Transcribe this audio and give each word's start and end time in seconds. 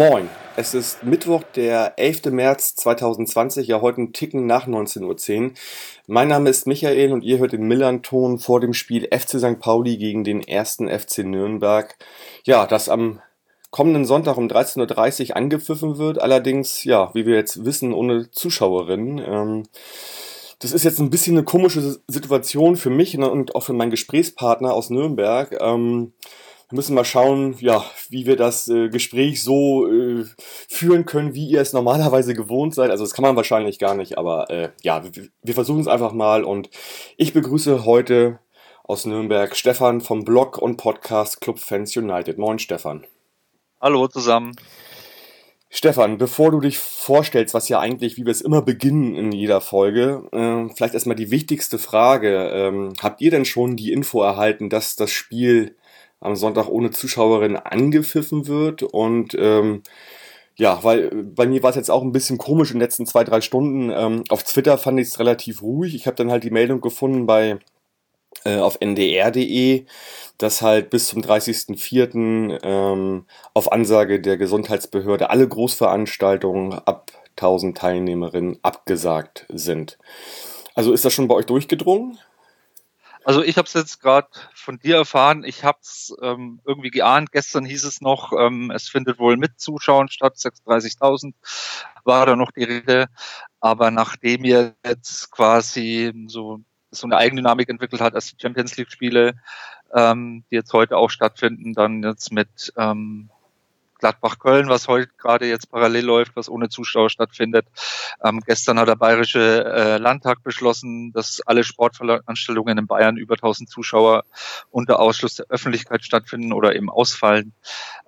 Moin, 0.00 0.30
es 0.56 0.72
ist 0.72 1.02
Mittwoch, 1.02 1.42
der 1.54 1.98
11. 1.98 2.30
März 2.30 2.74
2020, 2.76 3.68
ja 3.68 3.82
heute 3.82 4.00
ein 4.00 4.14
Ticken 4.14 4.46
nach 4.46 4.66
19.10 4.66 5.42
Uhr. 5.42 5.50
Mein 6.06 6.28
Name 6.28 6.48
ist 6.48 6.66
Michael 6.66 7.12
und 7.12 7.22
ihr 7.22 7.36
hört 7.36 7.52
den 7.52 7.68
Millern-Ton 7.68 8.38
vor 8.38 8.60
dem 8.60 8.72
Spiel 8.72 9.06
FC 9.12 9.38
St. 9.38 9.60
Pauli 9.60 9.98
gegen 9.98 10.24
den 10.24 10.42
ersten 10.42 10.88
FC 10.88 11.18
Nürnberg. 11.18 11.98
Ja, 12.44 12.66
das 12.66 12.88
am 12.88 13.20
kommenden 13.70 14.06
Sonntag 14.06 14.38
um 14.38 14.48
13.30 14.48 15.28
Uhr 15.28 15.36
angepfiffen 15.36 15.98
wird, 15.98 16.18
allerdings, 16.18 16.82
ja, 16.84 17.10
wie 17.12 17.26
wir 17.26 17.34
jetzt 17.34 17.66
wissen, 17.66 17.92
ohne 17.92 18.30
Zuschauerinnen. 18.30 19.18
Ähm, 19.18 19.62
das 20.60 20.72
ist 20.72 20.84
jetzt 20.84 20.98
ein 21.00 21.10
bisschen 21.10 21.36
eine 21.36 21.44
komische 21.44 22.00
Situation 22.08 22.76
für 22.76 22.88
mich 22.88 23.18
und 23.18 23.54
auch 23.54 23.64
für 23.64 23.74
meinen 23.74 23.90
Gesprächspartner 23.90 24.72
aus 24.72 24.88
Nürnberg. 24.88 25.58
Ähm, 25.60 26.14
müssen 26.70 26.94
mal 26.94 27.04
schauen, 27.04 27.56
ja, 27.58 27.84
wie 28.08 28.26
wir 28.26 28.36
das 28.36 28.68
äh, 28.68 28.88
Gespräch 28.88 29.42
so 29.42 29.86
äh, 29.90 30.24
führen 30.68 31.04
können, 31.04 31.34
wie 31.34 31.48
ihr 31.48 31.60
es 31.60 31.72
normalerweise 31.72 32.34
gewohnt 32.34 32.74
seid. 32.74 32.90
Also 32.90 33.04
das 33.04 33.14
kann 33.14 33.24
man 33.24 33.36
wahrscheinlich 33.36 33.78
gar 33.78 33.94
nicht, 33.94 34.18
aber 34.18 34.50
äh, 34.50 34.70
ja, 34.82 35.02
wir, 35.04 35.28
wir 35.42 35.54
versuchen 35.54 35.80
es 35.80 35.88
einfach 35.88 36.12
mal 36.12 36.44
und 36.44 36.70
ich 37.16 37.32
begrüße 37.32 37.84
heute 37.84 38.38
aus 38.84 39.04
Nürnberg 39.06 39.56
Stefan 39.56 40.00
vom 40.00 40.24
Blog 40.24 40.58
und 40.58 40.76
Podcast 40.76 41.40
Club 41.40 41.58
Fans 41.58 41.96
United. 41.96 42.38
Moin 42.38 42.58
Stefan. 42.58 43.04
Hallo 43.80 44.08
zusammen. 44.08 44.56
Stefan, 45.72 46.18
bevor 46.18 46.50
du 46.50 46.58
dich 46.58 46.78
vorstellst, 46.78 47.54
was 47.54 47.68
ja 47.68 47.78
eigentlich, 47.78 48.16
wie 48.16 48.24
wir 48.24 48.32
es 48.32 48.40
immer 48.40 48.60
beginnen 48.60 49.14
in 49.14 49.30
jeder 49.30 49.60
Folge, 49.60 50.24
äh, 50.32 50.74
vielleicht 50.74 50.94
erstmal 50.94 51.14
die 51.14 51.30
wichtigste 51.30 51.78
Frage. 51.78 52.50
Ähm, 52.52 52.92
habt 53.00 53.20
ihr 53.20 53.30
denn 53.30 53.44
schon 53.44 53.76
die 53.76 53.92
Info 53.92 54.20
erhalten, 54.20 54.68
dass 54.68 54.96
das 54.96 55.12
Spiel 55.12 55.76
am 56.20 56.36
Sonntag 56.36 56.68
ohne 56.68 56.90
Zuschauerin 56.90 57.56
angepfiffen 57.56 58.46
wird. 58.46 58.82
Und 58.82 59.34
ähm, 59.38 59.82
ja, 60.56 60.82
weil 60.84 61.10
bei 61.10 61.46
mir 61.46 61.62
war 61.62 61.70
es 61.70 61.76
jetzt 61.76 61.90
auch 61.90 62.02
ein 62.02 62.12
bisschen 62.12 62.38
komisch 62.38 62.70
in 62.70 62.76
den 62.76 62.82
letzten 62.82 63.06
zwei, 63.06 63.24
drei 63.24 63.40
Stunden. 63.40 63.90
Ähm, 63.90 64.24
auf 64.28 64.42
Twitter 64.42 64.78
fand 64.78 65.00
ich 65.00 65.08
es 65.08 65.18
relativ 65.18 65.62
ruhig. 65.62 65.94
Ich 65.94 66.06
habe 66.06 66.16
dann 66.16 66.30
halt 66.30 66.44
die 66.44 66.50
Meldung 66.50 66.80
gefunden 66.80 67.26
bei 67.26 67.58
äh, 68.44 68.58
auf 68.58 68.78
ndr.de, 68.80 69.86
dass 70.38 70.62
halt 70.62 70.90
bis 70.90 71.08
zum 71.08 71.22
30.04. 71.22 72.58
Ähm, 72.62 73.26
auf 73.54 73.72
Ansage 73.72 74.20
der 74.20 74.36
Gesundheitsbehörde 74.36 75.30
alle 75.30 75.48
Großveranstaltungen 75.48 76.74
ab 76.74 77.10
1000 77.36 77.76
Teilnehmerinnen 77.76 78.58
abgesagt 78.62 79.46
sind. 79.48 79.98
Also 80.74 80.92
ist 80.92 81.04
das 81.04 81.12
schon 81.12 81.28
bei 81.28 81.34
euch 81.34 81.46
durchgedrungen? 81.46 82.18
Also 83.24 83.42
ich 83.42 83.56
habe 83.58 83.66
es 83.66 83.74
jetzt 83.74 84.00
gerade 84.00 84.28
von 84.54 84.78
dir 84.78 84.96
erfahren. 84.96 85.44
Ich 85.44 85.64
habe 85.64 85.78
es 85.82 86.14
ähm, 86.22 86.60
irgendwie 86.64 86.90
geahnt. 86.90 87.32
Gestern 87.32 87.64
hieß 87.64 87.84
es 87.84 88.00
noch, 88.00 88.32
ähm, 88.32 88.70
es 88.70 88.88
findet 88.88 89.18
wohl 89.18 89.36
mit 89.36 89.60
Zuschauern 89.60 90.08
statt. 90.08 90.36
36.000 90.36 91.34
war 92.04 92.26
da 92.26 92.36
noch 92.36 92.50
die 92.50 92.64
Rede. 92.64 93.08
Aber 93.60 93.90
nachdem 93.90 94.44
ihr 94.44 94.74
jetzt 94.84 95.30
quasi 95.30 96.12
so 96.26 96.60
so 96.90 97.06
eine 97.06 97.16
Eigendynamik 97.16 97.68
entwickelt 97.68 98.00
hat, 98.00 98.14
als 98.14 98.30
die 98.30 98.36
Champions 98.40 98.76
League 98.76 98.90
Spiele, 98.90 99.34
ähm, 99.94 100.44
die 100.50 100.56
jetzt 100.56 100.72
heute 100.72 100.96
auch 100.96 101.10
stattfinden, 101.10 101.72
dann 101.72 102.02
jetzt 102.02 102.32
mit 102.32 102.72
ähm, 102.76 103.30
Gladbach-Köln, 104.00 104.68
was 104.68 104.88
heute 104.88 105.10
gerade 105.18 105.46
jetzt 105.46 105.70
parallel 105.70 106.04
läuft, 106.04 106.36
was 106.36 106.48
ohne 106.48 106.68
Zuschauer 106.68 107.10
stattfindet. 107.10 107.66
Ähm, 108.24 108.40
gestern 108.44 108.78
hat 108.78 108.88
der 108.88 108.96
Bayerische 108.96 109.64
äh, 109.64 109.98
Landtag 109.98 110.42
beschlossen, 110.42 111.12
dass 111.12 111.40
alle 111.46 111.64
Sportveranstaltungen 111.64 112.78
in 112.78 112.86
Bayern 112.86 113.16
über 113.16 113.34
1000 113.34 113.70
Zuschauer 113.70 114.24
unter 114.70 114.98
Ausschluss 114.98 115.36
der 115.36 115.46
Öffentlichkeit 115.48 116.04
stattfinden 116.04 116.52
oder 116.52 116.74
eben 116.74 116.90
ausfallen. 116.90 117.52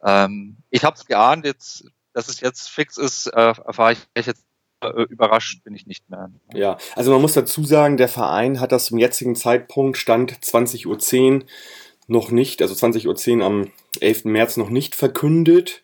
Ähm, 0.04 0.56
ich 0.70 0.84
habe 0.84 0.96
es 0.96 1.06
geahnt, 1.06 1.44
jetzt, 1.44 1.84
dass 2.12 2.28
es 2.28 2.40
jetzt 2.40 2.68
fix 2.68 2.96
ist, 2.96 3.26
äh, 3.28 3.54
erfahre 3.64 3.96
ich 4.14 4.26
jetzt 4.26 4.44
äh, 4.82 5.02
überrascht 5.02 5.62
bin 5.64 5.74
ich 5.74 5.86
nicht 5.86 6.10
mehr. 6.10 6.30
Ja, 6.52 6.76
also 6.96 7.12
man 7.12 7.20
muss 7.20 7.34
dazu 7.34 7.64
sagen, 7.64 7.96
der 7.96 8.08
Verein 8.08 8.60
hat 8.60 8.72
das 8.72 8.86
zum 8.86 8.98
jetzigen 8.98 9.36
Zeitpunkt, 9.36 9.96
Stand 9.96 10.32
20.10 10.32 10.86
Uhr, 10.86 11.44
noch 12.12 12.30
nicht, 12.30 12.62
also 12.62 12.74
20.10 12.74 13.38
Uhr 13.38 13.44
am 13.44 13.70
11. 14.00 14.26
März 14.26 14.56
noch 14.56 14.70
nicht 14.70 14.94
verkündet. 14.94 15.82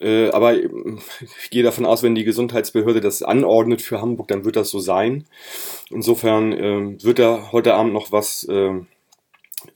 Äh, 0.00 0.30
aber 0.30 0.56
ich 0.56 1.50
gehe 1.50 1.62
davon 1.62 1.86
aus, 1.86 2.02
wenn 2.02 2.14
die 2.14 2.24
Gesundheitsbehörde 2.24 3.00
das 3.00 3.22
anordnet 3.22 3.80
für 3.80 4.00
Hamburg, 4.00 4.28
dann 4.28 4.44
wird 4.44 4.56
das 4.56 4.68
so 4.68 4.80
sein. 4.80 5.24
Insofern 5.90 6.52
äh, 6.52 7.04
wird 7.04 7.18
da 7.18 7.50
heute 7.52 7.74
Abend 7.74 7.92
noch 7.92 8.10
was 8.12 8.44
äh, 8.44 8.72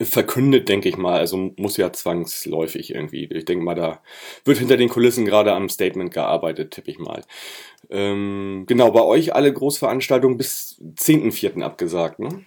verkündet, 0.00 0.69
denke 0.69 0.88
ich 0.88 0.96
mal. 0.96 1.19
Also 1.19 1.52
muss 1.56 1.76
ja 1.76 1.92
zwangsläufig 1.92 2.92
irgendwie. 2.92 3.28
Ich 3.32 3.44
denke 3.44 3.64
mal, 3.64 3.76
da 3.76 4.02
wird 4.44 4.58
hinter 4.58 4.76
den 4.76 4.88
Kulissen 4.88 5.25
gerade 5.25 5.52
am 5.52 5.69
Statement 5.69 6.12
gearbeitet, 6.12 6.72
tippe 6.72 6.91
ich 6.91 6.98
mal. 6.98 7.22
Ähm, 7.88 8.64
genau, 8.66 8.91
bei 8.91 9.02
euch 9.02 9.34
alle 9.34 9.52
Großveranstaltungen 9.52 10.36
bis 10.36 10.80
10.04. 10.98 11.62
abgesagt, 11.62 12.19
ne? 12.19 12.44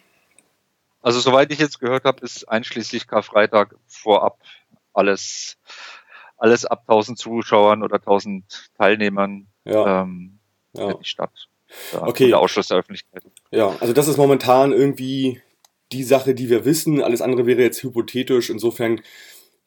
Also 1.02 1.20
soweit 1.20 1.52
ich 1.52 1.60
jetzt 1.60 1.80
gehört 1.80 2.04
habe, 2.04 2.24
ist 2.24 2.46
einschließlich 2.50 3.08
Karfreitag 3.08 3.76
vorab 3.88 4.40
alles, 4.94 5.58
alles 6.38 6.66
ab 6.66 6.84
1000 6.88 7.18
Zuschauern 7.18 7.84
oder 7.84 7.96
1000 7.96 8.72
Teilnehmern 8.78 9.48
ja. 9.66 10.02
Ähm, 10.02 10.40
ja. 10.74 10.94
die 10.94 11.06
Stadt. 11.06 11.48
Ja, 11.94 12.04
okay. 12.04 12.28
Der 12.28 12.40
Ausschluss 12.40 12.68
der 12.68 12.78
Öffentlichkeit. 12.78 13.24
Ja, 13.52 13.76
also 13.80 13.94
das 13.94 14.08
ist 14.08 14.18
momentan 14.18 14.72
irgendwie 14.72 15.42
die 15.92 16.04
Sache, 16.04 16.36
die 16.36 16.50
wir 16.50 16.66
wissen. 16.66 17.02
Alles 17.02 17.22
andere 17.22 17.46
wäre 17.46 17.62
jetzt 17.62 17.82
hypothetisch. 17.84 18.50
Insofern 18.50 19.02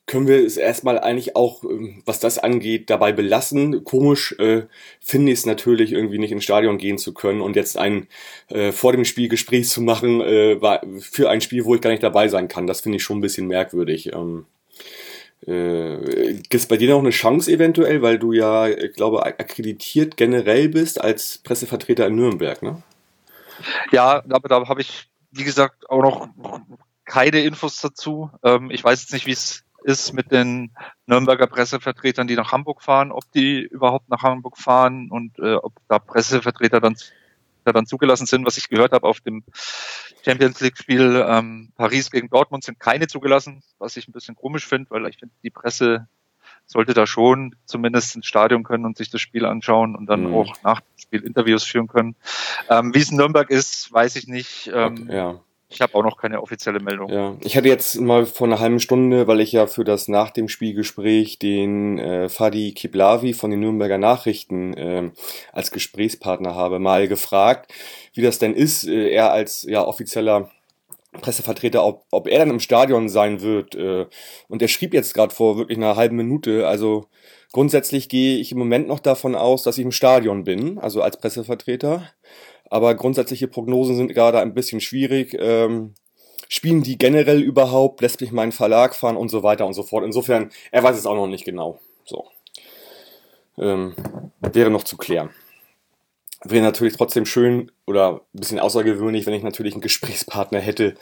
können 0.07 0.27
wir 0.27 0.45
es 0.45 0.57
erstmal 0.57 0.99
eigentlich 0.99 1.37
auch, 1.37 1.63
ähm, 1.65 2.03
was 2.05 2.21
das 2.21 2.39
angeht, 2.39 2.91
dabei 2.91 3.13
belassen. 3.13 3.85
Komisch 3.85 4.33
äh, 4.39 4.63
finde 5.01 5.33
ich 5.33 5.41
es 5.41 5.47
natürlich 5.47 5.93
irgendwie 5.93 6.19
nicht 6.19 6.33
ins 6.33 6.45
Stadion 6.45 6.79
gehen 6.79 6.99
zu 6.99 7.15
können 7.15 7.41
und 7.41 7.57
jetzt 7.57 7.79
ein 7.79 8.09
äh, 8.49 8.73
vor 8.73 8.93
dem 8.93 9.05
Spiel 9.05 9.29
Gespräch 9.29 9.69
zu 9.69 9.81
machen 9.81 10.21
äh, 10.21 10.59
für 11.01 11.31
ein 11.31 11.41
Spiel, 11.41 11.65
wo 11.65 11.75
ich 11.75 11.81
gar 11.81 11.91
nicht 11.91 12.03
dabei 12.03 12.29
sein 12.29 12.49
kann. 12.49 12.67
Das 12.67 12.81
finde 12.81 12.97
ich 12.97 13.03
schon 13.05 13.19
ein 13.19 13.23
bisschen 13.23 13.47
merkwürdig. 13.47 14.13
Ähm, 14.13 14.47
äh, 15.47 16.35
Gibt 16.35 16.55
es 16.55 16.67
bei 16.67 16.77
dir 16.77 16.91
noch 16.91 17.01
eine 17.01 17.11
Chance 17.11 17.51
eventuell, 17.51 18.03
weil 18.03 18.19
du 18.19 18.33
ja, 18.33 18.69
ich 18.69 18.93
glaube, 18.95 19.25
akkreditiert 19.25 20.17
generell 20.17 20.69
bist 20.69 21.01
als 21.01 21.39
Pressevertreter 21.39 22.07
in 22.07 22.17
Nürnberg, 22.17 22.63
ne? 22.63 22.83
Ja, 23.93 24.23
aber 24.29 24.49
da 24.49 24.67
habe 24.69 24.81
ich, 24.81 25.09
wie 25.31 25.45
gesagt, 25.45 25.89
auch 25.89 26.03
noch 26.03 26.29
keine 27.05 27.43
Infos 27.43 27.81
dazu. 27.81 28.31
Ähm, 28.43 28.71
ich 28.71 28.83
weiß 28.83 29.03
jetzt 29.03 29.13
nicht, 29.13 29.27
wie 29.27 29.33
es 29.33 29.65
ist 29.85 30.13
mit 30.13 30.31
den 30.31 30.73
Nürnberger 31.07 31.47
Pressevertretern, 31.47 32.27
die 32.27 32.37
nach 32.37 32.53
Hamburg 32.53 32.83
fahren, 32.83 33.13
ob 33.13 33.31
die 33.33 33.61
überhaupt 33.61 34.09
nach 34.09 34.23
Hamburg 34.23 34.59
fahren 34.59 35.11
und 35.11 35.39
äh, 35.39 35.55
ob 35.55 35.73
da 35.89 35.99
Pressevertreter 35.99 36.81
dann, 36.81 36.97
dann 37.65 37.87
zugelassen 37.87 38.27
sind. 38.27 38.47
Was 38.47 38.57
ich 38.57 38.69
gehört 38.69 38.93
habe 38.93 39.07
auf 39.07 39.21
dem 39.21 39.45
Champions 40.25 40.61
League-Spiel 40.61 41.25
ähm, 41.27 41.73
Paris 41.77 42.11
gegen 42.11 42.29
Dortmund 42.29 42.65
sind 42.65 42.79
keine 42.79 43.07
zugelassen, 43.09 43.63
was 43.79 43.97
ich 43.97 44.09
ein 44.09 44.13
bisschen 44.13 44.37
komisch 44.37 44.67
finde, 44.67 44.91
weil 44.91 45.07
ich 45.09 45.19
finde, 45.19 45.35
die 45.43 45.51
Presse 45.51 46.07
sollte 46.67 46.95
da 46.95 47.07
schon 47.07 47.55
zumindest 47.65 48.17
ins 48.17 48.27
Stadion 48.27 48.63
können 48.63 48.85
und 48.85 48.97
sich 48.97 49.11
das 49.11 49.21
Spiel 49.21 49.45
anschauen 49.45 49.97
und 49.97 50.07
dann 50.07 50.29
mhm. 50.29 50.35
auch 50.35 50.55
nach 50.63 50.81
dem 50.81 50.99
Spiel 50.99 51.23
Interviews 51.23 51.65
führen 51.65 51.89
können. 51.89 52.17
Ähm, 52.69 52.95
wie 52.95 53.01
es 53.01 53.11
in 53.11 53.17
Nürnberg 53.17 53.51
ist, 53.51 53.93
weiß 53.93 54.17
ich 54.17 54.29
nicht. 54.29 54.71
Ähm, 54.73 55.09
ja. 55.11 55.41
Ich 55.73 55.81
habe 55.81 55.95
auch 55.95 56.03
noch 56.03 56.17
keine 56.17 56.43
offizielle 56.43 56.81
Meldung. 56.81 57.11
Ja, 57.11 57.37
ich 57.41 57.57
hatte 57.57 57.69
jetzt 57.69 58.01
mal 58.01 58.27
vor 58.27 58.47
einer 58.47 58.61
halben 58.61 58.81
Stunde, 58.81 59.27
weil 59.27 59.41
ich 59.41 59.53
ja 59.53 59.67
für 59.67 59.85
das 59.85 60.09
nach 60.09 60.31
dem 60.31 60.49
Spielgespräch 60.49 61.39
den 61.39 61.99
äh, 61.99 62.29
Fadi 62.29 62.73
Kiblavi 62.73 63.33
von 63.33 63.51
den 63.51 63.61
Nürnberger 63.61 63.99
Nachrichten 63.99 64.75
äh, 64.75 65.11
als 65.53 65.71
Gesprächspartner 65.71 66.55
habe, 66.55 66.79
mal 66.79 67.09
gefragt, 67.09 67.73
wie 68.15 68.23
das 68.23 68.39
denn 68.39 68.55
ist, 68.55 68.87
äh, 68.87 69.11
er 69.11 69.33
als 69.33 69.63
ja 69.63 69.85
offizieller 69.85 70.51
Pressevertreter, 71.21 71.85
ob, 71.85 72.05
ob 72.11 72.27
er 72.27 72.39
dann 72.39 72.51
im 72.51 72.61
Stadion 72.61 73.09
sein 73.09 73.43
wird. 73.43 73.75
Äh, 73.75 74.07
und 74.49 74.63
er 74.63 74.69
schrieb 74.69 74.95
jetzt 74.95 75.15
gerade 75.15 75.35
vor 75.35 75.59
wirklich 75.59 75.77
einer 75.77 75.97
halben 75.97 76.17
Minute, 76.17 76.67
also 76.67 77.07
grundsätzlich 77.53 78.09
gehe 78.09 78.39
ich 78.39 78.53
im 78.53 78.59
Moment 78.59 78.89
noch 78.89 79.01
davon 79.01 79.35
aus, 79.35 79.63
dass 79.63 79.77
ich 79.79 79.85
im 79.85 79.93
Stadion 79.93 80.45
bin, 80.45 80.79
also 80.79 81.03
als 81.03 81.19
Pressevertreter. 81.19 82.09
Aber 82.73 82.95
grundsätzliche 82.95 83.49
Prognosen 83.49 83.97
sind 83.97 84.15
gerade 84.15 84.41
ein 84.41 84.55
bisschen 84.55 84.81
schwierig. 84.81 85.37
Ähm, 85.39 85.93
spielen 86.49 86.83
die 86.83 86.97
generell 86.97 87.43
überhaupt? 87.43 88.01
Lässt 88.01 88.23
mich 88.23 88.33
meinen 88.33 88.51
Verlag 88.51 88.95
fahren 88.95 89.19
und 89.19 89.29
so 89.29 89.43
weiter 89.43 89.67
und 89.67 89.75
so 89.75 89.83
fort. 89.83 90.07
Insofern, 90.07 90.51
er 90.71 90.83
weiß 90.83 90.97
es 90.97 91.05
auch 91.05 91.15
noch 91.15 91.27
nicht 91.27 91.45
genau. 91.45 91.81
So. 92.07 92.25
Ähm, 93.59 93.95
wäre 94.41 94.71
noch 94.71 94.85
zu 94.85 94.97
klären. 94.97 95.29
Wäre 96.45 96.65
natürlich 96.65 96.97
trotzdem 96.97 97.27
schön 97.27 97.71
oder 97.87 98.23
ein 98.33 98.41
bisschen 98.41 98.59
außergewöhnlich, 98.59 99.27
wenn 99.27 99.35
ich 99.35 99.43
natürlich 99.43 99.75
einen 99.75 99.83
Gesprächspartner 99.83 100.61
hätte, 100.61 100.95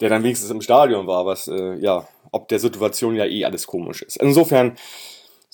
der 0.00 0.08
dann 0.08 0.24
wenigstens 0.24 0.50
im 0.50 0.60
Stadion 0.60 1.06
war, 1.06 1.24
was 1.24 1.46
äh, 1.46 1.76
ja, 1.76 2.08
ob 2.32 2.48
der 2.48 2.58
Situation 2.58 3.14
ja 3.14 3.26
eh 3.26 3.44
alles 3.44 3.68
komisch 3.68 4.02
ist. 4.02 4.16
Insofern 4.16 4.76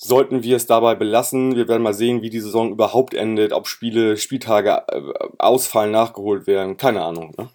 sollten 0.03 0.43
wir 0.43 0.57
es 0.57 0.65
dabei 0.65 0.95
belassen. 0.95 1.55
Wir 1.55 1.67
werden 1.67 1.81
mal 1.81 1.93
sehen, 1.93 2.21
wie 2.21 2.29
die 2.29 2.41
Saison 2.41 2.71
überhaupt 2.71 3.13
endet, 3.13 3.53
ob 3.53 3.67
Spiele, 3.67 4.17
Spieltage 4.17 4.83
äh, 4.89 5.01
ausfallen, 5.39 5.91
nachgeholt 5.91 6.45
werden. 6.45 6.75
Keine 6.75 7.03
Ahnung. 7.03 7.33
Ne? 7.37 7.49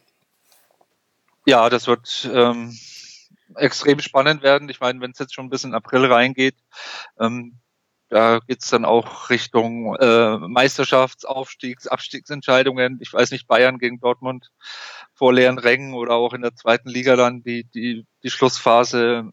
Ja, 1.45 1.69
das 1.69 1.87
wird 1.87 2.29
ähm, 2.33 2.75
extrem 3.55 4.01
spannend 4.01 4.43
werden. 4.43 4.69
Ich 4.71 4.81
meine, 4.81 5.01
wenn 5.01 5.11
es 5.11 5.19
jetzt 5.19 5.35
schon 5.35 5.47
ein 5.47 5.51
bisschen 5.51 5.75
April 5.75 6.07
reingeht, 6.07 6.57
ähm, 7.21 7.59
da 8.09 8.39
geht's 8.39 8.71
dann 8.71 8.87
auch 8.87 9.29
Richtung 9.29 9.95
äh, 9.97 10.39
Meisterschafts-, 10.39 11.27
Aufstiegs-, 11.27 11.87
Abstiegsentscheidungen. 11.87 12.99
Ich 13.03 13.13
weiß 13.13 13.31
nicht, 13.31 13.47
Bayern 13.47 13.79
gegen 13.79 14.01
Dortmund 14.01 14.51
vor 15.13 15.35
leeren 15.35 15.59
Rängen 15.59 15.93
oder 15.93 16.15
auch 16.15 16.33
in 16.33 16.41
der 16.41 16.55
zweiten 16.55 16.89
Liga 16.89 17.17
dann 17.17 17.43
die, 17.43 17.65
die, 17.65 18.07
die 18.23 18.31
Schlussphase. 18.31 19.31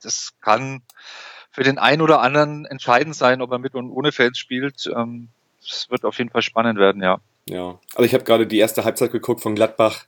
Das 0.00 0.30
kann 0.40 0.82
für 1.54 1.62
den 1.62 1.78
einen 1.78 2.02
oder 2.02 2.20
anderen 2.20 2.64
entscheidend 2.66 3.14
sein, 3.14 3.40
ob 3.40 3.52
er 3.52 3.58
mit 3.58 3.74
und 3.76 3.90
ohne 3.90 4.10
Fans 4.10 4.38
spielt. 4.38 4.90
Ähm, 4.94 5.28
es 5.64 5.88
wird 5.88 6.04
auf 6.04 6.18
jeden 6.18 6.30
Fall 6.30 6.42
spannend 6.42 6.78
werden, 6.80 7.00
ja. 7.00 7.20
Ja, 7.48 7.78
also 7.94 8.06
ich 8.06 8.14
habe 8.14 8.24
gerade 8.24 8.46
die 8.46 8.58
erste 8.58 8.84
Halbzeit 8.84 9.12
geguckt 9.12 9.40
von 9.40 9.54
Gladbach 9.54 10.06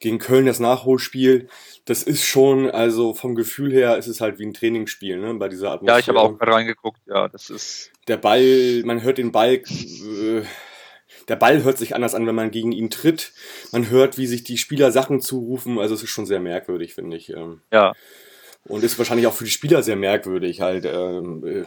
gegen 0.00 0.18
Köln, 0.18 0.46
das 0.46 0.58
Nachholspiel. 0.58 1.48
Das 1.84 2.02
ist 2.02 2.24
schon, 2.24 2.70
also 2.70 3.14
vom 3.14 3.34
Gefühl 3.34 3.72
her 3.72 3.96
ist 3.98 4.06
es 4.06 4.20
halt 4.20 4.38
wie 4.38 4.46
ein 4.46 4.54
Trainingsspiel, 4.54 5.18
ne, 5.18 5.34
bei 5.34 5.48
dieser 5.48 5.70
Atmosphäre. 5.70 5.98
Ja, 5.98 6.00
ich 6.00 6.08
habe 6.08 6.20
auch 6.20 6.38
gerade 6.38 6.52
reingeguckt, 6.52 7.00
ja, 7.06 7.28
das 7.28 7.50
ist. 7.50 7.92
Der 8.08 8.16
Ball, 8.16 8.82
man 8.84 9.02
hört 9.02 9.18
den 9.18 9.32
Ball, 9.32 9.54
äh, 9.54 10.42
der 11.28 11.36
Ball 11.36 11.62
hört 11.62 11.78
sich 11.78 11.94
anders 11.94 12.14
an, 12.14 12.26
wenn 12.26 12.34
man 12.34 12.50
gegen 12.50 12.72
ihn 12.72 12.90
tritt. 12.90 13.32
Man 13.70 13.90
hört, 13.90 14.16
wie 14.16 14.26
sich 14.26 14.42
die 14.42 14.58
Spieler 14.58 14.90
Sachen 14.90 15.20
zurufen, 15.20 15.78
also 15.78 15.94
es 15.94 16.02
ist 16.02 16.10
schon 16.10 16.26
sehr 16.26 16.40
merkwürdig, 16.40 16.94
finde 16.94 17.18
ich. 17.18 17.30
Ähm. 17.30 17.60
Ja. 17.70 17.92
Und 18.68 18.84
ist 18.84 18.98
wahrscheinlich 18.98 19.26
auch 19.26 19.34
für 19.34 19.44
die 19.44 19.50
Spieler 19.50 19.82
sehr 19.82 19.96
merkwürdig, 19.96 20.60
halt, 20.60 20.84
ähm, 20.84 21.44
äh, 21.46 21.64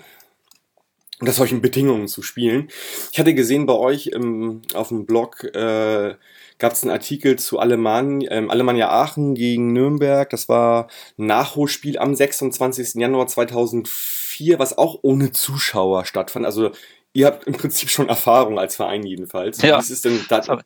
unter 1.20 1.34
solchen 1.34 1.62
Bedingungen 1.62 2.08
zu 2.08 2.24
spielen. 2.24 2.70
Ich 3.12 3.20
hatte 3.20 3.34
gesehen 3.36 3.66
bei 3.66 3.74
euch 3.74 4.08
im, 4.08 4.62
auf 4.74 4.90
dem 4.90 5.06
Blog 5.06 5.44
äh, 5.44 6.16
gab 6.58 6.74
es 6.74 6.84
einen 6.84 6.92
Artikel 6.92 7.38
zu 7.40 7.60
Alemann, 7.60 8.24
ähm, 8.30 8.52
Alemannia 8.52 8.90
Aachen 8.90 9.36
gegen 9.36 9.74
Nürnberg. 9.74 10.30
Das 10.30 10.50
war 10.50 10.88
ein 11.18 11.28
Nachholspiel 11.28 11.98
am 11.98 12.16
26. 12.16 12.96
Januar 12.96 13.28
2004, 13.28 14.60
was 14.60 14.78
auch 14.78 15.00
ohne 15.02 15.32
Zuschauer 15.32 16.06
stattfand. 16.06 16.46
Also 16.46 16.72
ihr 17.14 17.28
habt 17.28 17.46
im 17.46 17.54
Prinzip 17.54 17.90
schon 17.90 18.10
Erfahrung 18.10 18.60
als 18.60 18.76
Verein 18.76 19.04
jedenfalls. 19.04 19.62
Ja. 19.62 19.78
Wie, 19.78 19.82
ist 19.82 19.90
es 19.90 20.02
denn 20.02 20.20
da, 20.30 20.62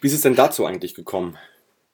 wie 0.00 0.06
ist 0.06 0.14
es 0.14 0.22
denn 0.22 0.34
dazu 0.36 0.66
eigentlich 0.66 0.94
gekommen? 0.94 1.38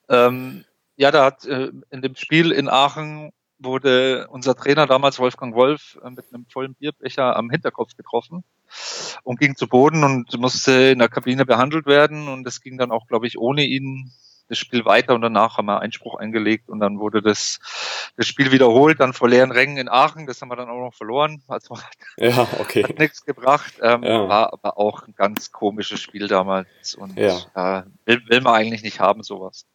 Ähm, 0.08 0.64
ja, 0.96 1.10
da 1.10 1.24
hat 1.24 1.44
äh, 1.46 1.70
in 1.90 2.02
dem 2.02 2.14
Spiel 2.16 2.52
in 2.52 2.68
Aachen 2.68 3.32
wurde 3.64 4.28
unser 4.30 4.54
Trainer 4.54 4.86
damals 4.86 5.18
Wolfgang 5.18 5.54
Wolf 5.54 5.98
äh, 6.04 6.10
mit 6.10 6.24
einem 6.32 6.46
vollen 6.46 6.74
Bierbecher 6.74 7.36
am 7.36 7.50
Hinterkopf 7.50 7.96
getroffen 7.96 8.44
und 9.22 9.40
ging 9.40 9.56
zu 9.56 9.68
Boden 9.68 10.04
und 10.04 10.38
musste 10.38 10.72
in 10.72 10.98
der 10.98 11.08
Kabine 11.08 11.46
behandelt 11.46 11.86
werden 11.86 12.28
und 12.28 12.46
es 12.46 12.60
ging 12.60 12.78
dann 12.78 12.90
auch, 12.90 13.06
glaube 13.06 13.26
ich, 13.26 13.38
ohne 13.38 13.64
ihn 13.64 14.12
das 14.48 14.58
Spiel 14.58 14.84
weiter 14.84 15.14
und 15.14 15.22
danach 15.22 15.56
haben 15.56 15.66
wir 15.66 15.80
Einspruch 15.80 16.16
eingelegt 16.16 16.68
und 16.68 16.80
dann 16.80 16.98
wurde 16.98 17.22
das, 17.22 17.58
das 18.16 18.26
Spiel 18.26 18.52
wiederholt, 18.52 19.00
dann 19.00 19.14
vor 19.14 19.28
leeren 19.28 19.50
Rängen 19.50 19.78
in 19.78 19.88
Aachen, 19.88 20.26
das 20.26 20.40
haben 20.40 20.50
wir 20.50 20.56
dann 20.56 20.68
auch 20.68 20.80
noch 20.80 20.94
verloren, 20.94 21.42
also 21.48 21.78
ja, 22.18 22.46
okay. 22.58 22.84
hat 22.84 22.98
nichts 22.98 23.24
gebracht, 23.24 23.74
ähm, 23.80 24.02
ja. 24.02 24.28
war 24.28 24.52
aber 24.52 24.78
auch 24.78 25.06
ein 25.06 25.14
ganz 25.14 25.50
komisches 25.50 26.00
Spiel 26.00 26.28
damals 26.28 26.94
und 26.94 27.16
ja. 27.18 27.38
äh, 27.54 27.82
will, 28.04 28.22
will 28.28 28.40
man 28.42 28.54
eigentlich 28.54 28.82
nicht 28.82 29.00
haben, 29.00 29.22
sowas. 29.22 29.66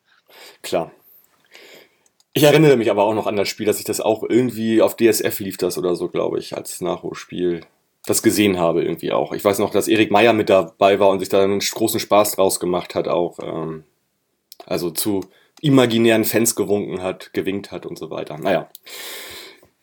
Klar. 0.62 0.91
Ich 2.33 2.43
erinnere 2.43 2.77
mich 2.77 2.91
aber 2.91 3.03
auch 3.03 3.13
noch 3.13 3.27
an 3.27 3.35
das 3.35 3.49
Spiel, 3.49 3.65
dass 3.65 3.79
ich 3.79 3.85
das 3.85 4.01
auch 4.01 4.23
irgendwie 4.23 4.81
auf 4.81 4.95
DSF 4.95 5.39
lief 5.39 5.57
das 5.57 5.77
oder 5.77 5.95
so, 5.95 6.09
glaube 6.09 6.39
ich, 6.39 6.55
als 6.55 6.79
Nachholspiel 6.81 7.61
das 8.05 8.23
gesehen 8.23 8.57
habe 8.59 8.83
irgendwie 8.83 9.11
auch. 9.11 9.33
Ich 9.33 9.43
weiß 9.43 9.59
noch, 9.59 9.71
dass 9.71 9.87
Erik 9.87 10.11
Meyer 10.11 10.33
mit 10.33 10.49
dabei 10.49 10.99
war 10.99 11.09
und 11.09 11.19
sich 11.19 11.29
da 11.29 11.43
einen 11.43 11.59
großen 11.59 11.99
Spaß 11.99 12.33
draus 12.33 12.59
gemacht 12.59 12.95
hat 12.95 13.07
auch. 13.07 13.39
Ähm, 13.41 13.83
also 14.65 14.91
zu 14.91 15.21
imaginären 15.61 16.25
Fans 16.25 16.55
gewunken 16.55 17.01
hat, 17.01 17.33
gewinkt 17.33 17.71
hat 17.71 17.85
und 17.85 17.97
so 17.97 18.09
weiter. 18.09 18.37
Naja. 18.37 18.69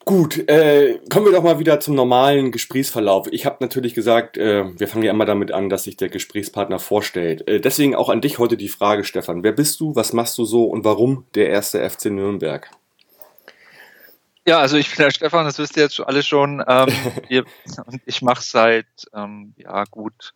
Gut, 0.08 0.48
äh, 0.48 1.00
kommen 1.10 1.26
wir 1.26 1.32
doch 1.32 1.42
mal 1.42 1.58
wieder 1.58 1.80
zum 1.80 1.96
normalen 1.96 2.52
Gesprächsverlauf. 2.52 3.26
Ich 3.32 3.44
habe 3.44 3.56
natürlich 3.58 3.92
gesagt, 3.92 4.36
äh, 4.38 4.64
wir 4.78 4.86
fangen 4.86 5.02
ja 5.02 5.10
immer 5.10 5.24
damit 5.24 5.50
an, 5.50 5.68
dass 5.68 5.82
sich 5.82 5.96
der 5.96 6.08
Gesprächspartner 6.08 6.78
vorstellt. 6.78 7.48
Äh, 7.48 7.58
deswegen 7.60 7.96
auch 7.96 8.08
an 8.08 8.20
dich 8.20 8.38
heute 8.38 8.56
die 8.56 8.68
Frage, 8.68 9.02
Stefan. 9.02 9.42
Wer 9.42 9.50
bist 9.50 9.80
du, 9.80 9.96
was 9.96 10.12
machst 10.12 10.38
du 10.38 10.44
so 10.44 10.66
und 10.66 10.84
warum 10.84 11.26
der 11.34 11.48
erste 11.48 11.90
FC 11.90 12.04
Nürnberg? 12.04 12.70
Ja, 14.46 14.60
also 14.60 14.76
ich 14.76 14.90
bin 14.90 15.02
der 15.02 15.10
Stefan, 15.10 15.44
das 15.44 15.58
wisst 15.58 15.76
ihr 15.76 15.82
jetzt 15.82 15.98
alle 15.98 16.22
schon. 16.22 16.62
Ähm, 16.64 16.86
ihr, 17.28 17.44
und 17.84 18.00
ich 18.06 18.22
mache 18.22 18.44
seit 18.44 18.86
ähm, 19.12 19.54
ja 19.56 19.82
gut 19.90 20.34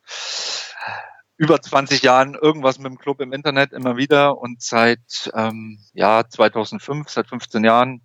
über 1.37 1.63
20 1.63 2.03
Jahren 2.03 2.35
irgendwas 2.35 2.79
mit 2.79 2.89
dem 2.89 2.99
Club 2.99 3.21
im 3.21 3.33
Internet 3.33 3.73
immer 3.73 3.97
wieder 3.97 4.37
und 4.37 4.61
seit 4.63 5.31
ähm, 5.33 5.79
ja 5.93 6.25
2005, 6.29 7.09
seit 7.09 7.29
15 7.29 7.63
Jahren 7.63 8.03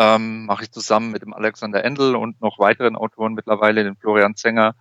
ähm, 0.00 0.46
mache 0.46 0.64
ich 0.64 0.72
zusammen 0.72 1.10
mit 1.10 1.20
dem 1.20 1.34
Alexander 1.34 1.84
Endel 1.84 2.16
und 2.16 2.40
noch 2.40 2.58
weiteren 2.58 2.96
Autoren 2.96 3.34
mittlerweile, 3.34 3.84
den 3.84 3.96
Florian 3.96 4.34
Zenger, 4.34 4.74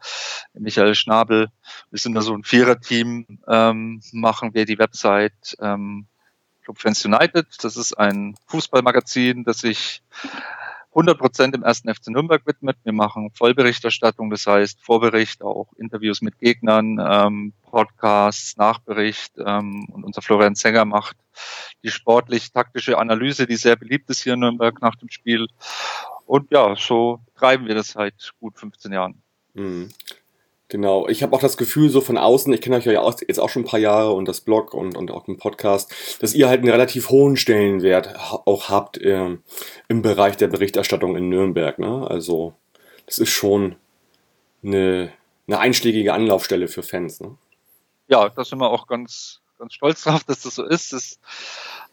den 0.54 0.64
Michael 0.64 0.96
Schnabel. 0.96 1.50
Wir 1.92 2.00
sind 2.00 2.16
da 2.16 2.22
so 2.22 2.34
ein 2.34 2.46
Viererteam, 2.46 3.40
ähm, 3.46 4.02
machen 4.14 4.54
wir 4.54 4.66
die 4.66 4.80
Website 4.80 5.58
ähm, 5.60 6.08
Club 6.64 6.80
Fans 6.80 7.04
United. 7.04 7.48
Das 7.62 7.76
ist 7.76 7.94
ein 7.96 8.36
Fußballmagazin, 8.48 9.44
das 9.44 9.58
sich 9.58 10.04
100% 10.94 11.56
im 11.56 11.64
ersten 11.64 11.94
FC 11.94 12.08
Nürnberg 12.08 12.46
widmet. 12.46 12.78
Wir 12.84 12.94
machen 12.94 13.32
Vollberichterstattung, 13.32 14.30
das 14.30 14.46
heißt 14.48 14.82
Vorbericht, 14.82 15.44
auch 15.44 15.72
Interviews 15.78 16.22
mit 16.22 16.40
Gegnern, 16.40 17.00
ähm, 17.00 17.54
Podcasts, 17.70 18.58
Nachbericht 18.58 19.34
ähm, 19.38 19.88
und 19.92 20.04
unser 20.04 20.22
Florian 20.22 20.56
Zenger 20.56 20.86
macht 20.86 21.16
die 21.84 21.92
sportlich-taktische 21.92 22.98
Analyse, 22.98 23.46
die 23.46 23.56
sehr 23.56 23.76
beliebt 23.76 24.10
ist 24.10 24.24
hier 24.24 24.34
in 24.34 24.40
Nürnberg 24.40 24.82
nach 24.82 24.96
dem 24.96 25.10
Spiel. 25.10 25.48
Und 26.26 26.52
ja, 26.52 26.76
so 26.76 27.20
treiben 27.36 27.68
wir 27.68 27.76
das 27.76 27.90
seit 27.90 28.34
gut 28.40 28.58
15 28.58 28.92
Jahren. 28.92 29.22
Mhm. 29.54 29.90
Genau, 30.70 31.08
ich 31.08 31.24
habe 31.24 31.36
auch 31.36 31.42
das 31.42 31.58
Gefühl, 31.58 31.90
so 31.90 32.00
von 32.00 32.16
außen, 32.16 32.54
ich 32.54 32.62
kenne 32.62 32.76
euch 32.78 32.86
ja 32.86 33.04
jetzt 33.28 33.40
auch 33.40 33.50
schon 33.50 33.64
ein 33.64 33.68
paar 33.68 33.80
Jahre 33.80 34.12
und 34.12 34.28
das 34.28 34.42
Blog 34.42 34.76
und, 34.76 34.96
und 34.96 35.10
auch 35.10 35.26
den 35.26 35.38
Podcast, 35.38 35.92
dass 36.22 36.36
ihr 36.36 36.48
halt 36.48 36.60
einen 36.60 36.70
relativ 36.70 37.10
hohen 37.10 37.38
Stellenwert 37.38 38.16
auch 38.46 38.70
habt 38.70 39.00
äh, 39.00 39.38
im 39.88 40.02
Bereich 40.04 40.38
der 40.38 40.48
Berichterstattung 40.48 41.16
in 41.16 41.28
Nürnberg. 41.28 41.80
Ne? 41.80 42.06
Also 42.08 42.54
das 43.08 43.18
ist 43.18 43.30
schon 43.30 43.78
eine, 44.64 45.12
eine 45.48 45.58
einschlägige 45.58 46.14
Anlaufstelle 46.14 46.68
für 46.68 46.84
Fans. 46.84 47.20
Ne? 47.20 47.36
Ja, 48.08 48.30
da 48.30 48.44
sind 48.44 48.60
wir 48.60 48.70
auch 48.70 48.86
ganz, 48.86 49.42
ganz 49.58 49.74
stolz 49.74 50.04
drauf, 50.04 50.24
dass 50.24 50.44
das 50.44 50.54
so 50.54 50.64
ist. 50.64 50.94
Es 50.94 51.20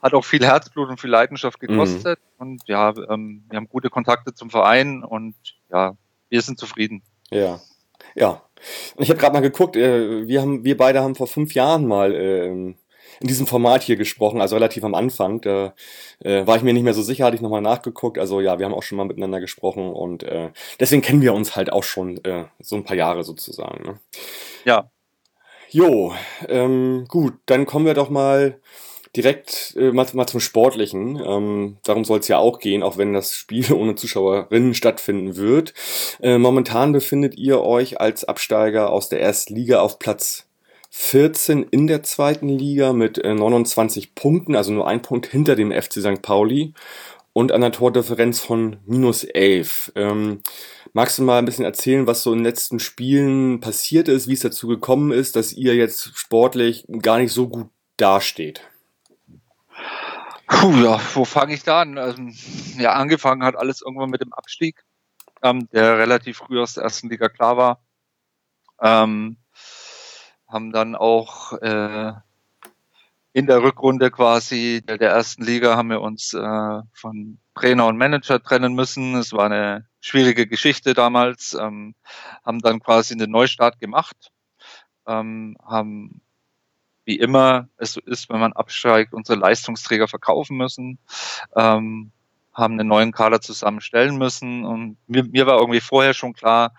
hat 0.02 0.12
auch 0.12 0.24
viel 0.24 0.44
Herzblut 0.44 0.90
und 0.90 1.00
viel 1.00 1.08
Leidenschaft 1.08 1.60
gekostet. 1.60 2.20
Mhm. 2.38 2.46
Und 2.46 2.68
ja, 2.68 2.90
ähm, 3.08 3.44
wir 3.48 3.56
haben 3.56 3.68
gute 3.70 3.88
Kontakte 3.88 4.34
zum 4.34 4.50
Verein 4.50 5.02
und 5.02 5.34
ja, 5.70 5.96
wir 6.28 6.42
sind 6.42 6.58
zufrieden. 6.58 7.02
Ja, 7.30 7.60
ja. 8.14 8.42
Und 8.96 9.02
ich 9.02 9.10
habe 9.10 9.18
gerade 9.18 9.34
mal 9.34 9.40
geguckt, 9.40 9.76
äh, 9.76 10.26
wir, 10.26 10.40
haben, 10.40 10.64
wir 10.64 10.76
beide 10.76 11.00
haben 11.00 11.14
vor 11.14 11.26
fünf 11.26 11.54
Jahren 11.54 11.86
mal 11.86 12.14
äh, 12.14 12.74
in 13.20 13.28
diesem 13.28 13.46
Format 13.46 13.82
hier 13.82 13.96
gesprochen, 13.96 14.40
also 14.40 14.56
relativ 14.56 14.84
am 14.84 14.94
Anfang. 14.94 15.40
Da 15.40 15.74
äh, 16.20 16.46
war 16.46 16.56
ich 16.56 16.62
mir 16.62 16.72
nicht 16.72 16.82
mehr 16.82 16.94
so 16.94 17.02
sicher, 17.02 17.24
hatte 17.24 17.36
ich 17.36 17.42
nochmal 17.42 17.62
nachgeguckt. 17.62 18.18
Also 18.18 18.40
ja, 18.40 18.58
wir 18.58 18.66
haben 18.66 18.74
auch 18.74 18.82
schon 18.82 18.98
mal 18.98 19.06
miteinander 19.06 19.40
gesprochen 19.40 19.90
und 19.90 20.22
äh, 20.22 20.50
deswegen 20.80 21.02
kennen 21.02 21.22
wir 21.22 21.34
uns 21.34 21.56
halt 21.56 21.72
auch 21.72 21.84
schon 21.84 22.22
äh, 22.24 22.44
so 22.60 22.76
ein 22.76 22.84
paar 22.84 22.96
Jahre 22.96 23.24
sozusagen. 23.24 23.84
Ne? 23.84 24.00
Ja. 24.64 24.90
Jo, 25.70 26.14
ähm, 26.48 27.06
gut, 27.08 27.34
dann 27.46 27.66
kommen 27.66 27.86
wir 27.86 27.94
doch 27.94 28.08
mal 28.08 28.60
direkt 29.16 29.74
äh, 29.76 29.92
mal, 29.92 30.06
mal 30.12 30.26
zum 30.26 30.40
Sportlichen. 30.40 31.20
Ähm, 31.24 31.76
darum 31.84 32.04
soll 32.04 32.20
es 32.20 32.28
ja 32.28 32.38
auch 32.38 32.58
gehen, 32.58 32.82
auch 32.82 32.98
wenn 32.98 33.12
das 33.12 33.34
Spiel 33.34 33.72
ohne 33.72 33.94
Zuschauerinnen 33.94 34.74
stattfinden 34.74 35.36
wird. 35.36 35.74
Äh, 36.20 36.38
momentan 36.38 36.92
befindet 36.92 37.36
ihr 37.36 37.62
euch 37.62 38.00
als 38.00 38.24
Absteiger 38.24 38.90
aus 38.90 39.08
der 39.08 39.20
ersten 39.20 39.54
Liga 39.54 39.80
auf 39.80 39.98
Platz 39.98 40.46
14 40.90 41.64
in 41.64 41.86
der 41.86 42.02
zweiten 42.02 42.48
Liga 42.48 42.92
mit 42.92 43.18
äh, 43.18 43.34
29 43.34 44.14
Punkten, 44.14 44.56
also 44.56 44.72
nur 44.72 44.88
ein 44.88 45.02
Punkt 45.02 45.26
hinter 45.26 45.54
dem 45.54 45.70
FC 45.70 45.94
St. 45.94 46.22
Pauli 46.22 46.72
und 47.32 47.52
einer 47.52 47.70
Tordifferenz 47.70 48.40
von 48.40 48.78
minus 48.86 49.22
11. 49.22 49.92
Ähm, 49.94 50.40
magst 50.94 51.18
du 51.18 51.22
mal 51.22 51.38
ein 51.38 51.44
bisschen 51.44 51.66
erzählen, 51.66 52.06
was 52.06 52.22
so 52.22 52.32
in 52.32 52.38
den 52.38 52.46
letzten 52.46 52.78
Spielen 52.78 53.60
passiert 53.60 54.08
ist, 54.08 54.26
wie 54.26 54.32
es 54.32 54.40
dazu 54.40 54.68
gekommen 54.68 55.12
ist, 55.12 55.36
dass 55.36 55.52
ihr 55.52 55.74
jetzt 55.74 56.12
sportlich 56.16 56.86
gar 57.02 57.18
nicht 57.18 57.32
so 57.32 57.48
gut 57.48 57.68
dasteht? 57.98 58.62
Puh, 60.46 60.72
ja, 60.84 61.00
wo 61.14 61.24
fange 61.24 61.54
ich 61.54 61.62
da 61.64 61.80
an? 61.82 61.98
Also, 61.98 62.22
ja, 62.78 62.92
angefangen 62.92 63.42
hat 63.44 63.56
alles 63.56 63.82
irgendwann 63.82 64.10
mit 64.10 64.20
dem 64.20 64.32
Abstieg, 64.32 64.84
ähm, 65.42 65.68
der 65.72 65.98
relativ 65.98 66.38
früh 66.38 66.60
aus 66.60 66.74
der 66.74 66.84
ersten 66.84 67.08
Liga 67.08 67.28
klar 67.28 67.56
war. 67.56 67.80
Ähm, 68.80 69.38
haben 70.48 70.72
dann 70.72 70.94
auch 70.94 71.52
äh, 71.54 72.12
in 73.32 73.46
der 73.46 73.62
Rückrunde 73.62 74.10
quasi 74.10 74.82
der, 74.86 75.00
ersten 75.00 75.42
Liga 75.44 75.76
haben 75.76 75.90
wir 75.90 76.00
uns 76.00 76.32
äh, 76.32 76.80
von 76.92 77.38
Trainer 77.54 77.86
und 77.86 77.98
Manager 77.98 78.42
trennen 78.42 78.74
müssen. 78.74 79.16
Es 79.16 79.32
war 79.32 79.46
eine 79.46 79.86
schwierige 80.00 80.46
Geschichte 80.46 80.94
damals, 80.94 81.54
ähm, 81.54 81.94
haben 82.44 82.60
dann 82.60 82.80
quasi 82.80 83.14
einen 83.14 83.30
Neustart 83.30 83.80
gemacht, 83.80 84.30
ähm, 85.06 85.56
haben 85.62 86.22
wie 87.06 87.16
immer 87.16 87.68
es 87.78 87.94
so 87.94 88.00
ist, 88.00 88.28
wenn 88.28 88.40
man 88.40 88.52
absteigt, 88.52 89.14
unsere 89.14 89.38
Leistungsträger 89.38 90.08
verkaufen 90.08 90.56
müssen, 90.56 90.98
ähm, 91.54 92.12
haben 92.52 92.74
einen 92.74 92.88
neuen 92.88 93.12
Kader 93.12 93.40
zusammenstellen 93.40 94.18
müssen 94.18 94.64
und 94.64 94.98
mir, 95.06 95.24
mir 95.24 95.46
war 95.46 95.58
irgendwie 95.58 95.80
vorher 95.80 96.14
schon 96.14 96.32
klar, 96.34 96.74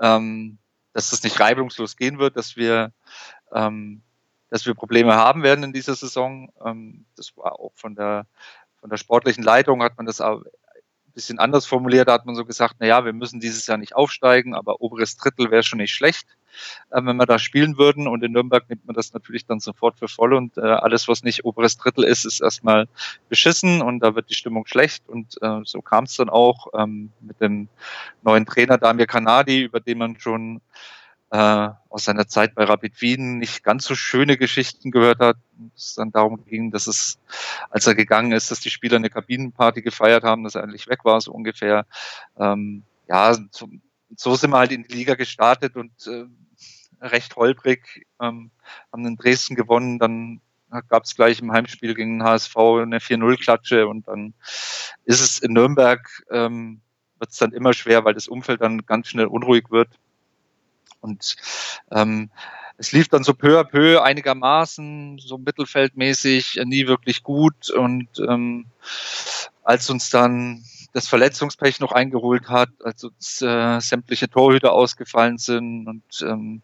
ähm, 0.00 0.58
dass 0.92 1.10
das 1.10 1.22
nicht 1.22 1.40
reibungslos 1.40 1.96
gehen 1.96 2.18
wird, 2.18 2.36
dass 2.36 2.56
wir 2.56 2.92
ähm, 3.52 4.02
dass 4.50 4.66
wir 4.66 4.74
Probleme 4.74 5.14
haben 5.14 5.42
werden 5.42 5.64
in 5.64 5.72
dieser 5.72 5.94
Saison. 5.94 6.52
Ähm, 6.62 7.06
das 7.16 7.34
war 7.38 7.58
auch 7.58 7.72
von 7.74 7.94
der 7.94 8.26
von 8.80 8.90
der 8.90 8.98
sportlichen 8.98 9.42
Leitung 9.42 9.82
hat 9.82 9.96
man 9.96 10.06
das 10.06 10.20
auch 10.20 10.42
bisschen 11.14 11.38
anders 11.38 11.66
formuliert. 11.66 12.08
Da 12.08 12.14
hat 12.14 12.26
man 12.26 12.34
so 12.34 12.44
gesagt, 12.44 12.76
na 12.78 12.86
ja, 12.86 13.04
wir 13.04 13.12
müssen 13.12 13.40
dieses 13.40 13.66
Jahr 13.66 13.78
nicht 13.78 13.94
aufsteigen, 13.94 14.54
aber 14.54 14.80
oberes 14.80 15.16
Drittel 15.16 15.50
wäre 15.50 15.62
schon 15.62 15.78
nicht 15.78 15.94
schlecht, 15.94 16.26
äh, 16.90 17.00
wenn 17.04 17.16
wir 17.16 17.26
da 17.26 17.38
spielen 17.38 17.78
würden. 17.78 18.08
Und 18.08 18.22
in 18.22 18.32
Nürnberg 18.32 18.68
nimmt 18.68 18.86
man 18.86 18.94
das 18.94 19.12
natürlich 19.12 19.46
dann 19.46 19.60
sofort 19.60 19.98
für 19.98 20.08
voll. 20.08 20.34
Und 20.34 20.56
äh, 20.58 20.60
alles, 20.60 21.08
was 21.08 21.22
nicht 21.22 21.44
oberes 21.44 21.76
Drittel 21.76 22.04
ist, 22.04 22.24
ist 22.24 22.40
erstmal 22.40 22.88
beschissen 23.28 23.82
und 23.82 24.00
da 24.00 24.14
wird 24.14 24.30
die 24.30 24.34
Stimmung 24.34 24.66
schlecht. 24.66 25.08
Und 25.08 25.36
äh, 25.42 25.60
so 25.64 25.82
kam 25.82 26.04
es 26.04 26.16
dann 26.16 26.28
auch 26.28 26.68
ähm, 26.74 27.12
mit 27.20 27.40
dem 27.40 27.68
neuen 28.22 28.46
Trainer 28.46 28.78
Damir 28.78 29.06
Kanadi, 29.06 29.62
über 29.62 29.80
den 29.80 29.98
man 29.98 30.18
schon 30.18 30.60
äh, 31.32 31.70
aus 31.88 32.04
seiner 32.04 32.28
Zeit 32.28 32.54
bei 32.54 32.64
Rapid 32.64 33.00
Wien 33.00 33.38
nicht 33.38 33.64
ganz 33.64 33.86
so 33.86 33.94
schöne 33.94 34.36
Geschichten 34.36 34.90
gehört 34.90 35.18
hat. 35.18 35.38
Es 35.74 35.94
dann 35.94 36.12
darum 36.12 36.44
ging, 36.44 36.70
dass 36.70 36.86
es, 36.86 37.18
als 37.70 37.86
er 37.86 37.94
gegangen 37.94 38.32
ist, 38.32 38.50
dass 38.50 38.60
die 38.60 38.68
Spieler 38.68 38.96
eine 38.96 39.08
Kabinenparty 39.08 39.80
gefeiert 39.80 40.24
haben, 40.24 40.44
dass 40.44 40.56
er 40.56 40.62
eigentlich 40.62 40.88
weg 40.88 41.06
war, 41.06 41.22
so 41.22 41.32
ungefähr. 41.32 41.86
Ähm, 42.38 42.82
ja, 43.08 43.34
so, 43.50 43.70
so 44.14 44.34
sind 44.34 44.50
wir 44.50 44.58
halt 44.58 44.72
in 44.72 44.82
die 44.82 44.92
Liga 44.92 45.14
gestartet 45.14 45.74
und 45.76 45.92
äh, 46.06 46.26
recht 47.00 47.34
holprig, 47.36 48.06
ähm, 48.20 48.50
haben 48.92 49.06
in 49.06 49.16
Dresden 49.16 49.54
gewonnen, 49.54 49.98
dann 49.98 50.42
gab 50.88 51.04
es 51.04 51.14
gleich 51.14 51.40
im 51.40 51.50
Heimspiel 51.50 51.94
gegen 51.94 52.18
den 52.18 52.24
HSV 52.24 52.56
eine 52.56 52.98
4-0-Klatsche 52.98 53.86
und 53.88 54.06
dann 54.06 54.34
ist 55.04 55.20
es 55.20 55.38
in 55.38 55.54
Nürnberg, 55.54 56.06
ähm, 56.30 56.82
wird 57.18 57.30
es 57.30 57.38
dann 57.38 57.52
immer 57.52 57.72
schwer, 57.72 58.04
weil 58.04 58.14
das 58.14 58.28
Umfeld 58.28 58.60
dann 58.60 58.84
ganz 58.84 59.08
schnell 59.08 59.26
unruhig 59.26 59.70
wird. 59.70 59.88
Und 61.02 61.36
ähm, 61.90 62.30
es 62.78 62.92
lief 62.92 63.08
dann 63.08 63.22
so 63.22 63.34
peu 63.34 63.60
à 63.60 63.64
peu 63.64 64.02
einigermaßen, 64.02 65.18
so 65.18 65.38
mittelfeldmäßig, 65.38 66.58
äh, 66.58 66.64
nie 66.64 66.86
wirklich 66.86 67.22
gut. 67.22 67.70
Und 67.70 68.08
ähm, 68.26 68.66
als 69.62 69.90
uns 69.90 70.10
dann 70.10 70.64
das 70.92 71.08
Verletzungspech 71.08 71.80
noch 71.80 71.92
eingeholt 71.92 72.48
hat, 72.48 72.70
als 72.82 73.04
uns 73.04 73.40
äh, 73.42 73.80
sämtliche 73.80 74.28
Torhüter 74.28 74.72
ausgefallen 74.72 75.38
sind 75.38 75.86
und 75.86 76.02
ähm, 76.22 76.62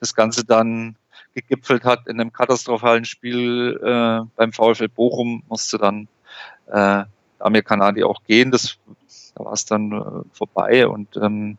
das 0.00 0.14
Ganze 0.14 0.44
dann 0.44 0.96
gegipfelt 1.34 1.84
hat 1.84 2.06
in 2.06 2.18
einem 2.20 2.32
katastrophalen 2.32 3.04
Spiel 3.04 3.78
äh, 3.82 4.26
beim 4.36 4.52
VfL 4.52 4.88
Bochum, 4.88 5.42
musste 5.48 5.76
dann 5.76 6.08
äh, 6.68 7.04
Amir 7.38 7.62
Kanadi 7.62 8.04
auch 8.04 8.22
gehen. 8.24 8.50
Das, 8.50 8.78
da 9.34 9.44
war 9.44 9.52
es 9.52 9.66
dann 9.66 9.92
äh, 9.92 10.36
vorbei 10.36 10.86
und 10.86 11.16
ähm, 11.18 11.58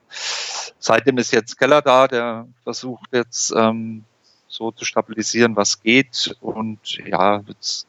Seitdem 0.79 1.17
ist 1.17 1.31
jetzt 1.31 1.57
Keller 1.57 1.81
da, 1.81 2.07
der 2.07 2.48
versucht 2.63 3.10
jetzt 3.12 3.53
ähm, 3.55 4.03
so 4.48 4.72
zu 4.72 4.86
stabilisieren, 4.86 5.55
was 5.55 5.81
geht. 5.81 6.36
Und 6.41 6.98
ja, 7.05 7.41
jetzt, 7.48 7.88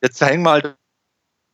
jetzt 0.00 0.20
hängen 0.20 0.44
wir 0.44 0.50
halt 0.50 0.76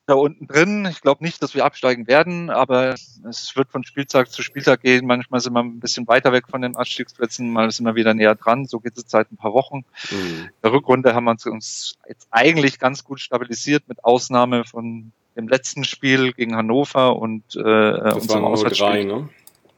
da 0.06 0.14
unten 0.14 0.46
drin. 0.46 0.86
Ich 0.90 1.00
glaube 1.00 1.24
nicht, 1.24 1.42
dass 1.42 1.54
wir 1.54 1.64
absteigen 1.64 2.06
werden, 2.06 2.50
aber 2.50 2.94
es 3.28 3.52
wird 3.54 3.70
von 3.70 3.84
Spieltag 3.84 4.30
zu 4.30 4.42
Spieltag 4.42 4.82
gehen. 4.82 5.06
Manchmal 5.06 5.40
sind 5.40 5.52
wir 5.52 5.60
ein 5.60 5.80
bisschen 5.80 6.08
weiter 6.08 6.32
weg 6.32 6.48
von 6.48 6.62
den 6.62 6.76
Abstiegsplätzen, 6.76 7.50
mal 7.50 7.70
sind 7.70 7.86
wir 7.86 7.94
wieder 7.94 8.12
näher 8.14 8.34
dran. 8.34 8.66
So 8.66 8.80
geht 8.80 8.96
es 8.96 9.04
seit 9.06 9.30
ein 9.30 9.36
paar 9.36 9.52
Wochen. 9.52 9.84
Mhm. 10.10 10.50
Der 10.62 10.72
Rückrunde 10.72 11.14
haben 11.14 11.24
wir 11.24 11.36
uns 11.46 11.96
jetzt 12.08 12.26
eigentlich 12.30 12.78
ganz 12.78 13.04
gut 13.04 13.20
stabilisiert, 13.20 13.88
mit 13.88 14.04
Ausnahme 14.04 14.64
von 14.64 15.12
dem 15.36 15.48
letzten 15.48 15.84
Spiel 15.84 16.32
gegen 16.32 16.56
Hannover 16.56 17.16
und 17.16 17.56
äh, 17.56 17.62
das 17.62 18.14
unserem 18.14 18.44
Auswärtsspiel. 18.44 18.88
Drei, 18.88 19.04
ne? 19.04 19.28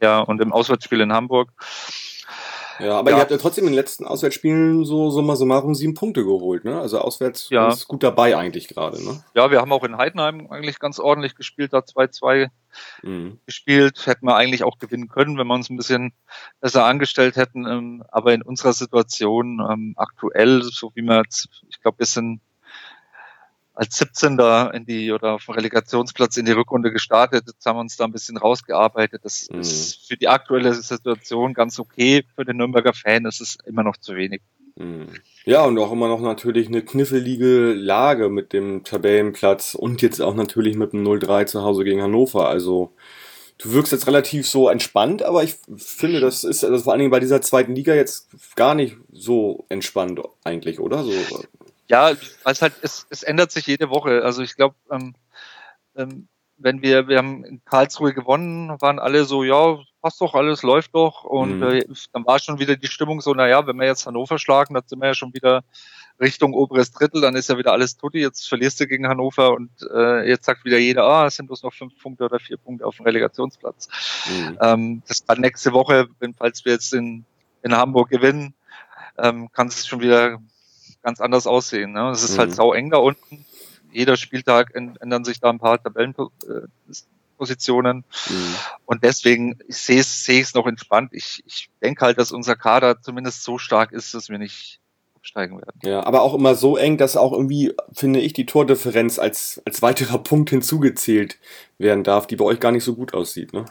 Ja, 0.05 0.21
und 0.21 0.41
im 0.41 0.53
Auswärtsspiel 0.53 1.01
in 1.01 1.13
Hamburg. 1.13 1.51
Ja, 2.81 2.99
aber 2.99 3.11
ja. 3.11 3.17
ihr 3.17 3.21
habt 3.21 3.31
ja 3.31 3.37
trotzdem 3.37 3.65
in 3.65 3.71
den 3.71 3.77
letzten 3.77 4.05
Auswärtsspielen 4.05 4.85
so 4.85 5.11
summa 5.11 5.37
summarum 5.37 5.75
sieben 5.75 5.95
Punkte 5.95 6.25
geholt, 6.25 6.65
ne? 6.65 6.79
Also 6.81 6.99
auswärts 6.99 7.49
ja. 7.51 7.69
ist 7.69 7.87
gut 7.87 8.03
dabei 8.03 8.37
eigentlich 8.37 8.69
gerade, 8.69 9.03
ne? 9.03 9.23
Ja, 9.35 9.51
wir 9.51 9.61
haben 9.61 9.73
auch 9.73 9.85
in 9.85 9.97
Heidenheim 9.97 10.49
eigentlich 10.51 10.79
ganz 10.79 10.99
ordentlich 10.99 11.37
gespielt, 11.37 11.73
da 11.73 11.79
2-2 11.79 12.49
mhm. 13.03 13.39
gespielt. 13.47 14.07
Hätten 14.07 14.27
wir 14.27 14.37
eigentlich 14.37 14.65
auch 14.65 14.79
gewinnen 14.79 15.09
können, 15.09 15.39
wenn 15.39 15.47
wir 15.47 15.55
uns 15.55 15.71
ein 15.71 15.77
bisschen 15.77 16.13
besser 16.61 16.85
angestellt 16.85 17.37
hätten. 17.37 17.67
Ähm, 17.67 18.05
aber 18.09 18.35
in 18.35 18.43
unserer 18.43 18.73
Situation 18.73 19.61
ähm, 19.71 19.95
aktuell, 19.97 20.63
so 20.65 20.91
wie 20.95 21.03
wir 21.03 21.19
jetzt, 21.19 21.49
ich 21.69 21.81
glaube, 21.81 22.05
sind 22.05 22.41
als 23.75 23.97
17. 23.97 24.39
in 24.73 24.87
die 24.87 25.13
oder 25.13 25.35
auf 25.35 25.47
dem 25.47 25.55
Relegationsplatz 25.55 26.37
in 26.37 26.47
die 26.47 26.53
Rückrunde 26.53 26.93
gestartet. 26.93 27.45
Jetzt 27.47 27.67
haben 27.67 27.77
wir 27.77 27.81
uns 27.81 27.97
da 27.97 28.05
ein 28.05 28.13
bisschen 28.13 28.37
rausgearbeitet. 28.37 29.23
Das 29.25 29.49
mhm. 29.51 29.61
ist 29.61 30.07
für 30.07 30.17
die 30.17 30.29
aktuelle 30.29 30.73
Situation 30.75 31.55
ganz 31.55 31.79
okay. 31.79 32.25
Für 32.37 32.45
den 32.45 32.57
Nürnberger 32.57 32.93
Fan 32.93 33.25
ist 33.27 33.41
es 33.41 33.59
immer 33.67 33.83
noch 33.83 33.97
zu 33.97 34.15
wenig. 34.15 34.43
Mhm. 34.77 35.09
Ja, 35.45 35.65
und 35.65 35.79
auch 35.79 35.93
immer 35.93 36.09
noch 36.09 36.21
natürlich 36.21 36.69
eine 36.69 36.83
kniffelige 36.83 37.75
Lage 37.75 38.29
mit 38.29 38.53
dem 38.53 38.85
Tabellenplatz 38.85 39.75
und 39.75 40.03
jetzt 40.03 40.21
auch 40.21 40.35
natürlich 40.35 40.77
mit 40.77 40.93
dem 40.93 41.05
0-3 41.05 41.47
zu 41.47 41.63
Hause 41.63 41.85
gegen 41.85 42.01
Hannover. 42.01 42.49
Also 42.49 42.93
du 43.59 43.73
wirkst 43.73 43.93
jetzt 43.93 44.07
relativ 44.07 44.49
so 44.49 44.69
entspannt, 44.69 45.23
aber 45.23 45.43
ich 45.45 45.57
finde, 45.77 46.21
das 46.21 46.45
ist 46.45 46.65
also 46.65 46.85
vor 46.85 46.93
allen 46.93 47.01
Dingen 47.01 47.11
bei 47.11 47.21
dieser 47.21 47.43
zweiten 47.43 47.75
Liga 47.75 47.95
jetzt 47.95 48.29
gar 48.57 48.75
nicht 48.75 48.97
so 49.13 49.67
entspannt 49.69 50.21
eigentlich, 50.45 50.81
oder? 50.81 51.05
So, 51.05 51.13
ja, 51.89 52.11
es 52.45 52.63
halt, 52.63 52.75
es, 52.83 53.07
es 53.11 53.23
ändert 53.23 53.51
sich 53.53 53.67
jede 53.67 53.91
Woche. 53.91 54.23
Also 54.25 54.43
ich 54.43 54.57
glaube, 54.57 54.75
ähm, 54.91 55.15
ähm, 55.97 56.29
wenn 56.57 56.83
wir, 56.83 57.09
wir 57.09 57.19
haben 57.19 57.45
in 57.45 57.65
Karlsruhe 57.65 58.15
gewonnen, 58.15 58.81
waren 58.81 58.99
alle 58.99 59.25
so, 59.25 59.45
ja, 59.45 59.79
passt 60.01 60.21
doch, 60.21 60.35
alles 60.35 60.63
läuft 60.63 60.95
doch. 60.95 61.25
Und 61.25 61.59
mhm. 61.59 61.63
äh, 61.63 61.85
dann 62.13 62.27
war 62.27 62.39
schon 62.39 62.59
wieder 62.59 62.77
die 62.77 62.87
Stimmung 62.87 63.21
so, 63.21 63.35
naja, 63.35 63.67
wenn 63.67 63.77
wir 63.77 63.87
jetzt 63.87 64.07
Hannover 64.07 64.39
schlagen, 64.39 64.75
dann 64.75 64.85
sind 64.87 65.01
wir 65.01 65.09
ja 65.09 65.15
schon 65.15 65.35
wieder 65.35 65.65
Richtung 66.21 66.55
oberes 66.55 66.93
Drittel, 66.93 67.21
dann 67.21 67.35
ist 67.35 67.49
ja 67.49 67.59
wieder 67.59 67.73
alles 67.73 67.97
tutti, 67.97 68.19
jetzt 68.19 68.49
verlierst 68.49 68.79
du 68.79 68.87
gegen 68.87 69.09
Hannover 69.09 69.53
und 69.53 69.71
äh, 69.93 70.29
jetzt 70.29 70.45
sagt 70.45 70.65
wieder 70.65 70.79
jeder, 70.79 71.05
ah, 71.05 71.27
es 71.27 71.37
sind 71.37 71.47
bloß 71.47 71.65
noch 71.65 71.75
fünf 71.75 71.99
Punkte 72.01 72.25
oder 72.25 72.39
vier 72.39 72.57
Punkte 72.57 72.87
auf 72.87 72.97
dem 72.97 73.05
Relegationsplatz. 73.05 73.89
Mhm. 74.31 74.59
Ähm, 74.61 75.03
das 75.09 75.27
war 75.27 75.37
nächste 75.37 75.73
Woche, 75.73 76.07
wenn, 76.21 76.35
falls 76.35 76.65
wir 76.65 76.73
jetzt 76.73 76.95
in, 76.95 77.25
in 77.63 77.75
Hamburg 77.75 78.11
gewinnen, 78.11 78.55
ähm, 79.19 79.51
kann 79.53 79.67
es 79.67 79.87
schon 79.87 80.01
wieder 80.01 80.39
ganz 81.05 81.21
anders 81.21 81.47
aussehen. 81.47 81.93
Ne? 81.93 82.11
Es 82.11 82.25
ist 82.25 82.39
halt 82.39 82.49
mhm. 82.49 82.53
halt 82.53 82.57
sau 82.57 82.73
eng 82.73 82.91
da 82.91 82.97
unten. 82.97 83.45
Jeder 83.93 84.17
Spieltag 84.17 84.75
ändern 84.75 85.25
sich 85.25 85.39
da 85.39 85.51
ein 85.51 85.61
paar 85.61 85.81
Tabellenpositionen. 85.81 88.05
Mhm. 88.29 88.55
Und 88.87 89.05
deswegen 89.05 89.61
ich 89.69 89.77
sehe 89.77 90.01
es 90.01 90.25
sehe 90.25 90.43
es 90.43 90.55
noch 90.55 90.67
entspannt. 90.67 91.11
Ich, 91.13 91.45
ich 91.47 91.71
denke 91.81 92.05
halt, 92.05 92.19
dass 92.19 92.33
unser 92.33 92.57
Kader 92.57 93.01
zumindest 93.01 93.45
so 93.45 93.59
stark 93.59 93.93
ist, 93.93 94.15
dass 94.15 94.29
wir 94.29 94.39
nicht 94.39 94.81
absteigen 95.15 95.59
werden. 95.59 95.79
Ja, 95.83 96.05
aber 96.05 96.23
auch 96.23 96.35
immer 96.35 96.55
so 96.55 96.77
eng, 96.77 96.99
dass 96.99 97.17
auch 97.17 97.33
irgendwie, 97.33 97.73
finde 97.93 98.21
ich, 98.21 98.35
die 98.35 98.47
Tordifferenz 98.47 99.19
als, 99.19 99.63
als 99.65 99.81
weiterer 99.81 100.19
Punkt 100.19 100.51
hinzugezählt 100.51 101.39
werden 101.79 102.05
darf, 102.05 102.27
die 102.27 102.37
bei 102.37 102.45
euch 102.45 102.61
gar 102.61 102.73
nicht 102.73 102.85
so 102.85 102.95
gut 102.95 103.15
aussieht, 103.15 103.55
ne? 103.55 103.65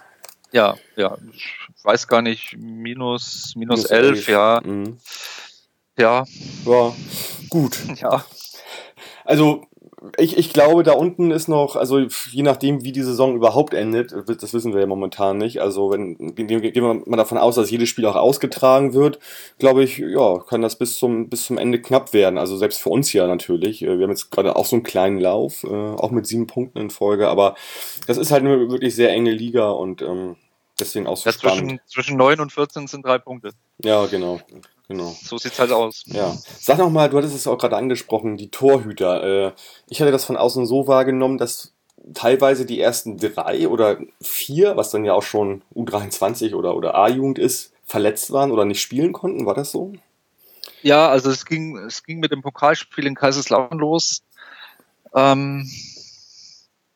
Ja, 0.52 0.76
ja, 0.96 1.18
ich 1.32 1.56
weiß 1.84 2.08
gar 2.08 2.22
nicht, 2.22 2.58
minus, 2.58 3.54
minus, 3.56 3.56
minus 3.56 3.86
11, 3.86 4.06
11, 4.06 4.28
ja. 4.28 4.62
Mhm. 4.64 5.00
Ja. 5.98 6.26
Ja, 6.66 6.94
gut. 7.50 7.80
Ja. 8.02 8.26
Also, 9.26 9.66
ich, 10.18 10.38
ich 10.38 10.52
glaube, 10.52 10.84
da 10.84 10.94
unten 10.94 11.32
ist 11.32 11.48
noch, 11.48 11.78
also 11.78 12.00
je 12.32 12.44
nachdem, 12.44 12.84
wie 12.84 12.92
die 12.92 13.04
Saison 13.04 13.36
überhaupt 13.36 13.74
endet, 13.74 14.14
das 14.28 14.54
wissen 14.54 14.74
wir 14.74 14.82
ja 14.82 14.86
momentan 14.86 15.38
nicht. 15.38 15.62
Also, 15.62 15.92
wenn 15.92 16.36
gehen 16.36 16.50
wir 16.50 16.94
mal 17.06 17.16
davon 17.16 17.38
aus, 17.38 17.56
dass 17.56 17.72
jedes 17.72 17.88
Spiel 17.88 18.06
auch 18.06 18.16
ausgetragen 18.16 18.94
wird, 18.94 19.20
glaube 19.60 19.84
ich, 19.84 20.00
ja, 20.00 20.40
kann 20.40 20.62
das 20.62 20.78
bis 20.78 20.98
zum, 20.98 21.30
bis 21.30 21.46
zum 21.46 21.58
Ende 21.58 21.82
knapp 21.82 22.12
werden. 22.12 22.38
Also 22.38 22.58
selbst 22.58 22.82
für 22.82 22.90
uns 22.90 23.14
ja 23.14 23.28
natürlich. 23.28 23.82
Wir 23.82 23.92
haben 23.92 24.10
jetzt 24.10 24.30
gerade 24.30 24.56
auch 24.58 24.66
so 24.66 24.76
einen 24.76 24.84
kleinen 24.84 25.20
Lauf, 25.20 25.64
äh, 25.64 25.68
auch 25.70 26.12
mit 26.12 26.28
sieben 26.28 26.48
Punkten 26.48 26.80
in 26.80 26.90
Folge, 26.90 27.30
aber 27.30 27.56
das 28.06 28.18
ist 28.18 28.32
halt 28.32 28.44
eine 28.44 28.70
wirklich 28.70 28.96
sehr 28.96 29.12
enge 29.12 29.32
Liga 29.32 29.70
und 29.70 30.02
ähm, 30.02 30.36
deswegen 30.80 31.08
auch 31.08 31.18
so 31.18 31.30
ja, 31.30 31.34
spannend. 31.34 31.60
Zwischen, 31.62 31.80
zwischen 31.88 32.18
9 32.18 32.42
und 32.42 32.52
14 32.52 32.88
sind 32.88 33.06
drei 33.06 33.20
Punkte. 33.20 33.52
Ja, 33.82 34.06
genau. 34.08 34.42
Genau. 34.88 35.16
So 35.24 35.38
sieht's 35.38 35.60
halt 35.60 35.72
aus. 35.72 36.04
Ja. 36.08 36.36
Sag 36.60 36.78
noch 36.78 36.90
mal, 36.90 37.10
du 37.10 37.18
hattest 37.18 37.36
es 37.36 37.48
auch 37.48 37.58
gerade 37.58 37.78
angesprochen, 37.78 38.38
die 38.38 38.50
Torhüter. 38.50 39.24
Äh, 39.24 39.52
ich 39.88 40.02
hatte 40.02 40.12
das 40.12 40.26
von 40.26 40.38
außen 40.38 40.66
so 40.66 40.88
wahrgenommen, 40.88 41.38
dass 41.38 41.74
teilweise 42.14 42.66
die 42.66 42.82
ersten 42.82 43.18
drei 43.18 43.68
oder 43.68 43.98
vier, 44.22 44.76
was 44.76 44.92
dann 44.92 45.06
ja 45.06 45.14
auch 45.14 45.24
schon 45.24 45.62
U23 45.74 46.54
oder, 46.54 46.76
oder 46.76 46.96
A-Jugend 46.96 47.40
ist, 47.40 47.72
verletzt 47.86 48.32
waren 48.32 48.52
oder 48.52 48.66
nicht 48.66 48.82
spielen 48.82 49.14
konnten. 49.14 49.46
War 49.46 49.54
das 49.54 49.72
so? 49.72 49.94
Ja, 50.82 51.08
also 51.08 51.32
es 51.32 51.46
ging, 51.46 51.78
es 51.78 52.04
ging 52.04 52.20
mit 52.20 52.32
dem 52.32 52.42
Pokalspiel 52.42 53.06
in 53.06 53.16
Kaiserslautern 53.16 53.80
los. 53.80 54.24
Ähm, 55.16 55.70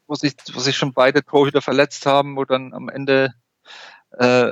wo 0.07 0.15
sich, 0.15 0.33
wo 0.53 0.59
sich 0.59 0.75
schon 0.75 0.93
beide 0.93 1.23
Torhüter 1.23 1.61
verletzt 1.61 2.05
haben, 2.05 2.35
wo 2.35 2.45
dann 2.45 2.73
am 2.73 2.89
Ende 2.89 3.33
äh, 4.11 4.51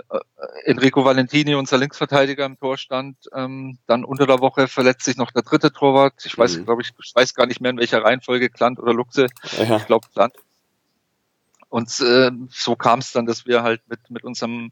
Enrico 0.65 1.05
Valentini, 1.05 1.55
unser 1.55 1.77
Linksverteidiger 1.77 2.45
im 2.45 2.59
Tor 2.59 2.77
stand. 2.77 3.17
Ähm, 3.33 3.77
dann 3.87 4.03
unter 4.03 4.27
der 4.27 4.39
Woche 4.39 4.67
verletzt 4.67 5.05
sich 5.05 5.17
noch 5.17 5.31
der 5.31 5.43
dritte 5.43 5.71
Torwart. 5.71 6.13
Ich 6.25 6.37
weiß, 6.37 6.57
mhm. 6.57 6.65
glaube 6.65 6.81
ich, 6.81 6.91
ich 7.03 7.15
weiß 7.15 7.33
gar 7.33 7.45
nicht 7.45 7.61
mehr 7.61 7.71
in 7.71 7.77
welcher 7.77 8.03
Reihenfolge, 8.03 8.49
Klant 8.49 8.79
oder 8.79 8.93
Luxe. 8.93 9.27
Ja. 9.57 9.77
Ich 9.77 9.85
glaube 9.85 10.07
Klant. 10.13 10.33
Und 11.75 11.89
äh, 11.99 12.31
so 12.51 12.77
kam 12.77 12.99
es 12.99 13.11
dann, 13.11 13.25
dass 13.25 13.47
wir 13.47 13.61
halt 13.61 13.81
mit, 13.89 13.99
mit 14.09 14.23
unserem 14.23 14.71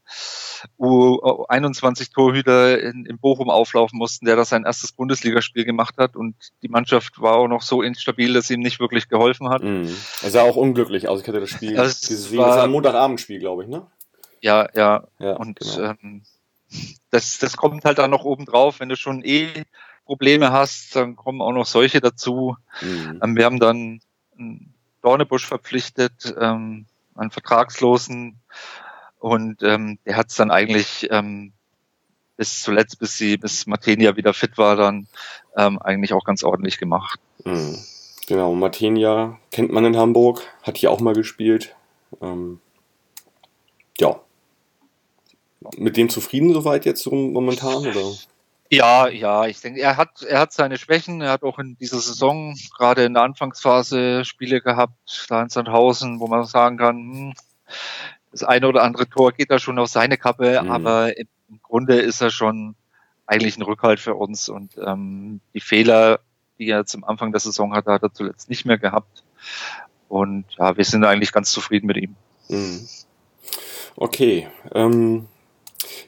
U21-Torhüter 0.80 2.82
in, 2.82 3.06
in 3.06 3.18
Bochum 3.18 3.50
auflaufen 3.50 3.98
mussten, 3.98 4.26
der 4.26 4.38
da 4.38 4.46
sein 4.46 4.64
erstes 4.64 4.94
Bundesligaspiel 4.94 5.66
gemacht 5.66 5.96
hat. 5.98 6.16
Und 6.16 6.36
die 6.62 6.70
Mannschaft 6.70 7.20
war 7.20 7.36
auch 7.36 7.50
noch 7.50 7.62
so 7.62 7.82
instabil, 7.82 8.34
dass 8.34 8.50
ihm 8.50 8.62
nicht 8.62 8.80
wirklich 8.80 9.10
geholfen 9.10 9.50
hat. 9.50 9.64
Mhm. 9.64 9.94
Er 10.22 10.30
sah 10.30 10.44
auch 10.44 10.56
unglücklich 10.56 11.10
aus. 11.10 11.22
Ich 11.22 11.28
hatte 11.28 11.42
das 11.42 11.50
Spiel 11.50 11.74
das 11.74 12.08
gesehen. 12.08 12.38
War, 12.38 12.48
das 12.48 12.58
war 12.58 12.64
ein 12.64 12.72
Montagabendspiel, 12.72 13.40
glaube 13.40 13.64
ich, 13.64 13.70
ne? 13.70 13.86
Ja, 14.44 14.68
ja. 14.76 15.08
ja 15.20 15.34
und 15.38 15.60
genau. 15.60 15.96
ähm, 16.02 16.22
das, 17.10 17.40
das 17.40 17.56
kommt 17.56 17.86
halt 17.86 17.98
dann 17.98 18.12
noch 18.12 18.26
oben 18.26 18.46
drauf, 18.46 18.80
wenn 18.80 18.90
du 18.90 18.98
schon 18.98 19.24
eh 19.24 19.64
Probleme 20.06 20.52
hast, 20.52 20.96
dann 20.98 21.16
kommen 21.16 21.42
auch 21.42 21.54
noch 21.54 21.66
solche 21.66 22.02
dazu. 22.02 22.58
Mhm. 22.82 23.22
Ähm, 23.24 23.36
wir 23.38 23.46
haben 23.46 23.60
dann 23.60 24.02
Dornebusch 25.02 25.48
verpflichtet, 25.48 26.36
ähm, 26.38 26.86
einen 27.16 27.32
Vertragslosen 27.32 28.36
und 29.20 29.64
ähm, 29.64 29.98
der 30.06 30.18
hat 30.18 30.30
es 30.30 30.36
dann 30.36 30.52
eigentlich 30.52 31.08
ähm, 31.10 31.54
bis 32.36 32.62
zuletzt, 32.64 33.00
bis 33.00 33.18
sie, 33.18 33.38
bis 33.38 33.66
Martenia 33.66 34.18
wieder 34.18 34.34
fit 34.34 34.58
war, 34.58 34.76
dann 34.76 35.08
ähm, 35.56 35.80
eigentlich 35.80 36.12
auch 36.12 36.26
ganz 36.26 36.44
ordentlich 36.44 36.80
gemacht. 36.80 37.20
Mhm. 37.46 37.78
Genau, 38.28 38.54
Martenia 38.56 39.40
kennt 39.52 39.72
man 39.72 39.86
in 39.86 39.96
Hamburg, 39.96 40.42
hat 40.64 40.78
hier 40.78 40.92
auch 40.92 41.00
mal 41.00 41.14
gespielt. 41.14 41.76
Ähm, 42.22 42.60
ja. 44.00 44.20
Mit 45.78 45.98
dem 45.98 46.10
zufrieden 46.10 46.54
soweit 46.54 46.86
jetzt 46.86 47.06
momentan, 47.06 47.88
oder? 47.88 48.14
Ja, 48.70 49.08
ja, 49.08 49.46
ich 49.46 49.62
denke, 49.62 49.82
er 49.82 49.98
hat, 49.98 50.24
er 50.24 50.40
hat 50.40 50.52
seine 50.52 50.78
Schwächen. 50.78 51.22
Er 51.22 51.32
hat 51.32 51.44
auch 51.44 51.60
in 51.60 51.78
dieser 51.78 52.00
Saison, 52.00 52.56
gerade 52.76 53.04
in 53.04 53.14
der 53.14 53.24
Anfangsphase, 53.24 54.26
Spiele 54.26 54.62
gehabt, 54.62 55.28
da 55.30 55.44
in 55.44 55.50
Sandhausen, 55.50 56.20
wo 56.20 56.28
man 56.28 56.46
sagen 56.46 56.78
kann, 56.78 56.96
hm, 56.96 57.34
das 58.32 58.44
eine 58.44 58.68
oder 58.68 58.82
andere 58.82 59.08
Tor 59.08 59.32
geht 59.32 59.52
da 59.52 59.60
schon 59.60 59.78
auf 59.78 59.90
seine 59.90 60.18
Kappe, 60.18 60.62
mhm. 60.64 60.72
aber 60.72 61.16
im, 61.18 61.28
Grunde 61.62 62.00
ist 62.00 62.20
er 62.20 62.32
schon 62.32 62.74
eigentlich 63.28 63.58
ein 63.58 63.62
Rückhalt 63.62 64.00
für 64.00 64.16
uns 64.16 64.50
und 64.50 64.76
ähm, 64.84 65.40
die 65.54 65.60
Fehler, 65.60 66.20
die 66.58 66.68
er 66.68 66.88
zum 66.88 67.04
Anfang 67.04 67.32
der 67.32 67.42
Saison 67.42 67.76
hatte, 67.76 67.92
hat 67.92 68.02
er 68.02 68.12
zuletzt 68.12 68.50
nicht 68.50 68.66
mehr 68.66 68.80
gehabt. 68.80 69.24
Und 70.10 70.46
ja, 70.58 70.76
wir 70.76 70.84
sind 70.84 71.04
eigentlich 71.06 71.32
ganz 71.32 71.52
zufrieden 71.52 71.86
mit 71.86 71.98
ihm. 71.98 72.16
Mhm. 72.50 72.88
Okay. 73.96 74.48
Ähm, 74.74 75.28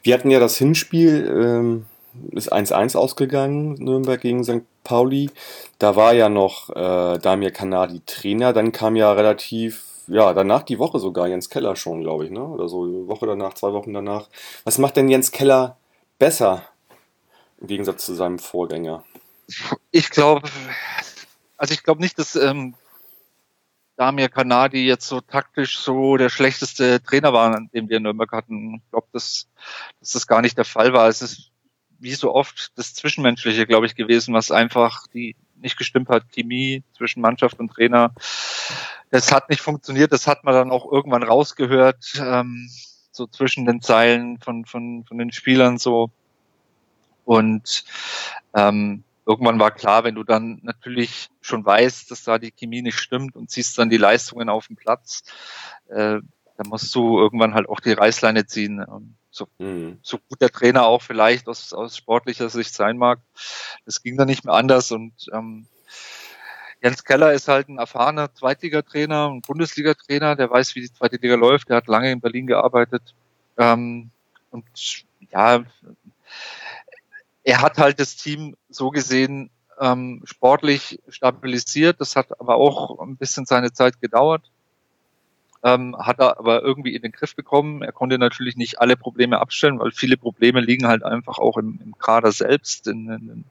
wir 0.06 0.14
hatten 0.14 0.30
ja 0.30 0.40
das 0.40 0.56
Hinspiel. 0.56 1.30
Ähm 1.30 1.86
ist 2.32 2.52
1-1 2.52 2.96
ausgegangen, 2.96 3.74
Nürnberg 3.74 4.20
gegen 4.20 4.44
St. 4.44 4.62
Pauli. 4.84 5.30
Da 5.78 5.96
war 5.96 6.14
ja 6.14 6.28
noch 6.28 6.70
äh, 6.70 7.18
Damir 7.18 7.50
Kanadi 7.50 8.00
Trainer. 8.06 8.52
Dann 8.52 8.72
kam 8.72 8.96
ja 8.96 9.12
relativ, 9.12 9.84
ja, 10.06 10.32
danach 10.32 10.62
die 10.62 10.78
Woche 10.78 10.98
sogar 10.98 11.28
Jens 11.28 11.50
Keller 11.50 11.76
schon, 11.76 12.02
glaube 12.02 12.24
ich, 12.24 12.30
ne? 12.30 12.44
Oder 12.44 12.68
so, 12.68 12.84
eine 12.84 13.08
Woche 13.08 13.26
danach, 13.26 13.54
zwei 13.54 13.72
Wochen 13.72 13.92
danach. 13.92 14.28
Was 14.64 14.78
macht 14.78 14.96
denn 14.96 15.08
Jens 15.08 15.30
Keller 15.30 15.76
besser 16.18 16.62
im 17.60 17.66
Gegensatz 17.66 18.06
zu 18.06 18.14
seinem 18.14 18.38
Vorgänger? 18.38 19.04
Ich 19.90 20.10
glaube, 20.10 20.48
also 21.56 21.74
ich 21.74 21.82
glaube 21.82 22.00
nicht, 22.00 22.18
dass 22.18 22.36
ähm, 22.36 22.74
Damir 23.96 24.28
Kanadi 24.28 24.86
jetzt 24.86 25.08
so 25.08 25.20
taktisch 25.20 25.78
so 25.78 26.16
der 26.16 26.28
schlechteste 26.28 27.02
Trainer 27.02 27.32
war, 27.32 27.58
den 27.72 27.88
wir 27.88 27.96
in 27.96 28.02
Nürnberg 28.02 28.30
hatten. 28.32 28.76
Ich 28.76 28.90
glaube, 28.90 29.08
dass, 29.12 29.48
dass 30.00 30.12
das 30.12 30.26
gar 30.26 30.42
nicht 30.42 30.58
der 30.58 30.64
Fall 30.64 30.92
war. 30.92 31.08
Es 31.08 31.22
ist 31.22 31.50
wie 31.98 32.14
so 32.14 32.34
oft 32.34 32.72
das 32.76 32.94
Zwischenmenschliche, 32.94 33.66
glaube 33.66 33.86
ich, 33.86 33.94
gewesen, 33.94 34.34
was 34.34 34.50
einfach 34.50 35.06
die 35.08 35.34
nicht 35.56 35.78
gestimmt 35.78 36.08
hat, 36.08 36.24
Chemie 36.32 36.82
zwischen 36.94 37.22
Mannschaft 37.22 37.58
und 37.58 37.72
Trainer. 37.72 38.12
Das 39.10 39.32
hat 39.32 39.48
nicht 39.48 39.62
funktioniert, 39.62 40.12
das 40.12 40.26
hat 40.26 40.44
man 40.44 40.54
dann 40.54 40.70
auch 40.70 40.90
irgendwann 40.90 41.22
rausgehört, 41.22 42.20
ähm, 42.20 42.68
so 43.12 43.26
zwischen 43.26 43.64
den 43.64 43.80
Zeilen 43.80 44.38
von, 44.38 44.66
von, 44.66 45.04
von 45.04 45.16
den 45.16 45.32
Spielern 45.32 45.78
so. 45.78 46.10
Und 47.24 47.84
ähm, 48.54 49.04
irgendwann 49.26 49.58
war 49.58 49.72
klar, 49.72 50.04
wenn 50.04 50.14
du 50.14 50.22
dann 50.22 50.60
natürlich 50.62 51.28
schon 51.40 51.64
weißt, 51.64 52.10
dass 52.10 52.24
da 52.24 52.38
die 52.38 52.52
Chemie 52.52 52.82
nicht 52.82 52.98
stimmt 52.98 53.34
und 53.36 53.50
siehst 53.50 53.76
dann 53.76 53.90
die 53.90 53.96
Leistungen 53.96 54.48
auf 54.48 54.68
dem 54.68 54.76
Platz, 54.76 55.24
äh, 55.88 56.20
dann 56.56 56.68
musst 56.68 56.94
du 56.94 57.18
irgendwann 57.18 57.54
halt 57.54 57.68
auch 57.68 57.80
die 57.80 57.92
Reißleine 57.92 58.46
ziehen. 58.46 58.84
So, 59.30 59.48
mhm. 59.58 59.98
so 60.02 60.18
gut 60.18 60.40
der 60.40 60.50
Trainer 60.50 60.86
auch 60.86 61.02
vielleicht 61.02 61.48
aus, 61.48 61.74
aus 61.74 61.96
sportlicher 61.96 62.48
Sicht 62.48 62.72
sein 62.72 62.96
mag. 62.96 63.18
Das 63.84 64.02
ging 64.02 64.16
dann 64.16 64.28
nicht 64.28 64.44
mehr 64.44 64.54
anders 64.54 64.92
und 64.92 65.12
ähm, 65.32 65.66
Jens 66.82 67.04
Keller 67.04 67.32
ist 67.32 67.48
halt 67.48 67.68
ein 67.68 67.78
erfahrener 67.78 68.32
Zweitligatrainer, 68.32 69.28
ein 69.28 69.40
Bundesliga-Trainer, 69.42 70.36
der 70.36 70.50
weiß, 70.50 70.74
wie 70.74 70.82
die 70.82 70.92
zweite 70.92 71.16
Liga 71.16 71.34
läuft, 71.34 71.68
der 71.68 71.76
hat 71.76 71.88
lange 71.88 72.12
in 72.12 72.20
Berlin 72.20 72.46
gearbeitet. 72.46 73.14
Ähm, 73.56 74.10
und 74.50 75.04
ja, 75.32 75.64
er 77.46 77.62
hat 77.62 77.78
halt 77.78 77.98
das 77.98 78.16
Team 78.16 78.56
so 78.68 78.90
gesehen 78.90 79.50
ähm, 79.80 80.22
sportlich 80.24 81.00
stabilisiert. 81.08 82.00
Das 82.00 82.16
hat 82.16 82.38
aber 82.40 82.56
auch 82.56 83.00
ein 83.00 83.16
bisschen 83.16 83.46
seine 83.46 83.72
Zeit 83.72 84.00
gedauert 84.00 84.50
ähm, 85.66 85.96
hat 85.98 86.20
er 86.20 86.38
aber 86.38 86.62
irgendwie 86.62 86.94
in 86.94 87.02
den 87.02 87.10
Griff 87.10 87.34
bekommen. 87.34 87.82
Er 87.82 87.90
konnte 87.90 88.18
natürlich 88.18 88.56
nicht 88.56 88.80
alle 88.80 88.96
Probleme 88.96 89.40
abstellen, 89.40 89.80
weil 89.80 89.90
viele 89.90 90.16
Probleme 90.16 90.60
liegen 90.60 90.86
halt 90.86 91.02
einfach 91.02 91.38
auch 91.38 91.56
im, 91.56 91.80
im 91.82 91.98
Kader 91.98 92.30
selbst, 92.30 92.86
in, 92.86 93.10
in, 93.10 93.44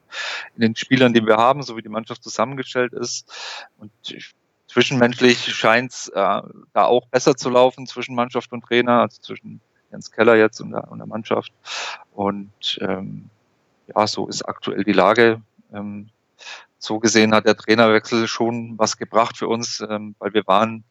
in, 0.56 0.62
den 0.62 0.76
Spielern, 0.78 1.14
die 1.14 1.26
wir 1.26 1.36
haben, 1.36 1.62
so 1.62 1.76
wie 1.76 1.82
die 1.82 1.90
Mannschaft 1.90 2.24
zusammengestellt 2.24 2.94
ist. 2.94 3.30
Und 3.78 3.92
zwischenmenschlich 4.68 5.54
scheint 5.54 5.92
es 5.92 6.08
äh, 6.08 6.14
da 6.14 6.86
auch 6.86 7.08
besser 7.08 7.36
zu 7.36 7.50
laufen 7.50 7.86
zwischen 7.86 8.16
Mannschaft 8.16 8.54
und 8.54 8.64
Trainer, 8.64 9.02
also 9.02 9.22
zwischen 9.22 9.60
Jens 9.92 10.10
Keller 10.10 10.38
jetzt 10.38 10.62
und 10.62 10.72
der, 10.72 10.90
und 10.90 11.00
der 11.00 11.08
Mannschaft. 11.08 11.52
Und 12.14 12.80
ähm, 12.80 13.30
ja, 13.94 14.08
so 14.08 14.28
ist 14.28 14.44
aktuell 14.44 14.84
die 14.84 14.94
Lage. 14.94 15.42
Ähm, 15.74 16.10
so 16.78 17.00
gesehen 17.00 17.34
hat 17.34 17.46
der 17.46 17.58
Trainerwechsel 17.58 18.28
schon 18.28 18.78
was 18.78 18.98
gebracht 18.98 19.38
für 19.38 19.48
uns, 19.48 19.84
ähm, 19.90 20.16
weil 20.20 20.34
wir 20.34 20.46
waren 20.48 20.84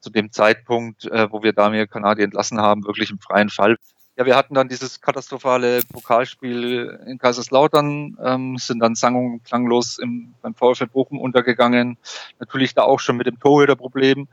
zu 0.00 0.10
dem 0.10 0.32
Zeitpunkt, 0.32 1.04
äh, 1.06 1.30
wo 1.30 1.42
wir 1.42 1.52
Damir 1.52 1.86
Kanadi 1.86 2.22
entlassen 2.22 2.60
haben, 2.60 2.84
wirklich 2.84 3.10
im 3.10 3.18
freien 3.18 3.50
Fall. 3.50 3.76
Ja, 4.16 4.26
wir 4.26 4.36
hatten 4.36 4.54
dann 4.54 4.68
dieses 4.68 5.00
katastrophale 5.00 5.80
Pokalspiel 5.92 7.00
in 7.06 7.18
Kaiserslautern, 7.18 8.18
ähm, 8.22 8.56
sind 8.58 8.80
dann 8.80 8.94
sang- 8.94 9.16
und 9.16 9.44
klanglos 9.44 9.98
im, 9.98 10.34
beim 10.42 10.54
VfL 10.54 10.88
Bochum 10.88 11.18
untergegangen. 11.18 11.96
Natürlich 12.38 12.74
da 12.74 12.82
auch 12.82 13.00
schon 13.00 13.16
mit 13.16 13.26
dem 13.26 13.38
Torhüter-Problem, 13.38 14.28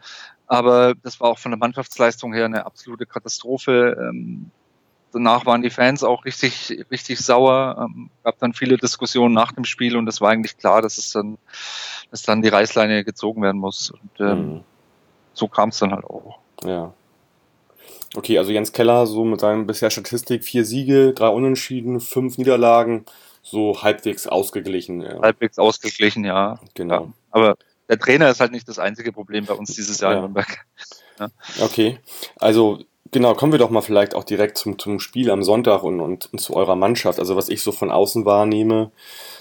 aber 0.48 0.96
das 0.96 1.20
war 1.22 1.30
auch 1.30 1.40
von 1.40 1.52
der 1.52 1.60
Mannschaftsleistung 1.60 2.34
her 2.34 2.46
eine 2.46 2.66
absolute 2.66 3.06
Katastrophe. 3.06 3.96
Ähm, 3.98 4.52
danach 5.12 5.46
waren 5.46 5.62
die 5.62 5.70
Fans 5.70 6.04
auch 6.04 6.26
richtig, 6.26 6.86
richtig 6.92 7.20
sauer. 7.20 7.78
Ähm, 7.80 8.10
gab 8.24 8.40
dann 8.40 8.54
viele 8.54 8.78
Diskussionen 8.78 9.34
nach 9.34 9.52
dem 9.52 9.66
Spiel 9.66 9.98
und 9.98 10.08
es 10.08 10.22
war 10.22 10.32
eigentlich 10.32 10.58
klar, 10.58 10.82
dass 10.82 10.98
es 10.98 11.12
dann, 11.12 11.38
dass 12.12 12.24
dann 12.24 12.42
die 12.42 12.50
Reißleine 12.50 13.04
gezogen 13.04 13.42
werden 13.42 13.60
muss. 13.60 13.92
Und, 13.92 14.20
ähm, 14.20 14.50
mhm 14.50 14.64
so 15.38 15.48
kam 15.48 15.70
es 15.70 15.80
dann 15.80 15.92
halt 15.92 16.04
auch. 16.06 16.40
Ja. 16.66 16.94
Okay, 18.16 18.38
also 18.38 18.52
Jens 18.52 18.72
Keller, 18.72 19.06
so 19.06 19.24
mit 19.24 19.40
seinen 19.40 19.68
bisher 19.68 19.90
Statistik, 19.92 20.44
vier 20.44 20.66
Siege, 20.66 21.14
drei 21.14 21.30
Unentschieden, 21.30 22.00
fünf 22.00 22.38
Niederlagen, 22.38 23.06
so 23.44 23.82
halbwegs 23.84 24.28
ausgeglichen. 24.28 25.02
Ja. 25.02 25.22
Halbwegs 25.22 25.60
ausgeglichen, 25.60 26.26
ja. 26.26 26.60
Genau. 26.74 27.06
Ja, 27.06 27.14
aber 27.32 27.58
der 27.88 28.00
Trainer 28.00 28.30
ist 28.30 28.40
halt 28.40 28.52
nicht 28.52 28.68
das 28.68 28.80
einzige 28.80 29.12
Problem 29.12 29.46
bei 29.46 29.54
uns 29.54 29.76
dieses 29.76 30.00
Jahr 30.00 30.12
ja. 30.12 30.18
in 30.18 30.24
Nürnberg. 30.24 30.48
Ja. 31.20 31.30
Okay, 31.62 31.98
also 32.36 32.78
genau, 33.12 33.34
kommen 33.34 33.52
wir 33.52 33.60
doch 33.60 33.70
mal 33.70 33.82
vielleicht 33.82 34.16
auch 34.16 34.24
direkt 34.24 34.58
zum, 34.58 34.80
zum 34.80 35.00
Spiel 35.00 35.30
am 35.32 35.44
Sonntag 35.44 35.84
und, 35.84 36.00
und, 36.00 36.30
und 36.32 36.40
zu 36.40 36.56
eurer 36.56 36.76
Mannschaft. 36.76 37.20
Also 37.20 37.36
was 37.36 37.50
ich 37.50 37.62
so 37.62 37.72
von 37.72 37.92
außen 37.92 38.26
wahrnehme, 38.26 38.92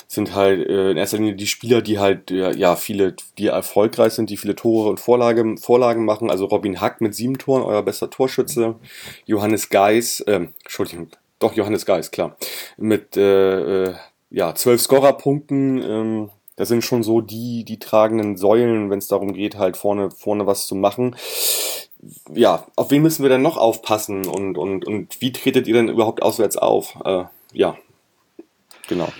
sind 0.08 0.34
halt 0.34 0.66
äh, 0.68 0.92
in 0.92 0.96
erster 0.96 1.18
Linie 1.18 1.34
die 1.34 1.46
Spieler, 1.46 1.82
die 1.82 1.98
halt 1.98 2.30
äh, 2.30 2.56
ja 2.56 2.76
viele, 2.76 3.16
die 3.38 3.46
erfolgreich 3.46 4.12
sind, 4.12 4.30
die 4.30 4.36
viele 4.36 4.54
Tore 4.54 4.88
und 4.88 5.00
Vorlage, 5.00 5.56
Vorlagen 5.58 6.04
machen. 6.04 6.30
Also 6.30 6.46
Robin 6.46 6.80
Hack 6.80 7.00
mit 7.00 7.14
sieben 7.14 7.38
Toren, 7.38 7.62
euer 7.62 7.82
bester 7.82 8.10
Torschütze. 8.10 8.76
Johannes 9.24 9.68
Geis, 9.68 10.20
äh, 10.20 10.46
Entschuldigung, 10.62 11.08
doch 11.38 11.54
Johannes 11.54 11.86
Geis, 11.86 12.10
klar, 12.10 12.36
mit 12.76 13.16
äh, 13.16 13.84
äh, 13.84 13.94
ja 14.30 14.54
zwölf 14.54 14.80
Scorerpunkten. 14.80 15.82
Ähm, 15.82 16.30
das 16.54 16.68
sind 16.68 16.84
schon 16.84 17.02
so 17.02 17.20
die 17.20 17.64
die 17.64 17.78
tragenden 17.78 18.36
Säulen, 18.36 18.90
wenn 18.90 18.98
es 18.98 19.08
darum 19.08 19.32
geht, 19.32 19.56
halt 19.58 19.76
vorne 19.76 20.10
vorne 20.10 20.46
was 20.46 20.66
zu 20.66 20.74
machen. 20.74 21.16
Ja, 22.32 22.66
auf 22.76 22.90
wen 22.90 23.02
müssen 23.02 23.22
wir 23.22 23.30
denn 23.30 23.42
noch 23.42 23.56
aufpassen 23.56 24.26
und 24.26 24.56
und 24.56 24.86
und 24.86 25.20
wie 25.20 25.32
tretet 25.32 25.66
ihr 25.66 25.74
denn 25.74 25.88
überhaupt 25.88 26.22
auswärts 26.22 26.56
auf? 26.56 26.96
Äh, 27.04 27.24
ja, 27.52 27.76
genau. 28.88 29.12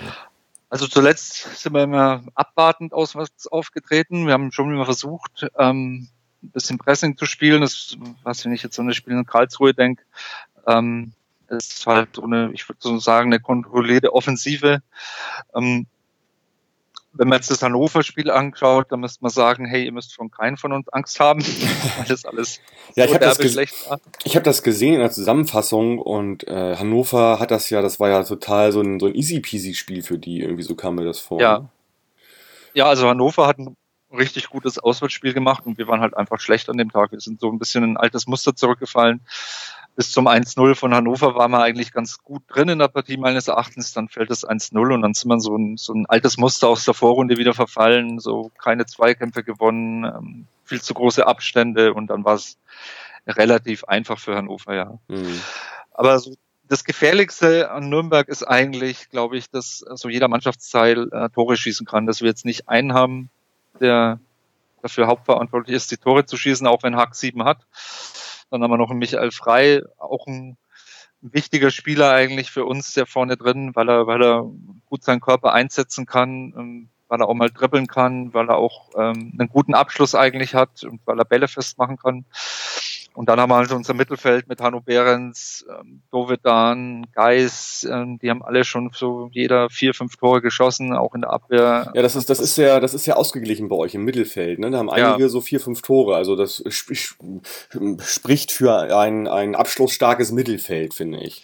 Also 0.68 0.86
zuletzt 0.86 1.60
sind 1.60 1.74
wir 1.74 1.84
immer 1.84 2.24
abwartend 2.34 2.92
aus 2.92 3.14
was 3.14 3.46
aufgetreten. 3.50 4.26
Wir 4.26 4.32
haben 4.32 4.52
schon 4.52 4.72
immer 4.72 4.84
versucht, 4.84 5.46
ähm, 5.58 6.08
ein 6.42 6.50
bisschen 6.50 6.78
Pressing 6.78 7.16
zu 7.16 7.26
spielen. 7.26 7.60
Das, 7.60 7.96
was 8.22 8.44
wenn 8.44 8.52
ich 8.52 8.62
jetzt 8.62 8.76
so 8.76 8.82
eine 8.82 8.94
Spiel 8.94 9.14
in 9.14 9.26
Karlsruhe 9.26 9.74
denke, 9.74 10.02
ähm, 10.66 11.12
ist 11.48 11.86
halt 11.86 12.16
so 12.16 12.24
eine, 12.24 12.50
ich 12.52 12.68
würde 12.68 12.78
so 12.80 12.98
sagen, 12.98 13.32
eine 13.32 13.40
kontrollierte 13.40 14.12
Offensive. 14.12 14.82
Ähm, 15.54 15.86
wenn 17.18 17.28
man 17.28 17.38
jetzt 17.38 17.50
das 17.50 17.62
Hannover-Spiel 17.62 18.30
anschaut, 18.30 18.90
dann 18.90 19.00
müsste 19.00 19.22
man 19.22 19.30
sagen, 19.30 19.66
hey, 19.66 19.84
ihr 19.84 19.92
müsst 19.92 20.14
von 20.14 20.30
keinen 20.30 20.56
von 20.56 20.72
uns 20.72 20.88
Angst 20.88 21.20
haben, 21.20 21.42
weil 21.98 22.06
das 22.08 22.24
alles 22.24 22.60
ja, 22.94 23.04
so 23.04 23.14
ich 23.14 23.14
habe 23.14 23.24
das, 23.24 23.38
ich 24.24 24.36
hab 24.36 24.44
das 24.44 24.62
gesehen 24.62 24.94
in 24.94 25.00
der 25.00 25.10
Zusammenfassung 25.10 25.98
und 25.98 26.46
äh, 26.46 26.76
Hannover 26.76 27.38
hat 27.40 27.50
das 27.50 27.70
ja, 27.70 27.82
das 27.82 28.00
war 28.00 28.08
ja 28.08 28.22
total 28.22 28.72
so 28.72 28.80
ein, 28.80 29.00
so 29.00 29.06
ein 29.06 29.14
easy-peasy-Spiel 29.14 30.02
für 30.02 30.18
die, 30.18 30.40
irgendwie 30.40 30.62
so 30.62 30.74
kam 30.74 30.96
mir 30.96 31.04
das 31.04 31.20
vor. 31.20 31.40
Ja, 31.40 31.68
ja 32.74 32.86
also 32.86 33.08
Hannover 33.08 33.46
hat 33.46 33.58
ein 33.58 33.76
richtig 34.12 34.48
gutes 34.48 34.78
Auswärtsspiel 34.78 35.34
gemacht 35.34 35.66
und 35.66 35.78
wir 35.78 35.88
waren 35.88 36.00
halt 36.00 36.16
einfach 36.16 36.40
schlecht 36.40 36.68
an 36.68 36.78
dem 36.78 36.90
Tag. 36.90 37.12
Wir 37.12 37.20
sind 37.20 37.40
so 37.40 37.50
ein 37.50 37.58
bisschen 37.58 37.84
in 37.84 37.92
ein 37.92 37.96
altes 37.96 38.26
Muster 38.26 38.54
zurückgefallen 38.54 39.20
bis 39.96 40.12
zum 40.12 40.28
1-0 40.28 40.74
von 40.74 40.94
Hannover 40.94 41.34
war 41.34 41.48
man 41.48 41.62
eigentlich 41.62 41.90
ganz 41.90 42.18
gut 42.22 42.42
drin 42.48 42.68
in 42.68 42.78
der 42.78 42.88
Partie 42.88 43.16
meines 43.16 43.48
Erachtens. 43.48 43.92
Dann 43.94 44.08
fällt 44.08 44.30
es 44.30 44.46
1-0 44.46 44.94
und 44.94 45.02
dann 45.02 45.14
sind 45.14 45.30
wir 45.30 45.40
so 45.40 45.56
ein, 45.56 45.78
so 45.78 45.94
ein 45.94 46.06
altes 46.06 46.36
Muster 46.36 46.68
aus 46.68 46.84
der 46.84 46.94
Vorrunde 46.94 47.38
wieder 47.38 47.54
verfallen, 47.54 48.20
so 48.20 48.52
keine 48.62 48.84
Zweikämpfe 48.84 49.42
gewonnen, 49.42 50.04
ähm, 50.04 50.46
viel 50.64 50.82
zu 50.82 50.92
große 50.92 51.26
Abstände 51.26 51.94
und 51.94 52.08
dann 52.08 52.24
war 52.24 52.34
es 52.34 52.58
relativ 53.26 53.84
einfach 53.84 54.18
für 54.18 54.36
Hannover, 54.36 54.74
ja. 54.74 54.98
Mhm. 55.08 55.40
Aber 55.92 56.18
so 56.18 56.34
das 56.68 56.84
Gefährlichste 56.84 57.70
an 57.70 57.88
Nürnberg 57.88 58.28
ist 58.28 58.42
eigentlich, 58.42 59.08
glaube 59.10 59.36
ich, 59.36 59.50
dass 59.50 59.84
so 59.94 60.08
jeder 60.08 60.28
Mannschaftsteil 60.28 61.08
äh, 61.12 61.30
Tore 61.30 61.56
schießen 61.56 61.86
kann, 61.86 62.06
dass 62.06 62.20
wir 62.20 62.28
jetzt 62.28 62.44
nicht 62.44 62.68
einen 62.68 62.92
haben, 62.92 63.30
der 63.80 64.18
dafür 64.82 65.06
hauptverantwortlich 65.06 65.76
ist, 65.76 65.90
die 65.90 65.96
Tore 65.96 66.26
zu 66.26 66.36
schießen, 66.36 66.66
auch 66.66 66.82
wenn 66.82 66.96
Hack 66.96 67.14
sieben 67.14 67.44
hat. 67.44 67.58
Dann 68.50 68.62
haben 68.62 68.70
wir 68.70 68.78
noch 68.78 68.90
einen 68.90 68.98
Michael 68.98 69.30
Frei, 69.30 69.82
auch 69.98 70.26
ein 70.26 70.56
wichtiger 71.20 71.70
Spieler 71.70 72.12
eigentlich 72.12 72.50
für 72.50 72.64
uns 72.64 72.92
der 72.94 73.06
vorne 73.06 73.36
drin, 73.36 73.74
weil 73.74 73.88
er, 73.88 74.06
weil 74.06 74.22
er 74.22 74.44
gut 74.86 75.02
seinen 75.02 75.20
Körper 75.20 75.52
einsetzen 75.52 76.06
kann, 76.06 76.54
ähm, 76.56 76.88
weil 77.08 77.20
er 77.20 77.28
auch 77.28 77.34
mal 77.34 77.50
dribbeln 77.50 77.86
kann, 77.86 78.34
weil 78.34 78.48
er 78.48 78.56
auch 78.56 78.90
ähm, 78.96 79.32
einen 79.38 79.48
guten 79.48 79.74
Abschluss 79.74 80.14
eigentlich 80.14 80.54
hat 80.54 80.84
und 80.84 81.00
weil 81.06 81.18
er 81.18 81.24
Bälle 81.24 81.48
festmachen 81.48 81.96
kann. 81.96 82.24
Und 83.16 83.30
dann 83.30 83.40
haben 83.40 83.48
wir 83.48 83.56
halt 83.56 83.72
unser 83.72 83.94
Mittelfeld 83.94 84.46
mit 84.46 84.60
Hanno 84.60 84.82
Behrens, 84.82 85.64
ähm, 85.70 86.02
Dovedan, 86.10 87.06
Geis, 87.14 87.88
ähm, 87.90 88.18
die 88.18 88.28
haben 88.28 88.42
alle 88.42 88.62
schon 88.62 88.90
so 88.92 89.30
jeder 89.32 89.70
vier, 89.70 89.94
fünf 89.94 90.16
Tore 90.16 90.42
geschossen, 90.42 90.92
auch 90.92 91.14
in 91.14 91.22
der 91.22 91.30
Abwehr. 91.30 91.90
Ja, 91.94 92.02
das 92.02 92.14
ist, 92.14 92.28
das 92.28 92.40
ist 92.40 92.58
ja, 92.58 92.78
das 92.78 92.92
ist 92.92 93.06
ja 93.06 93.16
ausgeglichen 93.16 93.70
bei 93.70 93.76
euch 93.76 93.94
im 93.94 94.04
Mittelfeld, 94.04 94.58
ne? 94.58 94.70
Da 94.70 94.76
haben 94.76 94.90
einige 94.90 95.22
ja. 95.22 95.28
so 95.30 95.40
vier, 95.40 95.60
fünf 95.60 95.80
Tore. 95.80 96.14
Also 96.14 96.36
das 96.36 96.62
sp 96.68 96.92
spricht 96.92 98.52
für 98.52 98.94
ein, 98.94 99.26
ein 99.26 99.54
abschlussstarkes 99.54 100.30
Mittelfeld, 100.30 100.92
finde 100.92 101.20
ich. 101.20 101.42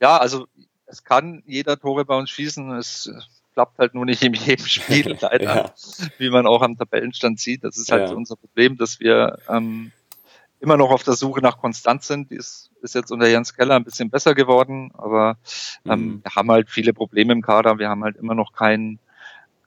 Ja, 0.00 0.16
also 0.16 0.46
es 0.86 1.04
kann 1.04 1.42
jeder 1.46 1.78
Tore 1.78 2.06
bei 2.06 2.16
uns 2.16 2.30
schießen. 2.30 2.72
Es 2.78 3.10
klappt 3.52 3.78
halt 3.78 3.94
nur 3.94 4.06
nicht 4.06 4.22
in 4.22 4.32
jedem 4.32 4.66
Spiel, 4.66 5.18
leider, 5.20 5.44
ja. 5.44 5.74
wie 6.16 6.30
man 6.30 6.46
auch 6.46 6.62
am 6.62 6.78
Tabellenstand 6.78 7.38
sieht. 7.38 7.64
Das 7.64 7.76
ist 7.76 7.92
halt 7.92 8.08
ja. 8.08 8.16
unser 8.16 8.36
Problem, 8.36 8.78
dass 8.78 8.98
wir 8.98 9.38
ähm, 9.48 9.92
immer 10.64 10.78
noch 10.78 10.90
auf 10.90 11.02
der 11.02 11.12
Suche 11.12 11.40
nach 11.40 11.58
Konstanz 11.58 12.06
sind. 12.06 12.30
Die 12.30 12.36
ist, 12.36 12.70
ist 12.80 12.94
jetzt 12.94 13.12
unter 13.12 13.28
Jens 13.28 13.54
Keller 13.54 13.76
ein 13.76 13.84
bisschen 13.84 14.08
besser 14.08 14.34
geworden, 14.34 14.90
aber 14.94 15.36
ähm, 15.84 16.00
mhm. 16.00 16.20
wir 16.24 16.34
haben 16.34 16.50
halt 16.50 16.70
viele 16.70 16.94
Probleme 16.94 17.34
im 17.34 17.42
Kader. 17.42 17.78
Wir 17.78 17.90
haben 17.90 18.02
halt 18.02 18.16
immer 18.16 18.34
noch 18.34 18.54
keinen, 18.54 18.98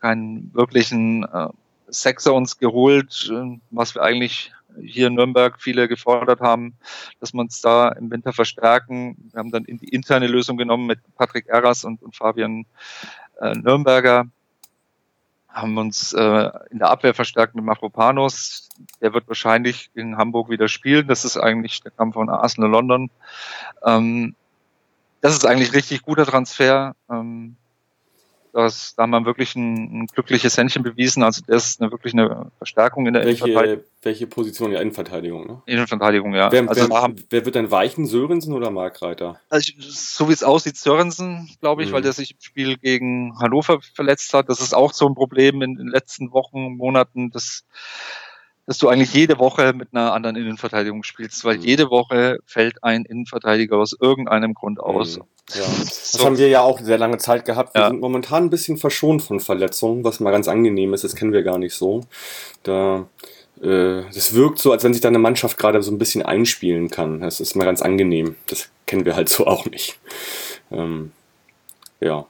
keinen 0.01 0.51
wirklichen 0.55 1.23
äh, 1.23 1.49
Sechser 1.87 2.33
uns 2.33 2.57
geholt, 2.57 3.29
äh, 3.31 3.59
was 3.69 3.93
wir 3.93 4.01
eigentlich 4.01 4.51
hier 4.81 5.07
in 5.07 5.13
Nürnberg 5.13 5.61
viele 5.61 5.87
gefordert 5.87 6.41
haben, 6.41 6.77
dass 7.19 7.33
wir 7.33 7.41
uns 7.41 7.61
da 7.61 7.89
im 7.89 8.09
Winter 8.09 8.33
verstärken. 8.33 9.29
Wir 9.31 9.39
haben 9.39 9.51
dann 9.51 9.65
in 9.65 9.77
die 9.77 9.89
interne 9.89 10.27
Lösung 10.27 10.57
genommen 10.57 10.87
mit 10.87 10.99
Patrick 11.15 11.47
Erras 11.47 11.83
und, 11.83 12.01
und 12.01 12.15
Fabian 12.15 12.65
äh, 13.39 13.53
Nürnberger 13.53 14.25
haben 15.57 15.77
uns 15.77 16.13
äh, 16.13 16.49
in 16.69 16.79
der 16.79 16.89
Abwehr 16.89 17.13
verstärkt 17.13 17.55
mit 17.55 17.65
Mafropanos. 17.65 18.69
Der 19.01 19.13
wird 19.13 19.27
wahrscheinlich 19.27 19.89
in 19.95 20.17
Hamburg 20.17 20.49
wieder 20.49 20.67
spielen. 20.67 21.07
Das 21.07 21.25
ist 21.25 21.37
eigentlich, 21.37 21.81
der 21.81 21.91
kam 21.91 22.13
von 22.13 22.29
Arsenal 22.29 22.69
London. 22.69 23.09
Ähm, 23.83 24.35
das 25.21 25.33
ist 25.33 25.45
eigentlich 25.45 25.73
richtig 25.73 26.03
guter 26.03 26.25
Transfer. 26.25 26.95
Ähm, 27.09 27.57
das, 28.53 28.95
da 28.95 29.03
haben 29.03 29.11
wir 29.11 29.25
wirklich 29.25 29.55
ein, 29.55 30.01
ein 30.01 30.07
glückliches 30.07 30.57
Händchen 30.57 30.83
bewiesen. 30.83 31.23
Also 31.23 31.41
das 31.45 31.67
ist 31.67 31.81
eine, 31.81 31.91
wirklich 31.91 32.13
eine 32.13 32.51
Verstärkung 32.57 33.07
in 33.07 33.13
der 33.13 33.25
welche, 33.25 33.45
Innenverteidigung. 33.45 33.85
Welche 34.01 34.27
Position? 34.27 34.71
Ja, 34.71 34.79
Innenverteidigung, 34.79 35.47
ne? 35.47 35.61
Innenverteidigung, 35.65 36.33
ja. 36.33 36.51
Wer, 36.51 36.67
also 36.69 36.89
wer, 36.89 37.13
wer 37.29 37.45
wird 37.45 37.55
denn 37.55 37.71
weichen, 37.71 38.05
Sörensen 38.05 38.53
oder 38.53 38.71
Markreiter? 38.71 39.39
Also 39.49 39.71
so 39.79 40.29
wie 40.29 40.33
es 40.33 40.43
aussieht, 40.43 40.77
Sörensen, 40.77 41.49
glaube 41.59 41.83
ich, 41.83 41.89
mhm. 41.89 41.93
weil 41.93 42.01
der 42.01 42.13
sich 42.13 42.31
im 42.31 42.41
Spiel 42.41 42.77
gegen 42.77 43.37
Hannover 43.39 43.79
verletzt 43.93 44.33
hat. 44.33 44.49
Das 44.49 44.61
ist 44.61 44.73
auch 44.73 44.93
so 44.93 45.07
ein 45.07 45.15
Problem 45.15 45.61
in 45.61 45.75
den 45.75 45.87
letzten 45.87 46.31
Wochen, 46.31 46.77
Monaten. 46.77 47.31
Das 47.31 47.63
dass 48.67 48.77
du 48.77 48.89
eigentlich 48.89 49.13
jede 49.13 49.39
Woche 49.39 49.73
mit 49.73 49.89
einer 49.93 50.13
anderen 50.13 50.35
Innenverteidigung 50.35 51.03
spielst, 51.03 51.45
weil 51.45 51.57
mhm. 51.57 51.63
jede 51.63 51.89
Woche 51.89 52.39
fällt 52.45 52.83
ein 52.83 53.05
Innenverteidiger 53.05 53.77
aus 53.77 53.95
irgendeinem 53.99 54.53
Grund 54.53 54.81
aus. 54.81 55.17
Mhm. 55.17 55.23
Ja, 55.55 55.61
das 55.79 56.11
so. 56.11 56.25
haben 56.25 56.37
wir 56.37 56.49
ja 56.49 56.61
auch 56.61 56.81
sehr 56.81 56.97
lange 56.97 57.17
Zeit 57.17 57.45
gehabt. 57.45 57.73
Wir 57.73 57.81
ja. 57.81 57.87
sind 57.87 58.01
momentan 58.01 58.43
ein 58.43 58.49
bisschen 58.49 58.77
verschont 58.77 59.23
von 59.23 59.39
Verletzungen, 59.39 60.03
was 60.03 60.19
mal 60.19 60.31
ganz 60.31 60.49
angenehm 60.49 60.93
ist. 60.93 61.05
Das 61.05 61.15
kennen 61.15 61.31
wir 61.31 61.43
gar 61.43 61.57
nicht 61.57 61.73
so. 61.73 62.01
Da, 62.63 63.07
äh, 63.61 64.03
das 64.13 64.33
wirkt 64.33 64.59
so, 64.59 64.73
als 64.73 64.83
wenn 64.83 64.93
sich 64.93 65.01
da 65.01 65.07
eine 65.07 65.17
Mannschaft 65.17 65.57
gerade 65.57 65.81
so 65.81 65.91
ein 65.91 65.97
bisschen 65.97 66.21
einspielen 66.21 66.89
kann. 66.89 67.21
Das 67.21 67.39
ist 67.39 67.55
mal 67.55 67.63
ganz 67.63 67.81
angenehm. 67.81 68.35
Das 68.47 68.69
kennen 68.85 69.05
wir 69.05 69.15
halt 69.15 69.29
so 69.29 69.47
auch 69.47 69.65
nicht. 69.65 69.97
Ähm, 70.71 71.13
ja. 72.01 72.25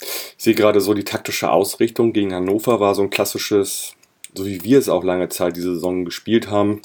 Ich 0.00 0.44
sehe 0.44 0.54
gerade 0.54 0.82
so 0.82 0.92
die 0.92 1.04
taktische 1.04 1.50
Ausrichtung 1.50 2.12
gegen 2.12 2.34
Hannover 2.34 2.78
war 2.78 2.94
so 2.94 3.02
ein 3.02 3.10
klassisches 3.10 3.94
so 4.38 4.46
wie 4.46 4.62
wir 4.62 4.78
es 4.78 4.88
auch 4.88 5.04
lange 5.04 5.28
Zeit 5.28 5.56
diese 5.56 5.74
Saison 5.74 6.04
gespielt 6.04 6.48
haben, 6.48 6.80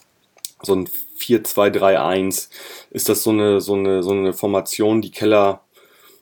so 0.62 0.76
ein 0.76 0.90
4-2-3-1, 1.20 2.50
ist 2.90 3.10
das 3.10 3.24
so 3.24 3.30
eine, 3.30 3.62
so 3.62 3.76
eine, 3.76 4.02
so 4.02 4.12
eine 4.12 4.34
Formation, 4.34 5.02
die 5.02 5.12
Keller 5.12 5.62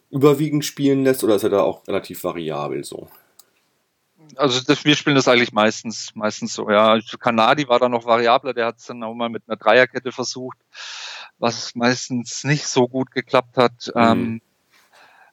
überwiegend 0.09 0.65
spielen 0.65 1.03
lässt 1.03 1.23
oder 1.23 1.35
ist 1.35 1.43
er 1.43 1.49
da 1.49 1.61
auch 1.61 1.87
relativ 1.87 2.23
variabel 2.23 2.83
so? 2.83 3.07
Also 4.35 4.61
das, 4.61 4.83
wir 4.83 4.95
spielen 4.95 5.15
das 5.15 5.27
eigentlich 5.27 5.53
meistens, 5.53 6.13
meistens 6.15 6.53
so, 6.53 6.69
ja. 6.69 6.99
Kanadi 7.19 7.67
war 7.67 7.79
da 7.79 7.87
noch 7.87 8.05
variabler, 8.05 8.53
der 8.53 8.67
hat 8.67 8.77
es 8.77 8.85
dann 8.85 9.03
auch 9.03 9.13
mal 9.13 9.29
mit 9.29 9.43
einer 9.47 9.57
Dreierkette 9.57 10.11
versucht, 10.11 10.57
was 11.37 11.75
meistens 11.75 12.43
nicht 12.43 12.67
so 12.67 12.87
gut 12.87 13.11
geklappt 13.11 13.57
hat. 13.57 13.91
Mhm. 13.95 14.01
Ähm, 14.01 14.41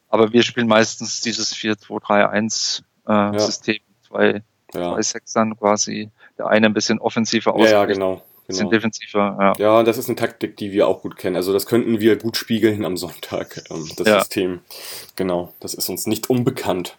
aber 0.09 0.33
wir 0.33 0.43
spielen 0.43 0.69
meistens 0.69 1.21
dieses 1.21 1.55
4-2-3-1 1.55 2.83
äh, 3.07 3.13
ja. 3.13 3.39
System, 3.39 3.81
zwei 4.07 4.43
ja. 4.75 4.93
zwei 4.95 5.03
Sechsern 5.03 5.59
quasi. 5.59 6.11
Der 6.39 6.49
eine 6.49 6.67
ein 6.67 6.75
bisschen 6.75 6.99
offensiver 6.99 7.55
aus. 7.55 7.65
Ja, 7.65 7.81
ja, 7.81 7.85
genau. 7.85 8.15
Ein 8.15 8.21
bisschen 8.47 8.71
genau. 8.71 8.71
defensiver, 8.71 9.37
ja. 9.39 9.53
Ja, 9.59 9.83
das 9.83 9.99
ist 9.99 10.09
eine 10.09 10.17
Taktik, 10.17 10.57
die 10.57 10.73
wir 10.73 10.89
auch 10.89 11.03
gut 11.03 11.17
kennen. 11.17 11.37
Also 11.37 11.53
das 11.53 11.67
könnten 11.67 12.01
wir 12.01 12.17
gut 12.17 12.37
spiegeln 12.37 12.85
am 12.85 12.97
Sonntag, 12.97 13.63
ähm, 13.71 13.91
das 13.97 14.07
ja. 14.07 14.19
System. 14.21 14.61
Genau, 15.17 15.53
das 15.61 15.75
ist 15.75 15.89
uns 15.89 16.07
nicht 16.07 16.31
unbekannt. 16.31 16.97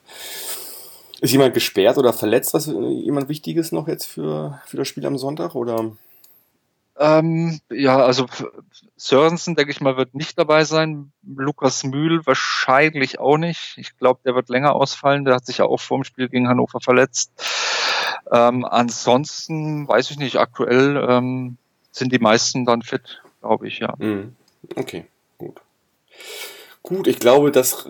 Ist 1.21 1.31
jemand 1.31 1.53
gesperrt 1.53 1.97
oder 1.97 2.13
verletzt? 2.13 2.53
Was 2.53 2.67
äh, 2.67 2.71
jemand 2.71 3.29
Wichtiges 3.29 3.71
noch 3.71 3.87
jetzt 3.87 4.05
für, 4.05 4.61
für 4.65 4.77
das 4.77 4.87
Spiel 4.87 5.05
am 5.05 5.17
Sonntag? 5.17 5.55
Oder? 5.55 5.91
Ähm, 6.99 7.61
ja, 7.71 7.97
also 7.97 8.25
Sörensen, 8.97 9.55
denke 9.55 9.71
ich 9.71 9.79
mal, 9.79 9.95
wird 9.95 10.13
nicht 10.13 10.37
dabei 10.37 10.65
sein. 10.65 11.13
Lukas 11.23 11.85
Mühl 11.85 12.25
wahrscheinlich 12.25 13.19
auch 13.19 13.37
nicht. 13.37 13.77
Ich 13.77 13.97
glaube, 13.97 14.19
der 14.25 14.35
wird 14.35 14.49
länger 14.49 14.75
ausfallen. 14.75 15.23
Der 15.23 15.35
hat 15.35 15.45
sich 15.45 15.59
ja 15.59 15.65
auch 15.65 15.79
vor 15.79 15.97
dem 15.97 16.03
Spiel 16.03 16.27
gegen 16.27 16.49
Hannover 16.49 16.81
verletzt. 16.81 17.31
Ähm, 18.29 18.65
ansonsten 18.65 19.87
weiß 19.87 20.11
ich 20.11 20.17
nicht, 20.17 20.35
aktuell 20.35 20.97
ähm, 21.09 21.57
sind 21.91 22.11
die 22.11 22.19
meisten 22.19 22.65
dann 22.65 22.81
fit, 22.81 23.21
glaube 23.41 23.69
ich, 23.69 23.79
ja. 23.79 23.93
Mhm. 23.97 24.35
Okay, 24.75 25.05
gut. 25.37 25.61
Gut, 26.83 27.07
ich 27.07 27.19
glaube, 27.19 27.51
das 27.51 27.87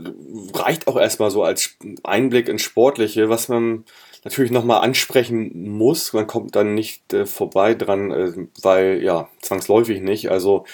reicht 0.54 0.88
auch 0.88 0.98
erstmal 0.98 1.32
so 1.32 1.44
als 1.44 1.78
Einblick 2.04 2.48
ins 2.48 2.62
Sportliche, 2.62 3.30
was 3.30 3.48
man 3.48 3.86
natürlich 4.24 4.52
nochmal 4.52 4.82
ansprechen 4.82 5.52
muss. 5.78 6.14
Man 6.14 6.28
kommt 6.28 6.56
dann 6.56 6.74
nicht 6.74 7.14
äh, 7.14 7.26
vorbei 7.26 7.74
dran, 7.76 8.12
äh, 8.12 8.34
weil 8.62 9.02
ja, 9.04 9.30
zwangsläufig 9.42 10.02
nicht. 10.02 10.30
Also 10.30 10.66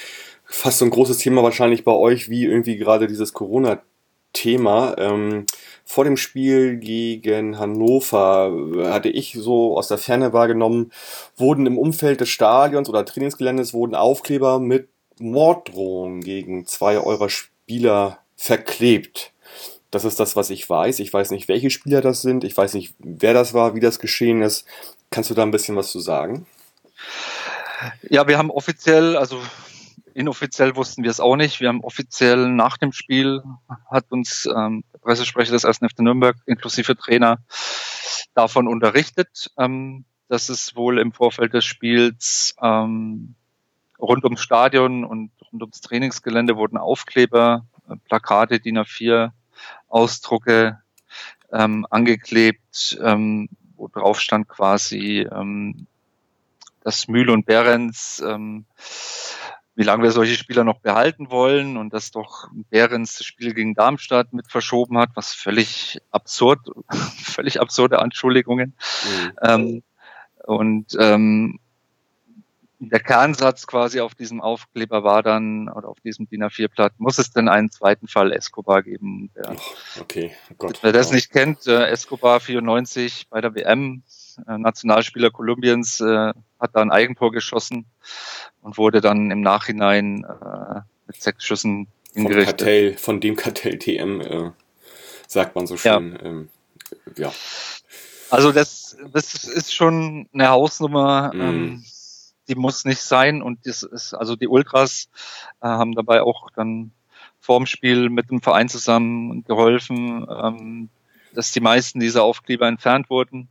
fast 0.45 0.79
so 0.79 0.85
ein 0.85 0.91
großes 0.91 1.17
Thema 1.17 1.43
wahrscheinlich 1.43 1.83
bei 1.83 1.93
euch 1.93 2.29
wie 2.29 2.45
irgendwie 2.45 2.77
gerade 2.77 3.07
dieses 3.07 3.33
Corona-Thema. 3.33 4.95
Ähm, 4.97 5.45
vor 5.83 6.03
dem 6.03 6.17
Spiel 6.17 6.77
gegen 6.77 7.59
Hannover 7.59 8.51
äh, 8.75 8.87
hatte 8.89 9.09
ich 9.09 9.33
so 9.33 9.77
aus 9.77 9.87
der 9.87 9.97
Ferne 9.97 10.33
wahrgenommen, 10.33 10.91
wurden 11.37 11.65
im 11.65 11.77
Umfeld 11.77 12.21
des 12.21 12.29
Stadions 12.29 12.89
oder 12.89 13.05
Trainingsgeländes 13.05 13.73
wurden 13.73 13.95
Aufkleber 13.95 14.59
mit 14.59 14.89
Morddrohungen 15.19 16.21
gegen 16.21 16.65
zwei 16.65 16.97
eurer 16.97 17.29
Spieler 17.29 18.19
verklebt. 18.35 19.31
Das 19.95 20.03
ist 20.03 20.19
das, 20.19 20.35
was 20.35 20.49
ich 20.49 20.69
weiß. 20.69 20.99
Ich 20.99 21.13
weiß 21.13 21.31
nicht, 21.31 21.47
welche 21.47 21.69
Spieler 21.69 22.01
das 22.01 22.21
sind. 22.21 22.43
Ich 22.43 22.57
weiß 22.57 22.73
nicht, 22.73 22.95
wer 22.99 23.33
das 23.33 23.53
war, 23.53 23.75
wie 23.75 23.79
das 23.79 23.99
geschehen 23.99 24.41
ist. 24.41 24.67
Kannst 25.09 25.29
du 25.29 25.33
da 25.33 25.43
ein 25.43 25.51
bisschen 25.51 25.77
was 25.77 25.89
zu 25.89 26.01
sagen? 26.01 26.45
Ja, 28.09 28.27
wir 28.27 28.37
haben 28.37 28.51
offiziell, 28.51 29.15
also 29.15 29.41
inoffiziell 30.13 30.75
wussten 30.75 31.03
wir 31.03 31.11
es 31.11 31.21
auch 31.21 31.37
nicht. 31.37 31.61
Wir 31.61 31.69
haben 31.69 31.81
offiziell 31.81 32.49
nach 32.49 32.77
dem 32.77 32.91
Spiel 32.91 33.41
hat 33.89 34.07
uns 34.09 34.45
ähm, 34.53 34.83
der 34.91 34.99
Pressesprecher 34.99 35.53
des 35.53 35.63
1. 35.63 35.77
FC 35.77 35.99
Nürnberg 35.99 36.35
inklusive 36.45 36.97
Trainer 36.97 37.37
davon 38.33 38.67
unterrichtet, 38.67 39.49
ähm, 39.57 40.03
dass 40.27 40.49
es 40.49 40.75
wohl 40.75 40.99
im 40.99 41.13
Vorfeld 41.13 41.53
des 41.53 41.63
Spiels 41.63 42.53
ähm, 42.61 43.35
rund 43.97 44.25
ums 44.25 44.41
Stadion 44.41 45.05
und 45.05 45.31
rund 45.53 45.61
ums 45.61 45.79
Trainingsgelände 45.79 46.57
wurden 46.57 46.75
Aufkleber, 46.75 47.65
äh, 47.89 47.95
Plakate, 48.09 48.59
DIN 48.59 48.79
A4, 48.79 49.31
Ausdrucke 49.95 50.81
ähm, 51.53 51.87
angeklebt, 51.89 52.99
ähm, 53.01 53.47
wo 53.77 53.87
drauf 53.87 54.19
stand 54.19 54.49
quasi, 54.49 55.25
ähm, 55.31 55.87
dass 56.81 57.07
Mühle 57.07 57.31
und 57.31 57.45
Behrens, 57.45 58.21
ähm, 58.25 58.65
wie 59.75 59.83
lange 59.83 60.03
wir 60.03 60.11
solche 60.11 60.35
Spieler 60.35 60.65
noch 60.65 60.79
behalten 60.79 61.31
wollen 61.31 61.77
und 61.77 61.93
dass 61.93 62.11
doch 62.11 62.49
Behrens 62.69 63.17
das 63.17 63.25
Spiel 63.25 63.53
gegen 63.53 63.73
Darmstadt 63.73 64.33
mit 64.33 64.51
verschoben 64.51 64.97
hat, 64.97 65.11
was 65.15 65.33
völlig 65.33 66.01
absurd, 66.11 66.59
völlig 67.23 67.61
absurde 67.61 67.99
Anschuldigungen. 67.99 68.75
Mhm. 69.05 69.31
Ähm, 69.41 69.83
und 70.43 70.95
ähm, 70.99 71.59
der 72.79 72.99
Kernsatz 72.99 73.67
quasi 73.67 73.99
auf 73.99 74.15
diesem 74.15 74.41
Aufkleber 74.41 75.03
war 75.03 75.23
dann, 75.23 75.69
oder 75.69 75.87
auf 75.87 75.99
diesem 76.01 76.27
DIN 76.27 76.43
A4-Blatt, 76.43 76.93
muss 76.97 77.17
es 77.17 77.31
denn 77.31 77.47
einen 77.47 77.71
zweiten 77.71 78.07
Fall 78.07 78.31
Escobar 78.31 78.83
geben? 78.83 79.29
Der, 79.35 79.55
okay, 79.99 80.31
oh 80.51 80.55
Gott. 80.57 80.79
Wer 80.81 80.91
das 80.91 81.11
nicht 81.11 81.31
kennt, 81.31 81.67
äh, 81.67 81.87
Escobar 81.87 82.39
94 82.39 83.27
bei 83.29 83.41
der 83.41 83.55
WM, 83.55 84.03
äh, 84.47 84.57
Nationalspieler 84.57 85.31
Kolumbiens, 85.31 85.99
äh, 86.01 86.33
hat 86.59 86.71
da 86.73 86.81
ein 86.81 86.91
Eigentor 86.91 87.31
geschossen 87.31 87.85
und 88.61 88.77
wurde 88.77 89.01
dann 89.01 89.31
im 89.31 89.41
Nachhinein 89.41 90.25
äh, 90.25 90.81
mit 91.07 91.21
sechs 91.21 91.45
Schüssen 91.45 91.87
hingerichtet. 92.13 92.57
Kartell, 92.57 92.97
von 92.97 93.21
dem 93.21 93.35
Kartell 93.35 93.77
TM, 93.77 94.21
äh, 94.21 94.51
sagt 95.27 95.55
man 95.55 95.67
so 95.67 95.77
schön. 95.77 96.13
Ja. 96.13 96.25
Ähm, 96.25 96.49
ja. 97.15 97.33
Also 98.29 98.51
das, 98.51 98.97
das 99.13 99.45
ist 99.45 99.73
schon 99.73 100.27
eine 100.33 100.49
Hausnummer. 100.49 101.31
Mm. 101.33 101.41
Ähm, 101.41 101.85
die 102.47 102.55
muss 102.55 102.85
nicht 102.85 103.01
sein. 103.01 103.41
Und 103.41 103.65
das 103.65 103.83
ist, 103.83 104.13
also 104.13 104.35
die 104.35 104.47
Ultras 104.47 105.09
äh, 105.61 105.67
haben 105.67 105.93
dabei 105.93 106.21
auch 106.21 106.49
dann 106.51 106.91
vorm 107.39 107.65
Spiel 107.65 108.09
mit 108.09 108.29
dem 108.29 108.41
Verein 108.41 108.69
zusammen 108.69 109.43
geholfen, 109.43 110.25
ähm, 110.29 110.89
dass 111.33 111.51
die 111.51 111.59
meisten 111.59 111.99
dieser 111.99 112.23
Aufkleber 112.23 112.67
entfernt 112.67 113.09
wurden. 113.09 113.49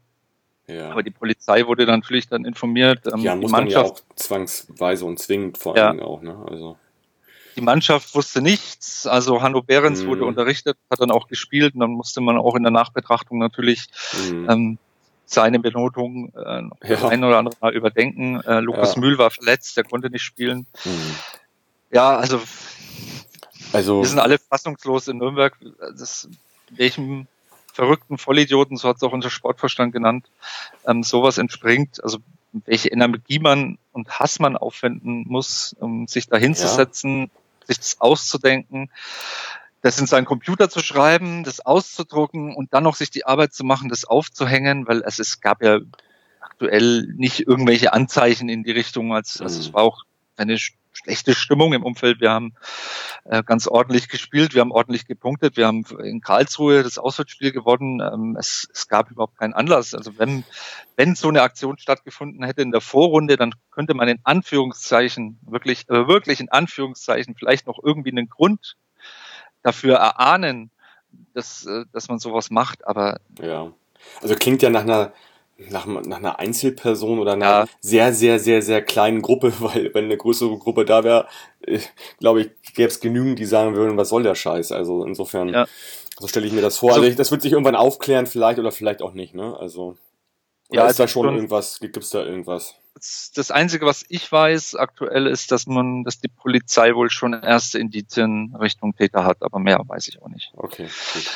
Ja. 0.67 0.91
Aber 0.91 1.03
die 1.03 1.11
Polizei 1.11 1.67
wurde 1.67 1.85
dann 1.87 2.01
natürlich 2.01 2.29
dann 2.29 2.45
informiert. 2.45 3.07
Ähm, 3.13 3.21
ja, 3.21 3.37
muss 3.37 3.51
man 3.51 3.67
ja 3.67 3.83
auch 3.83 4.01
zwangsweise 4.17 5.05
und 5.05 5.19
zwingend 5.19 5.59
vor 5.59 5.77
allem 5.77 5.99
ja. 5.99 6.05
auch, 6.05 6.23
ne? 6.23 6.43
Also. 6.49 6.77
Die 7.57 7.61
Mannschaft 7.61 8.15
wusste 8.15 8.41
nichts. 8.41 9.07
Also 9.07 9.43
Hanno 9.43 9.63
Behrens 9.63 10.03
mhm. 10.03 10.09
wurde 10.09 10.25
unterrichtet, 10.25 10.77
hat 10.91 11.01
dann 11.01 11.11
auch 11.11 11.29
gespielt 11.29 11.75
und 11.75 11.81
dann 11.81 11.91
musste 11.91 12.21
man 12.21 12.39
auch 12.39 12.57
in 12.57 12.63
der 12.63 12.73
Nachbetrachtung 12.73 13.39
natürlich 13.39 13.87
mhm. 14.31 14.51
ähm, 14.51 14.79
seine 15.27 15.59
Benotung 15.59 16.33
äh, 16.35 16.89
ja. 16.89 17.09
ein 17.09 17.25
oder 17.25 17.39
andere 17.39 17.57
Mal 17.61 17.75
überdenken. 17.75 18.41
Äh, 18.41 18.61
Lukas 18.61 18.95
ja. 18.95 19.01
Mühl 19.01 19.19
war 19.19 19.31
verletzt, 19.31 19.77
der 19.77 19.85
konnte 19.85 20.11
nicht 20.11 20.23
spielen. 20.23 20.67
Mhm. 20.85 21.15
Ja, 21.91 22.17
also, 22.17 22.41
also 23.73 24.03
wir 24.03 24.09
sind 24.09 24.19
alle 24.19 24.39
fassungslos 24.39 25.09
in 25.09 25.19
Nürnberg. 25.19 25.57
Das, 25.97 26.29
welchem 26.71 27.27
verrückten 27.73 28.19
Vollidioten, 28.19 28.77
so 28.77 28.89
hat 28.89 28.97
es 28.97 29.03
auch 29.03 29.13
unser 29.13 29.31
Sportverstand 29.31 29.93
genannt, 29.93 30.27
ähm, 30.87 31.03
sowas 31.03 31.39
entspringt. 31.39 32.03
Also 32.03 32.19
welche 32.53 32.89
Energie 32.91 33.41
man 33.41 33.79
und 33.93 34.09
Hass 34.11 34.39
man 34.39 34.57
aufwenden 34.57 35.25
muss, 35.27 35.75
um 35.81 36.07
sich 36.07 36.29
da 36.29 36.37
hinzusetzen, 36.37 37.23
ja. 37.23 37.67
sich 37.67 37.79
das 37.79 38.01
auszudenken 38.01 38.91
das 39.85 40.01
in 40.01 40.07
seinen 40.07 40.25
Computer 40.25 40.71
zu 40.71 40.81
schreiben, 40.81 41.45
das 41.45 41.61
auszudrucken 41.61 42.57
und 42.57 42.73
dann 42.73 42.85
noch 42.85 42.97
sich 42.97 43.11
die 43.11 43.27
Arbeit 43.27 43.53
zu 43.53 43.65
machen, 43.65 43.91
das 43.91 44.07
aufzuhängen, 44.07 44.89
weil 44.89 45.03
es, 45.05 45.19
es 45.19 45.43
gab 45.43 45.63
ja 45.63 45.79
aktuell 46.41 47.07
nicht 47.19 47.47
irgendwelche 47.47 47.93
Anzeichen 47.93 48.49
in 48.49 48.65
die 48.65 48.71
Richtung, 48.71 49.13
als, 49.13 49.43
also 49.43 49.61
es 49.61 49.69
mhm. 49.69 49.75
war 49.75 49.83
auch 49.83 50.05
eine 50.39 50.57
schlechte 50.59 51.35
Stimmung 51.35 51.75
im 51.75 51.83
Umfeld. 51.83 52.23
Wir 52.23 52.31
haben 52.31 52.55
äh, 53.25 53.43
ganz 53.43 53.67
ordentlich 53.67 54.09
gespielt, 54.09 54.55
wir 54.55 54.63
haben 54.63 54.73
ordentlich 54.73 55.07
gepunktet, 55.07 55.59
wir 55.59 55.67
haben 55.67 55.85
in 56.03 56.23
Karlsruhe 56.23 56.83
das 56.83 56.97
Auswärtsspiel 56.97 57.53
gewonnen. 57.53 58.01
Ähm, 58.01 58.37
es, 58.41 58.67
es 58.73 58.89
gab 58.89 59.11
überhaupt 59.11 59.37
keinen 59.37 59.53
Anlass. 59.53 59.93
Also 59.93 60.17
wenn, 60.17 60.45
wenn 60.97 61.15
so 61.15 61.29
eine 61.29 61.43
Aktion 61.43 61.77
stattgefunden 61.77 62.43
hätte 62.43 62.63
in 62.63 62.71
der 62.71 62.81
Vorrunde, 62.81 63.37
dann 63.37 63.53
könnte 63.71 63.93
man 63.93 64.09
in 64.09 64.21
Anführungszeichen, 64.25 65.39
wirklich, 65.43 65.91
äh, 65.91 66.09
wirklich 66.09 66.41
in 66.41 66.49
Anführungszeichen 66.49 67.35
vielleicht 67.35 67.67
noch 67.67 67.81
irgendwie 67.83 68.13
einen 68.13 68.31
Grund 68.31 68.77
dafür 69.65 69.97
erahnen, 69.97 70.71
dass, 71.33 71.67
äh, 71.67 71.85
dass 71.93 72.09
man 72.09 72.21
sowas 72.21 72.51
macht, 72.51 72.87
aber. 72.87 73.19
Ja. 73.43 73.73
Also 74.23 74.37
klingt 74.37 74.63
ja 74.63 74.71
nach 74.71 74.83
einer, 74.83 75.13
nach, 75.57 75.87
nach 75.87 76.19
einer 76.19 76.39
Einzelperson 76.39 77.19
oder 77.19 77.33
einer 77.33 77.45
ja. 77.45 77.67
sehr, 77.81 78.13
sehr, 78.13 78.39
sehr, 78.39 78.63
sehr 78.63 78.83
kleinen 78.83 79.23
Gruppe, 79.23 79.53
weil 79.59 79.93
wenn 79.95 80.05
eine 80.05 80.17
größere 80.17 80.57
Gruppe 80.59 80.85
da 80.85 81.03
wäre, 81.03 81.27
äh, 81.63 81.81
glaube 82.21 82.43
ich, 82.43 82.51
gäbe 82.75 82.89
es 82.89 83.01
genügend, 83.01 83.41
die 83.41 83.47
sagen 83.47 83.75
würden, 83.75 83.97
was 83.97 84.11
soll 84.11 84.23
der 84.23 84.37
Scheiß? 84.37 84.71
Also 84.71 85.05
insofern, 85.05 85.49
ja. 85.49 85.67
so 86.19 86.29
stelle 86.29 86.47
ich 86.47 86.53
mir 86.53 86.63
das 86.63 86.79
vor. 86.79 86.91
Also, 86.91 87.03
also 87.03 87.17
das 87.17 87.31
wird 87.31 87.43
sich 87.43 87.53
irgendwann 87.53 87.77
aufklären, 87.77 88.27
vielleicht 88.27 88.59
oder 88.59 88.71
vielleicht 88.71 89.03
auch 89.03 89.13
nicht, 89.13 89.35
ne? 89.35 89.57
Also. 89.59 89.97
Oder 90.71 90.85
ja, 90.85 90.89
ist 90.89 90.99
da 90.99 91.07
schon, 91.07 91.27
schon 91.27 91.35
irgendwas, 91.35 91.79
gibt 91.79 91.97
es 91.97 92.11
da 92.11 92.25
irgendwas? 92.25 92.77
Das 92.95 93.51
Einzige, 93.51 93.87
was 93.87 94.05
ich 94.09 94.31
weiß 94.31 94.77
aktuell, 94.77 95.27
ist, 95.27 95.51
dass 95.51 95.67
man, 95.67 96.05
dass 96.05 96.21
die 96.21 96.29
Polizei 96.29 96.95
wohl 96.95 97.11
schon 97.11 97.33
erste 97.33 97.79
Indizien 97.79 98.55
Richtung 98.59 98.95
Täter 98.95 99.25
hat, 99.25 99.43
aber 99.43 99.59
mehr 99.59 99.81
weiß 99.85 100.09
ich 100.09 100.23
auch 100.23 100.29
nicht. 100.29 100.53
Okay. 100.57 100.89
Gut. 101.13 101.31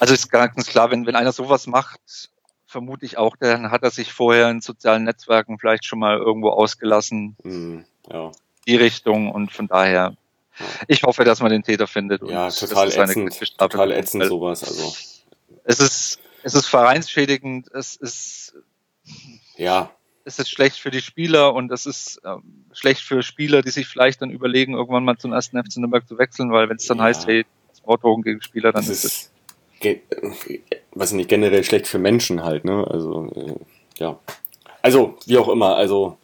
Also 0.00 0.14
ist 0.14 0.30
ganz 0.30 0.66
klar, 0.66 0.90
wenn, 0.90 1.06
wenn 1.06 1.14
einer 1.14 1.32
sowas 1.32 1.66
macht, 1.66 2.30
vermute 2.66 3.04
ich 3.04 3.18
auch, 3.18 3.36
dann 3.36 3.70
hat 3.70 3.82
er 3.82 3.90
sich 3.90 4.12
vorher 4.12 4.50
in 4.50 4.62
sozialen 4.62 5.04
Netzwerken 5.04 5.58
vielleicht 5.58 5.84
schon 5.84 5.98
mal 5.98 6.16
irgendwo 6.16 6.48
ausgelassen. 6.48 7.36
Mm, 7.42 7.80
ja. 8.10 8.32
Die 8.66 8.76
Richtung 8.76 9.30
und 9.30 9.52
von 9.52 9.68
daher, 9.68 10.16
ja. 10.58 10.66
ich 10.88 11.02
hoffe, 11.02 11.24
dass 11.24 11.40
man 11.40 11.50
den 11.50 11.62
Täter 11.62 11.86
findet. 11.86 12.22
ja, 12.28 12.48
total 12.48 12.88
ätzend, 12.88 13.58
total 13.58 13.92
ätzend 13.92 14.24
sowas, 14.24 14.64
also. 14.64 14.94
Es 15.64 15.78
ist, 15.78 16.18
es 16.42 16.54
ist 16.54 16.66
vereinsschädigend, 16.66 17.70
es 17.72 17.94
ist, 17.96 18.54
ja, 19.56 19.90
es 20.24 20.38
ist 20.38 20.50
schlecht 20.50 20.78
für 20.78 20.90
die 20.90 21.00
Spieler 21.00 21.54
und 21.54 21.70
es 21.72 21.86
ist 21.86 22.20
ähm, 22.24 22.42
schlecht 22.72 23.02
für 23.02 23.22
Spieler, 23.22 23.62
die 23.62 23.70
sich 23.70 23.86
vielleicht 23.86 24.22
dann 24.22 24.30
überlegen, 24.30 24.74
irgendwann 24.74 25.04
mal 25.04 25.16
zum 25.18 25.32
ersten 25.32 25.62
FC 25.62 25.78
Nürnberg 25.78 26.06
zu 26.06 26.18
wechseln, 26.18 26.52
weil 26.52 26.68
wenn 26.68 26.76
es 26.76 26.86
dann 26.86 26.98
ja. 26.98 27.04
heißt, 27.04 27.26
hey, 27.26 27.44
Sportdrogen 27.76 28.22
gegen 28.22 28.40
Spieler, 28.42 28.72
dann 28.72 28.84
das 28.86 29.04
ist 29.04 29.04
es. 29.04 29.30
Was 30.94 31.12
nicht 31.12 31.28
generell 31.28 31.64
schlecht 31.64 31.88
für 31.88 31.98
Menschen 31.98 32.44
halt, 32.44 32.64
ne? 32.64 32.86
Also, 32.88 33.30
äh, 33.34 33.54
ja. 33.98 34.18
Also, 34.80 35.16
wie 35.26 35.38
auch 35.38 35.48
immer, 35.48 35.76
also 35.76 36.18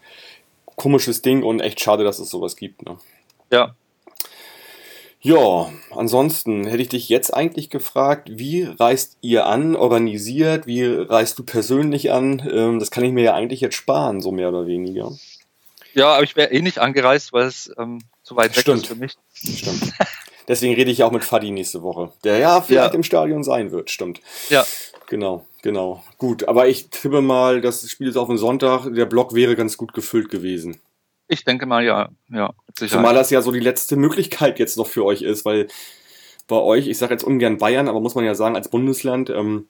komisches 0.64 1.22
Ding 1.22 1.42
und 1.42 1.61
echt 1.61 1.80
schade, 1.80 2.04
dass 2.04 2.18
es 2.20 2.30
sowas 2.30 2.54
gibt, 2.54 2.82
ne? 2.82 2.98
Ja, 3.50 3.74
ja, 5.20 5.68
ansonsten 5.90 6.66
hätte 6.66 6.83
ich 6.83 6.88
dich 6.90 7.09
jetzt 7.09 7.35
eigentlich 7.35 7.70
gefragt, 7.70 8.28
wie 8.33 8.62
reist 8.62 9.16
ihr 9.20 9.46
an, 9.46 9.74
organisiert, 9.74 10.66
wie 10.66 10.85
reist 10.85 11.38
du 11.38 11.42
persönlich 11.42 12.12
an? 12.12 12.48
Ähm, 12.50 12.78
das 12.78 12.90
kann 12.90 13.04
ich 13.04 13.12
mir 13.12 13.24
ja 13.24 13.35
eigentlich 13.35 13.61
jetzt 13.61 13.74
sparen, 13.74 14.20
so 14.20 14.31
mehr 14.31 14.48
oder 14.48 14.66
weniger. 14.66 15.11
Ja, 15.94 16.14
aber 16.14 16.22
ich 16.22 16.37
wäre 16.37 16.52
eh 16.52 16.62
nicht 16.62 16.78
angereist, 16.78 17.33
weil 17.33 17.46
es 17.46 17.72
ähm, 17.78 18.00
zu 18.22 18.37
weit 18.37 18.54
weg 18.54 18.62
Stimmt. 18.62 18.83
ist 18.83 18.87
für 18.87 18.94
mich. 18.94 19.16
Stimmt. 19.35 19.92
Deswegen 20.46 20.74
rede 20.74 20.90
ich 20.90 21.02
auch 21.02 21.11
mit 21.11 21.24
Fadi 21.24 21.50
nächste 21.50 21.83
Woche, 21.83 22.12
der 22.24 22.38
ja 22.38 22.61
vielleicht 22.61 22.92
ja. 22.92 22.96
im 22.96 23.02
Stadion 23.02 23.42
sein 23.42 23.70
wird. 23.70 23.90
Stimmt. 23.90 24.20
Ja. 24.48 24.64
Genau, 25.09 25.44
genau. 25.62 26.04
Gut, 26.18 26.46
aber 26.46 26.68
ich 26.68 26.90
tippe 26.90 27.22
mal, 27.22 27.61
das 27.61 27.88
Spiel 27.90 28.09
ist 28.09 28.16
auf 28.16 28.28
den 28.28 28.38
Sonntag. 28.38 28.87
Der 28.94 29.07
Block 29.07 29.35
wäre 29.35 29.57
ganz 29.57 29.76
gut 29.76 29.92
gefüllt 29.92 30.31
gewesen. 30.31 30.81
Ich 31.28 31.44
denke 31.44 31.66
mal, 31.66 31.84
ja. 31.84 32.08
ja 32.30 32.52
Zumal 32.74 33.14
das 33.14 33.30
ja 33.30 33.42
so 33.42 33.52
die 33.52 33.60
letzte 33.60 33.96
Möglichkeit 33.96 34.58
jetzt 34.58 34.76
noch 34.76 34.86
für 34.86 35.04
euch 35.04 35.22
ist, 35.22 35.44
weil 35.44 35.68
bei 36.48 36.56
euch, 36.56 36.88
ich 36.88 36.96
sage 36.96 37.12
jetzt 37.12 37.24
ungern 37.24 37.58
Bayern, 37.58 37.88
aber 37.88 38.00
muss 38.00 38.14
man 38.14 38.24
ja 38.24 38.34
sagen, 38.34 38.56
als 38.56 38.70
Bundesland 38.70 39.28
ähm, 39.28 39.68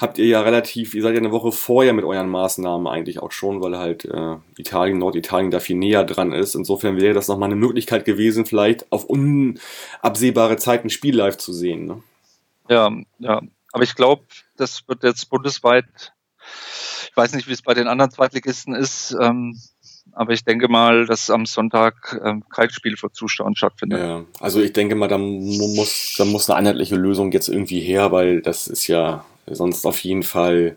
habt 0.00 0.18
ihr 0.18 0.26
ja 0.26 0.40
relativ, 0.40 0.94
ihr 0.94 1.02
seid 1.02 1.14
ja 1.14 1.18
eine 1.18 1.32
Woche 1.32 1.50
vorher 1.50 1.92
mit 1.92 2.04
euren 2.04 2.28
Maßnahmen 2.28 2.86
eigentlich 2.86 3.18
auch 3.20 3.32
schon, 3.32 3.60
weil 3.60 3.76
halt 3.76 4.04
äh, 4.04 4.36
Italien, 4.56 4.98
Norditalien 4.98 5.50
da 5.50 5.58
viel 5.58 5.76
näher 5.76 6.04
dran 6.04 6.32
ist. 6.32 6.54
Insofern 6.54 7.00
wäre 7.00 7.12
das 7.14 7.26
nochmal 7.26 7.48
eine 7.48 7.56
Möglichkeit 7.56 8.04
gewesen, 8.04 8.46
vielleicht 8.46 8.90
auf 8.92 9.04
unabsehbare 9.04 10.56
Zeit 10.56 10.84
ein 10.84 10.90
Spiel 10.90 11.16
live 11.16 11.36
zu 11.38 11.52
sehen. 11.52 11.86
Ne? 11.86 12.02
Ja, 12.68 12.90
ja. 13.18 13.42
Aber 13.72 13.82
ich 13.82 13.96
glaube, 13.96 14.22
das 14.56 14.86
wird 14.86 15.02
jetzt 15.02 15.28
bundesweit, 15.28 16.12
ich 17.10 17.16
weiß 17.16 17.32
nicht, 17.34 17.48
wie 17.48 17.52
es 17.52 17.62
bei 17.62 17.74
den 17.74 17.88
anderen 17.88 18.12
Zweitligisten 18.12 18.74
ist, 18.76 19.16
ähm, 19.20 19.58
aber 20.12 20.32
ich 20.32 20.44
denke 20.44 20.68
mal, 20.68 21.06
dass 21.06 21.30
am 21.30 21.46
Sonntag 21.46 22.20
ähm, 22.24 22.44
kein 22.48 22.70
Spiel 22.70 22.96
vor 22.96 23.12
Zuschauern 23.12 23.56
stattfindet. 23.56 24.00
Ja, 24.00 24.24
also 24.40 24.60
ich 24.60 24.72
denke 24.72 24.94
mal, 24.94 25.08
da 25.08 25.18
muss, 25.18 26.14
da 26.18 26.24
muss 26.24 26.50
eine 26.50 26.58
einheitliche 26.58 26.96
Lösung 26.96 27.32
jetzt 27.32 27.48
irgendwie 27.48 27.80
her, 27.80 28.12
weil 28.12 28.42
das 28.42 28.66
ist 28.66 28.86
ja 28.86 29.24
sonst 29.46 29.86
auf 29.86 29.98
jeden 30.00 30.22
Fall 30.22 30.76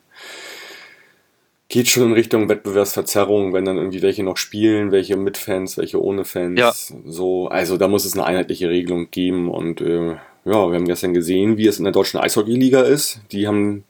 geht 1.67 1.88
schon 1.88 2.03
in 2.03 2.13
Richtung 2.13 2.47
Wettbewerbsverzerrung, 2.47 3.53
wenn 3.53 3.65
dann 3.65 3.77
irgendwie 3.77 4.01
welche 4.01 4.23
noch 4.23 4.38
spielen, 4.38 4.91
welche 4.91 5.17
mit 5.17 5.38
Fans, 5.38 5.77
welche 5.77 6.01
ohne 6.01 6.23
Fans. 6.23 6.59
Ja. 6.59 6.73
So, 7.05 7.47
also 7.47 7.77
da 7.77 7.88
muss 7.88 8.05
es 8.05 8.13
eine 8.13 8.25
einheitliche 8.25 8.69
Regelung 8.69 9.09
geben 9.11 9.49
und 9.49 9.81
äh, 9.81 10.11
ja, 10.45 10.69
wir 10.69 10.75
haben 10.75 10.85
gestern 10.85 11.13
gesehen, 11.13 11.57
wie 11.57 11.67
es 11.67 11.79
in 11.79 11.85
der 11.85 11.93
deutschen 11.93 12.19
Eishockeyliga 12.19 12.81
ist. 12.81 13.19
Die 13.31 13.47
haben 13.47 13.83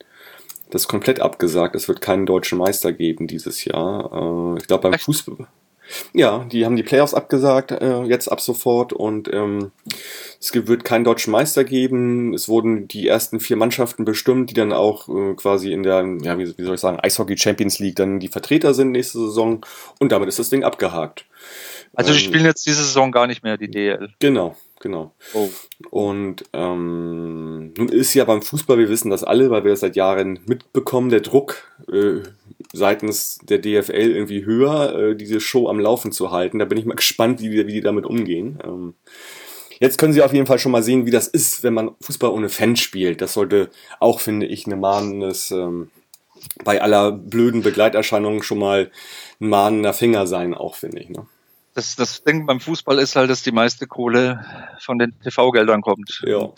das 0.76 0.88
komplett 0.88 1.20
abgesagt. 1.20 1.74
Es 1.74 1.88
wird 1.88 2.00
keinen 2.00 2.26
deutschen 2.26 2.58
Meister 2.58 2.92
geben 2.92 3.26
dieses 3.26 3.64
Jahr. 3.64 4.54
Äh, 4.54 4.58
ich 4.58 4.66
glaube 4.66 4.90
beim? 4.90 4.98
Fußball. 4.98 5.46
Ja, 6.12 6.44
die 6.50 6.64
haben 6.64 6.76
die 6.76 6.82
Playoffs 6.82 7.14
abgesagt, 7.14 7.70
äh, 7.70 8.02
jetzt 8.02 8.28
ab 8.28 8.40
sofort 8.40 8.92
und 8.92 9.32
ähm, 9.32 9.70
es 10.40 10.52
wird 10.52 10.84
keinen 10.84 11.04
deutschen 11.04 11.30
Meister 11.30 11.62
geben. 11.64 12.34
Es 12.34 12.48
wurden 12.48 12.88
die 12.88 13.06
ersten 13.06 13.38
vier 13.38 13.56
Mannschaften 13.56 14.04
bestimmt, 14.04 14.50
die 14.50 14.54
dann 14.54 14.72
auch 14.72 15.08
äh, 15.08 15.34
quasi 15.34 15.72
in 15.72 15.84
der, 15.84 16.04
ja, 16.22 16.38
wie, 16.38 16.58
wie 16.58 16.64
soll 16.64 16.74
ich 16.74 16.80
sagen, 16.80 16.98
Eishockey 17.00 17.36
Champions 17.36 17.78
League 17.78 17.96
dann 17.96 18.18
die 18.18 18.28
Vertreter 18.28 18.74
sind 18.74 18.92
nächste 18.92 19.18
Saison 19.18 19.64
und 20.00 20.10
damit 20.10 20.28
ist 20.28 20.38
das 20.38 20.50
Ding 20.50 20.64
abgehakt. 20.64 21.24
Also 21.94 22.12
die 22.12 22.18
Ähm, 22.18 22.24
spielen 22.24 22.44
jetzt 22.44 22.66
diese 22.66 22.82
Saison 22.82 23.12
gar 23.12 23.26
nicht 23.26 23.44
mehr 23.44 23.56
die 23.56 23.70
DL. 23.70 24.12
Genau, 24.18 24.56
genau. 24.80 25.14
Oh. 25.34 25.48
Und 25.90 26.44
ähm, 26.52 27.72
nun 27.76 27.88
ist 27.88 28.14
ja 28.14 28.24
beim 28.24 28.42
Fußball, 28.42 28.78
wir 28.78 28.88
wissen 28.88 29.10
das 29.10 29.24
alle, 29.24 29.50
weil 29.50 29.64
wir 29.64 29.70
das 29.70 29.80
seit 29.80 29.96
Jahren 29.96 30.40
mitbekommen, 30.46 31.10
der 31.10 31.20
Druck 31.20 31.62
äh, 31.90 32.22
seitens 32.72 33.38
der 33.42 33.58
DFL 33.58 34.10
irgendwie 34.10 34.44
höher, 34.44 34.94
äh, 34.94 35.16
diese 35.16 35.40
Show 35.40 35.68
am 35.68 35.80
Laufen 35.80 36.12
zu 36.12 36.30
halten. 36.30 36.58
Da 36.58 36.64
bin 36.64 36.78
ich 36.78 36.84
mal 36.84 36.94
gespannt, 36.96 37.40
wie 37.40 37.50
die, 37.50 37.66
wie 37.66 37.72
die 37.72 37.80
damit 37.80 38.06
umgehen. 38.06 38.58
Ähm, 38.64 38.94
jetzt 39.80 39.98
können 39.98 40.12
Sie 40.12 40.22
auf 40.22 40.32
jeden 40.32 40.46
Fall 40.46 40.58
schon 40.58 40.72
mal 40.72 40.82
sehen, 40.82 41.06
wie 41.06 41.10
das 41.10 41.28
ist, 41.28 41.62
wenn 41.62 41.74
man 41.74 41.90
Fußball 42.00 42.30
ohne 42.30 42.48
Fans 42.48 42.80
spielt. 42.80 43.20
Das 43.20 43.34
sollte 43.34 43.70
auch, 44.00 44.20
finde 44.20 44.46
ich, 44.46 44.66
eine 44.66 44.76
mahnendes, 44.76 45.50
ähm, 45.50 45.90
bei 46.64 46.80
aller 46.80 47.12
blöden 47.12 47.62
Begleiterscheinungen 47.62 48.42
schon 48.42 48.58
mal 48.58 48.90
ein 49.40 49.48
mahnender 49.48 49.92
Finger 49.92 50.26
sein, 50.26 50.54
auch 50.54 50.74
finde 50.74 51.00
ich. 51.00 51.08
Ne? 51.08 51.26
Das, 51.76 51.94
das 51.94 52.24
Ding 52.24 52.46
beim 52.46 52.58
Fußball 52.58 52.98
ist 52.98 53.16
halt, 53.16 53.28
dass 53.28 53.42
die 53.42 53.52
meiste 53.52 53.86
Kohle 53.86 54.44
von 54.80 54.98
den 54.98 55.12
TV-Geldern 55.20 55.82
kommt. 55.82 56.22
Ja. 56.26 56.48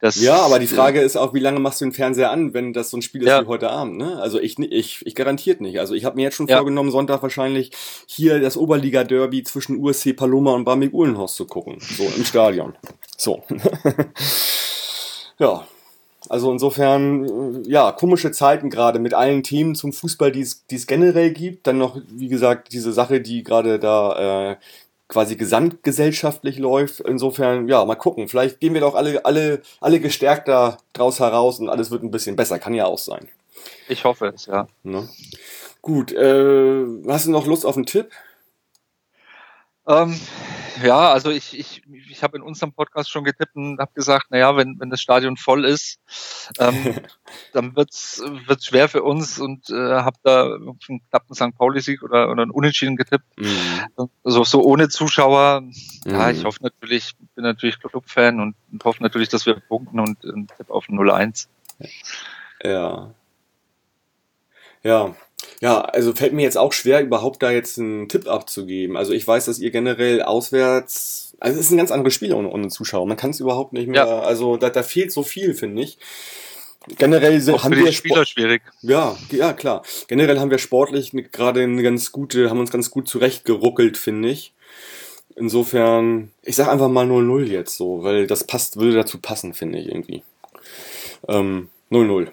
Das, 0.00 0.16
Ja, 0.16 0.36
aber 0.42 0.58
die 0.58 0.66
Frage 0.68 1.00
ist 1.00 1.16
auch, 1.16 1.34
wie 1.34 1.40
lange 1.40 1.58
machst 1.60 1.80
du 1.80 1.84
den 1.84 1.92
Fernseher 1.92 2.30
an, 2.30 2.54
wenn 2.54 2.72
das 2.72 2.88
so 2.90 2.96
ein 2.96 3.02
Spiel 3.02 3.22
ist 3.22 3.28
Ja. 3.28 3.42
wie 3.42 3.46
heute 3.46 3.68
Abend, 3.68 3.98
ne? 3.98 4.16
Also 4.22 4.40
ich, 4.40 4.58
ich, 4.58 5.04
ich 5.04 5.14
garantiert 5.14 5.60
nicht. 5.60 5.80
Also 5.80 5.94
ich 5.94 6.04
habe 6.06 6.16
mir 6.16 6.22
jetzt 6.22 6.36
schon 6.36 6.46
Ja. 6.46 6.56
vorgenommen, 6.56 6.90
Sonntag 6.92 7.22
wahrscheinlich 7.22 7.72
hier 8.06 8.40
das 8.40 8.56
Oberliga-Derby 8.56 9.42
zwischen 9.42 9.76
USC 9.76 10.14
Paloma 10.14 10.52
und 10.52 10.64
Barmig 10.64 10.94
Uhlenhorst 10.94 11.36
zu 11.36 11.44
gucken. 11.46 11.78
So 11.80 12.04
im 12.16 12.24
Stadion. 12.24 12.74
So. 13.18 13.42
ja. 15.38 15.66
Also 16.28 16.50
insofern, 16.52 17.64
äh, 17.64 17.68
ja, 17.68 17.92
komische 17.92 18.32
Zeiten 18.32 18.70
gerade 18.70 18.98
mit 18.98 19.14
allen 19.14 19.42
Themen 19.42 19.74
zum 19.74 19.92
Fußball, 19.92 20.32
die 20.32 20.40
es 20.42 20.66
die 20.66 20.76
es 20.76 20.86
generell 20.86 21.32
gibt. 21.32 21.66
Dann 21.66 21.78
noch, 21.78 22.00
wie 22.08 22.28
gesagt, 22.28 22.72
diese 22.72 22.92
Sache, 22.92 23.20
die 23.20 23.42
gerade 23.42 23.78
da 23.78 24.52
äh, 24.52 24.56
quasi 25.08 25.36
gesamtgesellschaftlich 25.36 26.58
läuft. 26.58 27.00
Insofern, 27.00 27.68
ja, 27.68 27.84
mal 27.84 27.94
gucken. 27.94 28.28
Vielleicht 28.28 28.60
gehen 28.60 28.74
wir 28.74 28.80
doch 28.80 28.94
alle, 28.94 29.24
alle, 29.24 29.62
alle 29.80 30.00
gestärkt 30.00 30.48
da 30.48 30.78
draus 30.92 31.20
heraus 31.20 31.60
und 31.60 31.68
alles 31.68 31.90
wird 31.90 32.02
ein 32.02 32.10
bisschen 32.10 32.36
besser. 32.36 32.58
Kann 32.58 32.74
ja 32.74 32.86
auch 32.86 32.98
sein. 32.98 33.28
Ich 33.88 34.04
hoffe 34.04 34.32
es, 34.34 34.46
ja. 34.46 34.66
Ne? 34.82 35.08
Gut, 35.82 36.12
äh, 36.12 36.84
hast 37.08 37.26
du 37.26 37.30
noch 37.30 37.46
Lust 37.46 37.64
auf 37.64 37.76
einen 37.76 37.86
Tipp? 37.86 38.10
Ähm, 39.88 40.18
ja, 40.82 41.12
also 41.12 41.30
ich, 41.30 41.58
ich, 41.58 41.82
ich 42.10 42.22
habe 42.22 42.36
in 42.36 42.42
unserem 42.42 42.72
Podcast 42.72 43.10
schon 43.10 43.24
getippt 43.24 43.56
und 43.56 43.78
habe 43.78 43.92
gesagt, 43.94 44.30
naja, 44.30 44.56
wenn, 44.56 44.78
wenn 44.78 44.90
das 44.90 45.00
Stadion 45.00 45.36
voll 45.36 45.64
ist, 45.64 45.98
ähm, 46.58 46.74
dann 47.52 47.76
wird's 47.76 48.22
wird's 48.46 48.66
schwer 48.66 48.88
für 48.88 49.02
uns 49.02 49.38
und 49.38 49.70
äh, 49.70 49.74
habe 49.74 50.16
da 50.22 50.44
einen 50.54 50.78
knappen 51.10 51.34
St. 51.34 51.56
Pauli-Sieg 51.56 52.02
oder, 52.02 52.30
oder 52.30 52.42
einen 52.42 52.50
Unentschieden 52.50 52.96
getippt. 52.96 53.26
Mhm. 53.38 54.08
Also 54.24 54.44
so 54.44 54.62
ohne 54.62 54.88
Zuschauer. 54.88 55.62
Ja, 56.04 56.26
Mhm. 56.30 56.36
ich 56.36 56.44
hoffe 56.44 56.62
natürlich, 56.62 57.12
bin 57.34 57.44
natürlich 57.44 57.78
Club-Fan 57.80 58.40
und, 58.40 58.56
und 58.72 58.84
hoffe 58.84 59.02
natürlich, 59.02 59.28
dass 59.28 59.46
wir 59.46 59.60
punkten 59.60 60.00
und, 60.00 60.24
und 60.24 60.50
tippe 60.56 60.72
auf 60.72 60.88
ein 60.88 60.98
0-1. 60.98 61.48
Ja. 62.62 63.10
Ja. 64.82 65.14
Ja, 65.60 65.80
also 65.80 66.12
fällt 66.12 66.32
mir 66.32 66.42
jetzt 66.42 66.58
auch 66.58 66.72
schwer, 66.72 67.02
überhaupt 67.02 67.42
da 67.42 67.50
jetzt 67.50 67.78
einen 67.78 68.08
Tipp 68.08 68.26
abzugeben. 68.26 68.96
Also 68.96 69.12
ich 69.12 69.26
weiß, 69.26 69.44
dass 69.46 69.58
ihr 69.58 69.70
generell 69.70 70.22
auswärts, 70.22 71.34
also 71.40 71.58
es 71.58 71.66
ist 71.66 71.72
ein 71.72 71.78
ganz 71.78 71.90
anderes 71.90 72.14
Spiel 72.14 72.32
ohne, 72.34 72.50
ohne 72.50 72.68
Zuschauer. 72.68 73.06
Man 73.06 73.16
kann 73.16 73.30
es 73.30 73.40
überhaupt 73.40 73.72
nicht 73.72 73.86
mehr, 73.88 74.06
Ja. 74.06 74.20
also 74.20 74.56
da, 74.56 74.70
da 74.70 74.82
fehlt 74.82 75.12
so 75.12 75.22
viel, 75.22 75.54
finde 75.54 75.82
ich. 75.82 75.98
Generell 76.98 77.40
sind, 77.40 77.62
haben 77.64 77.74
wir 77.74 77.90
Spieler 77.92 78.14
Sport, 78.16 78.28
schwierig. 78.28 78.62
ja, 78.82 79.16
ja, 79.30 79.52
klar. 79.52 79.82
Generell 80.08 80.38
haben 80.38 80.50
wir 80.50 80.58
sportlich 80.58 81.12
gerade 81.32 81.62
eine 81.62 81.82
ganz 81.82 82.12
gute, 82.12 82.48
haben 82.48 82.60
uns 82.60 82.70
ganz 82.70 82.90
gut 82.90 83.08
zurechtgeruckelt, 83.08 83.96
finde 83.96 84.28
ich. 84.30 84.52
Insofern, 85.34 86.30
ich 86.42 86.56
sag 86.56 86.68
einfach 86.68 86.88
mal 86.88 87.06
0-0 87.06 87.44
jetzt 87.44 87.76
so, 87.76 88.02
weil 88.02 88.26
das 88.26 88.44
passt, 88.44 88.76
würde 88.78 88.94
dazu 88.96 89.20
passen, 89.20 89.52
finde 89.52 89.78
ich 89.78 89.88
irgendwie. 89.88 90.22
Ähm, 91.28 91.68
0-0. 91.90 92.28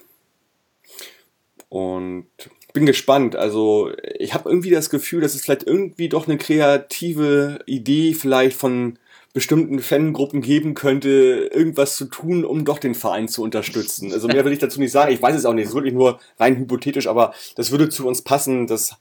Und 1.74 2.28
bin 2.72 2.86
gespannt. 2.86 3.34
Also, 3.34 3.90
ich 4.16 4.32
habe 4.32 4.48
irgendwie 4.48 4.70
das 4.70 4.90
Gefühl, 4.90 5.22
dass 5.22 5.34
es 5.34 5.42
vielleicht 5.42 5.64
irgendwie 5.64 6.08
doch 6.08 6.28
eine 6.28 6.38
kreative 6.38 7.58
Idee 7.66 8.14
vielleicht 8.14 8.56
von 8.56 8.96
bestimmten 9.32 9.80
Fangruppen 9.80 10.40
geben 10.40 10.74
könnte, 10.74 11.50
irgendwas 11.52 11.96
zu 11.96 12.04
tun, 12.04 12.44
um 12.44 12.64
doch 12.64 12.78
den 12.78 12.94
Verein 12.94 13.26
zu 13.26 13.42
unterstützen. 13.42 14.12
Also 14.12 14.28
mehr 14.28 14.44
will 14.44 14.52
ich 14.52 14.60
dazu 14.60 14.78
nicht 14.78 14.92
sagen. 14.92 15.12
Ich 15.12 15.20
weiß 15.20 15.34
es 15.34 15.44
auch 15.44 15.52
nicht. 15.52 15.64
Es 15.64 15.70
ist 15.70 15.74
wirklich 15.74 15.94
nur 15.94 16.20
rein 16.38 16.56
hypothetisch, 16.56 17.08
aber 17.08 17.34
das 17.56 17.72
würde 17.72 17.88
zu 17.88 18.06
uns 18.06 18.22
passen. 18.22 18.68
Das 18.68 18.94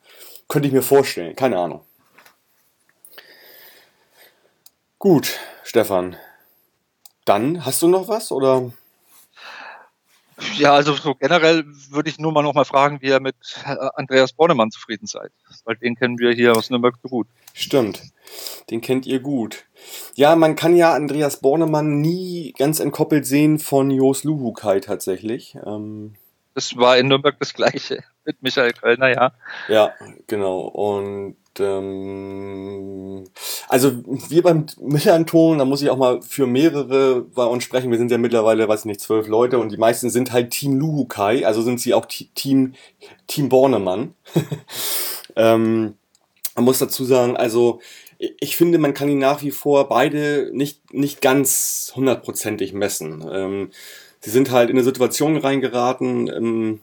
könnte 0.47 0.67
ich 0.67 0.73
mir 0.73 0.81
vorstellen. 0.81 1.35
Keine 1.35 1.59
Ahnung. 1.59 1.81
Gut, 4.97 5.37
Stefan. 5.63 6.15
Dann 7.25 7.63
hast 7.65 7.83
du 7.83 7.87
noch 7.87 8.07
was 8.07 8.31
oder? 8.31 8.71
Ja, 10.57 10.73
also 10.73 10.93
so 10.93 11.15
generell 11.15 11.63
würde 11.89 12.09
ich 12.09 12.19
nur 12.19 12.31
mal 12.31 12.41
noch 12.41 12.53
mal 12.53 12.65
fragen, 12.65 13.01
wie 13.01 13.07
ihr 13.07 13.19
mit 13.19 13.35
äh, 13.65 13.75
Andreas 13.95 14.33
Bornemann 14.33 14.71
zufrieden 14.71 15.07
seid. 15.07 15.31
Weil 15.65 15.75
den 15.77 15.95
kennen 15.95 16.17
wir 16.19 16.31
hier 16.31 16.55
aus 16.55 16.69
Nürnberg 16.69 16.95
so 17.01 17.09
gut. 17.09 17.27
Stimmt. 17.53 18.01
Den 18.69 18.81
kennt 18.81 19.05
ihr 19.05 19.19
gut. 19.19 19.65
Ja, 20.15 20.35
man 20.35 20.55
kann 20.55 20.75
ja 20.75 20.93
Andreas 20.93 21.39
Bornemann 21.39 22.01
nie 22.01 22.53
ganz 22.57 22.79
entkoppelt 22.79 23.25
sehen 23.25 23.59
von 23.59 23.91
Jos 23.91 24.23
Luhukai 24.23 24.79
tatsächlich. 24.79 25.57
Ähm, 25.65 26.15
Das 26.53 26.77
war 26.77 26.97
in 26.97 27.07
Nürnberg 27.07 27.35
das 27.39 27.53
Gleiche 27.53 28.03
mit 28.25 28.41
Michael 28.41 28.73
Kölner, 28.73 29.09
ja. 29.09 29.31
ja, 29.67 29.93
genau. 30.27 30.61
Und 30.61 31.35
ähm, 31.59 33.25
also 33.67 34.03
wir 34.29 34.43
beim 34.43 34.65
Millanton, 34.79 35.57
da 35.57 35.65
muss 35.65 35.81
ich 35.81 35.89
auch 35.89 35.97
mal 35.97 36.21
für 36.21 36.47
mehrere 36.47 37.21
bei 37.21 37.45
uns 37.45 37.63
sprechen. 37.63 37.91
Wir 37.91 37.97
sind 37.97 38.11
ja 38.11 38.17
mittlerweile, 38.17 38.67
weiß 38.67 38.81
ich 38.81 38.85
nicht, 38.85 39.01
zwölf 39.01 39.27
Leute 39.27 39.59
und 39.59 39.71
die 39.71 39.77
meisten 39.77 40.09
sind 40.09 40.31
halt 40.31 40.51
Team 40.51 40.79
Luhukai, 40.79 41.45
also 41.45 41.61
sind 41.61 41.79
sie 41.79 41.93
auch 41.93 42.05
Team 42.05 42.73
Team 43.27 43.49
Bornemann. 43.49 44.13
ähm, 45.35 45.95
man 46.55 46.65
muss 46.65 46.79
dazu 46.79 47.03
sagen, 47.03 47.35
also 47.35 47.79
ich 48.17 48.55
finde, 48.55 48.77
man 48.77 48.93
kann 48.93 49.09
ihn 49.09 49.19
nach 49.19 49.41
wie 49.41 49.51
vor 49.51 49.89
beide 49.89 50.49
nicht, 50.53 50.93
nicht 50.93 51.21
ganz 51.21 51.91
hundertprozentig 51.95 52.73
messen. 52.73 53.25
Ähm, 53.29 53.71
sie 54.23 54.31
sind 54.31 54.51
halt 54.51 54.69
in 54.69 54.77
eine 54.77 54.83
Situation 54.83 55.37
reingeraten, 55.37 56.27
ähm, 56.27 56.79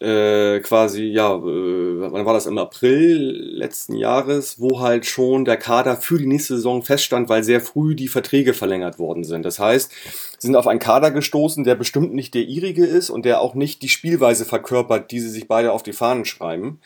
äh, 0.00 0.60
quasi, 0.60 1.04
ja, 1.04 1.34
äh, 1.36 1.40
wann 1.40 2.24
war 2.26 2.34
das? 2.34 2.46
Im 2.46 2.58
April 2.58 3.52
letzten 3.54 3.94
Jahres, 3.94 4.60
wo 4.60 4.80
halt 4.80 5.06
schon 5.06 5.44
der 5.44 5.56
Kader 5.56 5.96
für 5.96 6.18
die 6.18 6.26
nächste 6.26 6.56
Saison 6.56 6.82
feststand, 6.82 7.28
weil 7.28 7.44
sehr 7.44 7.60
früh 7.60 7.94
die 7.94 8.08
Verträge 8.08 8.54
verlängert 8.54 8.98
worden 8.98 9.22
sind. 9.22 9.44
Das 9.44 9.58
heißt, 9.58 9.92
sie 10.38 10.46
sind 10.46 10.56
auf 10.56 10.66
einen 10.66 10.80
Kader 10.80 11.10
gestoßen, 11.10 11.62
der 11.62 11.76
bestimmt 11.76 12.14
nicht 12.14 12.34
der 12.34 12.42
ihrige 12.42 12.84
ist 12.84 13.10
und 13.10 13.24
der 13.24 13.40
auch 13.40 13.54
nicht 13.54 13.82
die 13.82 13.88
Spielweise 13.88 14.44
verkörpert, 14.44 15.10
die 15.12 15.20
sie 15.20 15.30
sich 15.30 15.46
beide 15.46 15.72
auf 15.72 15.82
die 15.82 15.92
Fahnen 15.92 16.24
schreiben. 16.24 16.80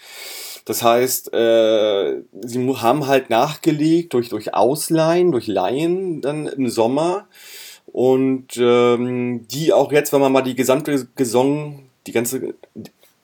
Das 0.66 0.82
heißt, 0.82 1.32
äh, 1.32 2.22
sie 2.44 2.74
haben 2.76 3.06
halt 3.06 3.30
nachgelegt 3.30 4.12
durch, 4.14 4.28
durch 4.28 4.52
Ausleihen, 4.52 5.30
durch 5.30 5.46
Laien 5.46 6.20
dann 6.20 6.48
im 6.48 6.68
Sommer. 6.68 7.28
Und 7.96 8.58
ähm, 8.58 9.48
die 9.48 9.72
auch 9.72 9.90
jetzt, 9.90 10.12
wenn 10.12 10.20
man 10.20 10.30
mal 10.30 10.42
die 10.42 10.54
gesamte 10.54 11.08
Saison, 11.16 11.88
die 12.06 12.12
ganze, 12.12 12.52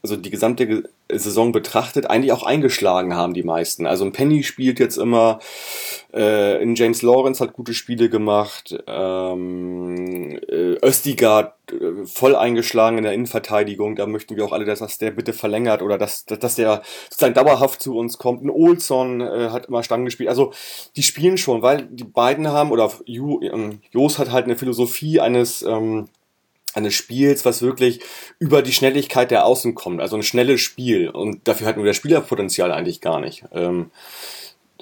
also 0.03 0.17
die 0.17 0.31
gesamte 0.31 0.67
Ge- 0.67 0.83
Saison 1.13 1.53
betrachtet, 1.53 2.09
eigentlich 2.09 2.33
auch 2.33 2.43
eingeschlagen 2.43 3.15
haben, 3.15 3.35
die 3.35 3.43
meisten. 3.43 3.87
Also 3.87 4.05
ein 4.05 4.13
Penny 4.13 4.43
spielt 4.43 4.81
jetzt 4.81 4.97
immer, 4.97 5.39
äh, 6.13 6.63
in 6.63 6.75
James 6.75 7.03
Lawrence 7.03 7.43
hat 7.43 7.53
gute 7.53 7.75
Spiele 7.75 8.09
gemacht, 8.09 8.77
ähm, 8.87 10.39
äh, 10.49 10.77
Östigard 10.85 11.55
äh, 11.71 12.07
voll 12.07 12.35
eingeschlagen 12.35 12.99
in 12.99 13.05
der 13.05 13.13
Innenverteidigung, 13.13 13.95
da 13.95 14.07
möchten 14.07 14.37
wir 14.37 14.45
auch 14.45 14.53
alle, 14.53 14.65
dass 14.65 14.81
das 14.81 14.99
der 14.99 15.11
bitte 15.11 15.33
verlängert 15.33 15.83
oder 15.83 15.99
dass, 15.99 16.25
dass, 16.25 16.39
dass 16.39 16.55
der 16.57 16.83
sozusagen 17.11 17.35
dauerhaft 17.35 17.83
zu 17.83 17.97
uns 17.97 18.19
kommt. 18.19 18.43
Ein 18.43 18.51
Olson 18.51 19.21
äh, 19.21 19.51
hat 19.51 19.67
immer 19.67 19.83
Stangen 19.83 20.07
gespielt. 20.07 20.31
Also 20.31 20.53
die 20.97 21.03
spielen 21.03 21.39
schon, 21.39 21.63
weil 21.63 21.87
die 21.91 22.05
beiden 22.05 22.49
haben, 22.49 22.73
oder 22.73 22.91
Ju, 23.05 23.41
ähm, 23.43 23.81
Jos 23.91 24.19
hat 24.19 24.33
halt 24.33 24.47
eine 24.47 24.57
Philosophie 24.57 25.21
eines 25.21 25.63
ähm, 25.63 26.09
eines 26.75 26.95
Spiels, 26.95 27.45
was 27.45 27.63
wirklich 27.63 28.01
über 28.39 28.63
die 28.63 28.73
Schnelligkeit 28.73 29.31
der 29.31 29.47
Außen 29.47 29.75
kommt. 29.75 30.01
Also 30.01 30.17
ein 30.17 30.23
schnelles 30.23 30.61
Spiel. 30.61 31.09
Und 31.09 31.47
dafür 31.49 31.67
hat 31.67 31.77
nur 31.77 31.87
das 31.87 31.97
Spielerpotenzial 31.97 32.73
eigentlich 32.73 33.01
gar 33.01 33.21
nicht. 33.21 33.45
Ähm, 33.53 33.91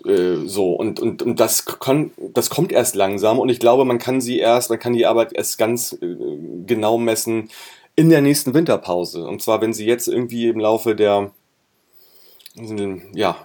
äh, 0.05 0.47
so, 0.47 0.72
und, 0.72 1.01
und, 1.01 1.22
und 1.22 1.41
das, 1.41 1.64
kann, 1.66 2.12
das 2.32 2.51
kommt 2.51 2.72
erst 2.72 2.95
langsam 2.95 3.38
und 3.38 3.49
ich 3.49 3.61
glaube, 3.61 3.84
man 3.84 3.99
kann 3.99 4.20
sie 4.20 4.38
erst, 4.38 4.70
man 4.70 4.78
kann 4.78 4.93
die 4.93 5.07
Arbeit 5.07 5.32
erst 5.32 5.59
ganz 5.59 5.97
äh, 6.01 6.16
genau 6.66 6.99
messen 6.99 7.51
in 7.97 8.09
der 8.09 8.22
nächsten 8.22 8.55
Winterpause. 8.55 9.26
Und 9.26 9.43
zwar, 9.43 9.61
wenn 9.61 9.72
sie 9.72 9.86
jetzt 9.86 10.09
irgendwie 10.09 10.49
im 10.49 10.61
Laufe 10.61 10.95
der 10.95 11.32
ja, 13.14 13.36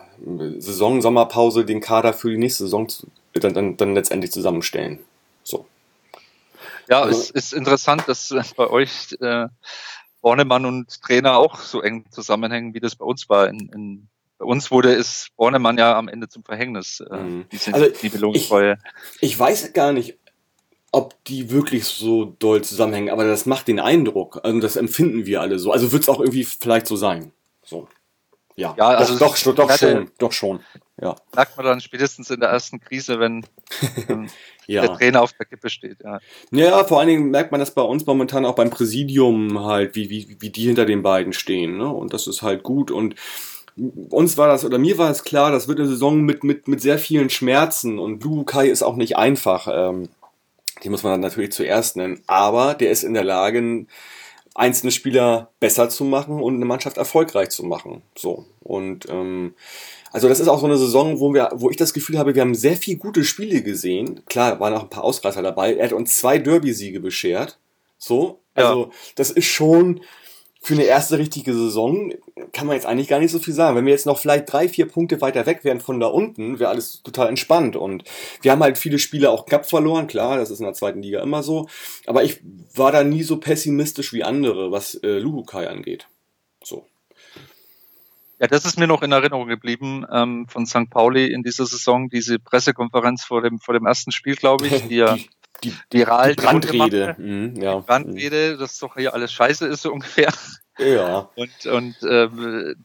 Saison, 0.57 1.01
Sommerpause 1.01 1.65
den 1.65 1.81
Kader 1.81 2.13
für 2.13 2.31
die 2.31 2.37
nächste 2.37 2.63
Saison 2.63 2.87
dann, 3.33 3.53
dann, 3.53 3.77
dann 3.77 3.93
letztendlich 3.93 4.31
zusammenstellen. 4.31 4.99
Ja, 6.89 7.01
also, 7.01 7.19
es 7.19 7.29
ist 7.31 7.53
interessant, 7.53 8.03
dass 8.07 8.33
bei 8.55 8.67
euch 8.67 9.15
äh, 9.19 9.47
Bornemann 10.21 10.65
und 10.65 11.01
Trainer 11.01 11.37
auch 11.37 11.59
so 11.59 11.81
eng 11.81 12.05
zusammenhängen, 12.11 12.73
wie 12.73 12.79
das 12.79 12.95
bei 12.95 13.05
uns 13.05 13.29
war. 13.29 13.47
In, 13.47 13.69
in, 13.73 14.07
bei 14.37 14.45
uns 14.45 14.71
wurde 14.71 14.93
es 14.93 15.27
Bornemann 15.35 15.77
ja 15.77 15.97
am 15.97 16.07
Ende 16.07 16.27
zum 16.29 16.43
Verhängnis, 16.43 16.99
äh, 16.99 17.15
mhm. 17.15 17.45
diese 17.51 17.73
also 17.73 17.87
Nibelungentreue. 18.01 18.77
Ich, 19.21 19.31
ich 19.31 19.39
weiß 19.39 19.73
gar 19.73 19.93
nicht, 19.93 20.17
ob 20.91 21.21
die 21.25 21.51
wirklich 21.51 21.85
so 21.85 22.25
doll 22.39 22.63
zusammenhängen, 22.63 23.09
aber 23.09 23.25
das 23.25 23.45
macht 23.45 23.67
den 23.67 23.79
Eindruck. 23.79 24.39
Also 24.43 24.59
das 24.59 24.77
empfinden 24.77 25.25
wir 25.25 25.41
alle 25.41 25.59
so. 25.59 25.71
Also 25.71 25.91
wird 25.91 26.03
es 26.03 26.09
auch 26.09 26.19
irgendwie 26.19 26.45
vielleicht 26.45 26.87
so 26.87 26.95
sein. 26.95 27.31
So. 27.63 27.87
Ja, 28.55 28.73
ja 28.77 28.87
also 28.87 29.19
doch, 29.19 29.37
doch, 29.37 29.55
doch 29.55 29.77
schon, 29.77 30.11
doch 30.17 30.31
schon. 30.31 30.61
Ja. 31.01 31.15
Merkt 31.35 31.57
man 31.57 31.65
dann 31.65 31.81
spätestens 31.81 32.29
in 32.29 32.39
der 32.39 32.49
ersten 32.49 32.79
Krise, 32.79 33.19
wenn 33.19 33.45
ähm, 34.09 34.27
ja. 34.65 34.81
der 34.81 34.93
Trainer 34.93 35.21
auf 35.21 35.33
der 35.33 35.45
Kippe 35.45 35.69
steht. 35.69 35.97
Ja. 36.03 36.19
ja, 36.51 36.83
vor 36.85 36.99
allen 36.99 37.09
Dingen 37.09 37.31
merkt 37.31 37.51
man 37.51 37.59
das 37.59 37.73
bei 37.73 37.81
uns 37.81 38.05
momentan 38.05 38.45
auch 38.45 38.55
beim 38.55 38.69
Präsidium 38.69 39.59
halt, 39.65 39.95
wie, 39.95 40.09
wie, 40.09 40.37
wie 40.39 40.49
die 40.49 40.67
hinter 40.67 40.85
den 40.85 41.03
beiden 41.03 41.33
stehen. 41.33 41.77
Ne? 41.77 41.87
Und 41.87 42.13
das 42.13 42.27
ist 42.27 42.41
halt 42.41 42.63
gut. 42.63 42.91
Und 42.91 43.15
uns 44.09 44.37
war 44.37 44.47
das, 44.47 44.63
oder 44.63 44.77
mir 44.77 44.97
war 44.97 45.09
es 45.09 45.25
klar, 45.25 45.51
das 45.51 45.67
wird 45.67 45.79
eine 45.79 45.89
Saison 45.89 46.21
mit, 46.21 46.45
mit, 46.45 46.67
mit 46.69 46.81
sehr 46.81 46.97
vielen 46.97 47.29
Schmerzen. 47.29 47.99
Und 47.99 48.19
Blue 48.19 48.45
Kai 48.45 48.67
ist 48.67 48.81
auch 48.81 48.95
nicht 48.95 49.17
einfach. 49.17 49.67
Ähm, 49.69 50.07
die 50.83 50.89
muss 50.89 51.03
man 51.03 51.13
dann 51.13 51.21
natürlich 51.21 51.51
zuerst 51.51 51.97
nennen. 51.97 52.21
Aber 52.27 52.73
der 52.73 52.91
ist 52.91 53.03
in 53.03 53.13
der 53.13 53.23
Lage, 53.25 53.85
einzelne 54.53 54.91
Spieler 54.91 55.51
besser 55.59 55.89
zu 55.89 56.05
machen 56.05 56.41
und 56.41 56.55
eine 56.55 56.65
Mannschaft 56.65 56.97
erfolgreich 56.97 57.49
zu 57.49 57.63
machen. 57.63 58.01
So. 58.17 58.45
Und 58.61 59.07
ähm, 59.09 59.53
also 60.15 60.29
das 60.29 60.39
ist 60.39 60.47
auch 60.47 60.61
so 60.61 60.65
eine 60.65 60.77
Saison, 60.77 61.19
wo 61.19 61.33
wir, 61.33 61.49
wo 61.55 61.69
ich 61.69 61.75
das 61.75 61.93
Gefühl 61.93 62.17
habe, 62.17 62.35
wir 62.35 62.41
haben 62.41 62.55
sehr 62.55 62.77
viele 62.77 62.95
gute 62.95 63.25
Spiele 63.25 63.61
gesehen. 63.61 64.21
Klar, 64.27 64.61
waren 64.61 64.73
auch 64.73 64.83
ein 64.83 64.89
paar 64.89 65.03
Ausreißer 65.03 65.41
dabei. 65.41 65.75
Er 65.75 65.87
hat 65.87 65.91
uns 65.91 66.15
zwei 66.15 66.37
Derby-Siege 66.37 67.01
beschert. 67.01 67.59
So. 67.97 68.39
Also, 68.53 68.83
ja. 68.85 68.89
das 69.15 69.31
ist 69.31 69.47
schon, 69.47 69.99
für 70.61 70.75
eine 70.75 70.85
erste 70.85 71.17
richtige 71.17 71.53
Saison 71.53 72.13
kann 72.53 72.65
man 72.65 72.77
jetzt 72.77 72.85
eigentlich 72.85 73.09
gar 73.09 73.19
nicht 73.19 73.31
so 73.31 73.39
viel 73.39 73.53
sagen. 73.53 73.75
Wenn 73.75 73.85
wir 73.85 73.91
jetzt 73.91 74.05
noch 74.05 74.17
vielleicht 74.17 74.49
drei, 74.53 74.69
vier 74.69 74.87
Punkte 74.87 75.19
weiter 75.19 75.45
weg 75.47 75.65
wären 75.65 75.81
von 75.81 75.99
da 75.99 76.07
unten, 76.07 76.59
wäre 76.59 76.69
alles 76.69 77.03
total 77.03 77.27
entspannt. 77.27 77.75
Und 77.75 78.05
wir 78.41 78.53
haben 78.53 78.63
halt 78.63 78.77
viele 78.77 78.99
Spiele 78.99 79.29
auch 79.29 79.45
Cup 79.45 79.65
verloren, 79.65 80.07
klar, 80.07 80.37
das 80.37 80.49
ist 80.49 80.59
in 80.59 80.65
der 80.65 80.75
zweiten 80.75 81.01
Liga 81.01 81.21
immer 81.21 81.43
so. 81.43 81.67
Aber 82.07 82.23
ich 82.23 82.39
war 82.73 82.93
da 82.93 83.03
nie 83.03 83.23
so 83.23 83.35
pessimistisch 83.35 84.13
wie 84.13 84.23
andere, 84.23 84.71
was 84.71 84.95
äh, 84.95 85.19
Luhukai 85.19 85.67
angeht. 85.67 86.07
Ja, 88.45 88.47
das 88.47 88.65
ist 88.65 88.77
mir 88.77 88.87
noch 88.87 89.01
in 89.01 89.11
Erinnerung 89.11 89.47
geblieben 89.47 90.05
ähm, 90.11 90.45
von 90.47 90.65
St. 90.65 90.89
Pauli 90.89 91.31
in 91.31 91.41
dieser 91.41 91.65
Saison, 91.65 92.09
diese 92.09 92.37
Pressekonferenz 92.37 93.23
vor 93.23 93.41
dem, 93.41 93.59
vor 93.59 93.73
dem 93.73 93.85
ersten 93.85 94.11
Spiel, 94.11 94.35
glaube 94.35 94.67
ich, 94.67 94.87
die 94.87 94.97
ja 94.97 95.17
die, 95.63 95.73
die, 95.91 95.99
die 95.99 96.03
Brandrede. 96.05 97.15
Mhm, 97.17 97.55
ja. 97.55 97.77
Die 97.77 97.85
Brandrede, 97.85 98.57
dass 98.57 98.77
doch 98.79 98.95
hier 98.95 99.13
alles 99.13 99.31
scheiße 99.31 99.65
ist, 99.67 99.81
so 99.81 99.91
ungefähr. 99.91 100.31
Ja. 100.77 101.29
Und, 101.35 101.65
und 101.65 101.95
ähm, 102.07 102.75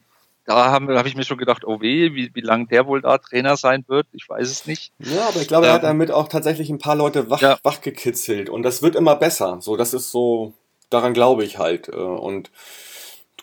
da 0.45 0.71
habe 0.71 0.97
hab 0.97 1.05
ich 1.05 1.15
mir 1.15 1.23
schon 1.23 1.37
gedacht, 1.37 1.63
oh 1.65 1.81
weh, 1.81 2.13
wie, 2.13 2.33
wie 2.33 2.41
lange 2.41 2.67
der 2.67 2.87
wohl 2.87 3.01
da 3.01 3.17
Trainer 3.17 3.57
sein 3.57 3.85
wird, 3.87 4.07
ich 4.13 4.27
weiß 4.27 4.49
es 4.49 4.65
nicht. 4.65 4.91
Ja, 4.99 5.27
aber 5.27 5.41
ich 5.41 5.47
glaube, 5.47 5.67
er 5.67 5.73
hat 5.73 5.83
ähm, 5.83 5.89
damit 5.89 6.11
auch 6.11 6.27
tatsächlich 6.27 6.69
ein 6.69 6.79
paar 6.79 6.95
Leute 6.95 7.29
wach, 7.29 7.41
ja. 7.41 7.59
wachgekitzelt 7.63 8.49
und 8.49 8.63
das 8.63 8.81
wird 8.81 8.95
immer 8.95 9.15
besser. 9.15 9.59
So, 9.61 9.77
das 9.77 9.93
ist 9.93 10.11
so, 10.11 10.53
daran 10.89 11.13
glaube 11.13 11.43
ich 11.43 11.57
halt. 11.57 11.89
Äh, 11.89 11.95
und 11.95 12.49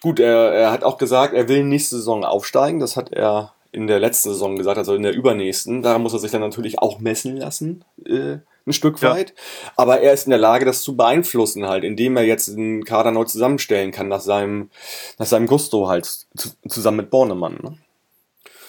gut, 0.01 0.21
er, 0.21 0.53
er 0.53 0.71
hat 0.71 0.85
auch 0.85 0.99
gesagt, 0.99 1.35
er 1.35 1.49
will 1.49 1.65
nächste 1.65 1.97
Saison 1.97 2.25
aufsteigen. 2.25 2.81
Das 2.81 2.97
hat 2.97 3.13
er 3.13 3.55
in 3.73 3.87
der 3.87 4.01
letzten 4.01 4.31
Saison 4.31 4.57
gesagt, 4.57 4.79
also 4.79 4.95
in 4.95 5.03
der 5.03 5.15
übernächsten. 5.15 5.83
Da 5.83 5.99
muss 5.99 6.13
er 6.13 6.19
sich 6.19 6.31
dann 6.31 6.41
natürlich 6.41 6.79
auch 6.79 7.01
messen 7.01 7.37
lassen. 7.37 7.85
Äh, 8.05 8.39
ein 8.67 8.73
Stück 8.73 9.01
ja. 9.01 9.13
weit. 9.13 9.35
Aber 9.77 10.01
er 10.01 10.13
ist 10.13 10.27
in 10.27 10.31
der 10.31 10.39
Lage, 10.39 10.65
das 10.65 10.83
zu 10.83 10.97
beeinflussen 10.97 11.67
halt, 11.67 11.85
indem 11.85 12.17
er 12.17 12.25
jetzt 12.25 12.49
einen 12.51 12.85
Kader 12.85 13.11
neu 13.11 13.25
zusammenstellen 13.25 13.91
kann, 13.91 14.09
nach 14.09 14.21
seinem, 14.21 14.71
nach 15.19 15.27
seinem 15.27 15.47
Gusto 15.47 15.89
halt, 15.89 16.05
zu, 16.05 16.51
zusammen 16.69 16.99
mit 16.99 17.11
Bornemann. 17.11 17.59
Ne? 17.63 17.79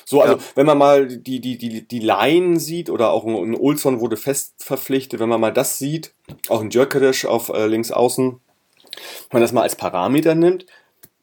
So, 0.05 0.21
also 0.21 0.37
ja. 0.37 0.43
wenn 0.55 0.65
man 0.65 0.77
mal 0.77 1.07
die, 1.07 1.39
die, 1.39 1.57
die, 1.57 1.87
die 1.87 1.99
Laien 1.99 2.57
sieht 2.57 2.89
oder 2.89 3.11
auch 3.11 3.25
ein, 3.25 3.55
Olson 3.55 3.99
wurde 3.99 4.17
fest 4.17 4.55
verpflichtet, 4.57 5.19
wenn 5.19 5.29
man 5.29 5.39
mal 5.39 5.53
das 5.53 5.77
sieht, 5.77 6.13
auch 6.47 6.61
ein 6.61 6.71
Djörkerisch 6.71 7.25
auf 7.25 7.49
äh, 7.49 7.67
links 7.67 7.91
außen, 7.91 8.31
wenn 8.31 8.39
man 9.31 9.41
das 9.41 9.51
mal 9.51 9.61
als 9.61 9.75
Parameter 9.75 10.33
nimmt, 10.33 10.65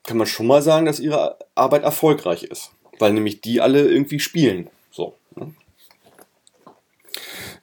kann 0.06 0.16
man 0.16 0.26
schon 0.26 0.46
mal 0.46 0.62
sagen, 0.62 0.86
dass 0.86 1.00
ihre 1.00 1.36
Arbeit 1.54 1.82
erfolgreich 1.82 2.44
ist. 2.44 2.70
Weil 2.98 3.12
nämlich 3.12 3.40
die 3.40 3.60
alle 3.60 3.86
irgendwie 3.86 4.20
spielen. 4.20 4.70
So. 4.90 5.14
Ne? 5.34 5.52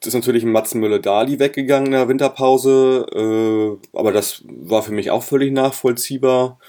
ist 0.06 0.14
natürlich 0.14 0.44
Mats 0.44 0.76
Müller-Dali 0.76 1.40
weggegangen 1.40 1.88
in 1.88 1.92
der 1.94 2.08
Winterpause, 2.08 3.06
äh, 3.14 3.98
aber 3.98 4.12
das 4.12 4.44
war 4.46 4.84
für 4.84 4.92
mich 4.92 5.12
auch 5.12 5.24
völlig 5.24 5.54
nachvollziehbar. 5.54 6.60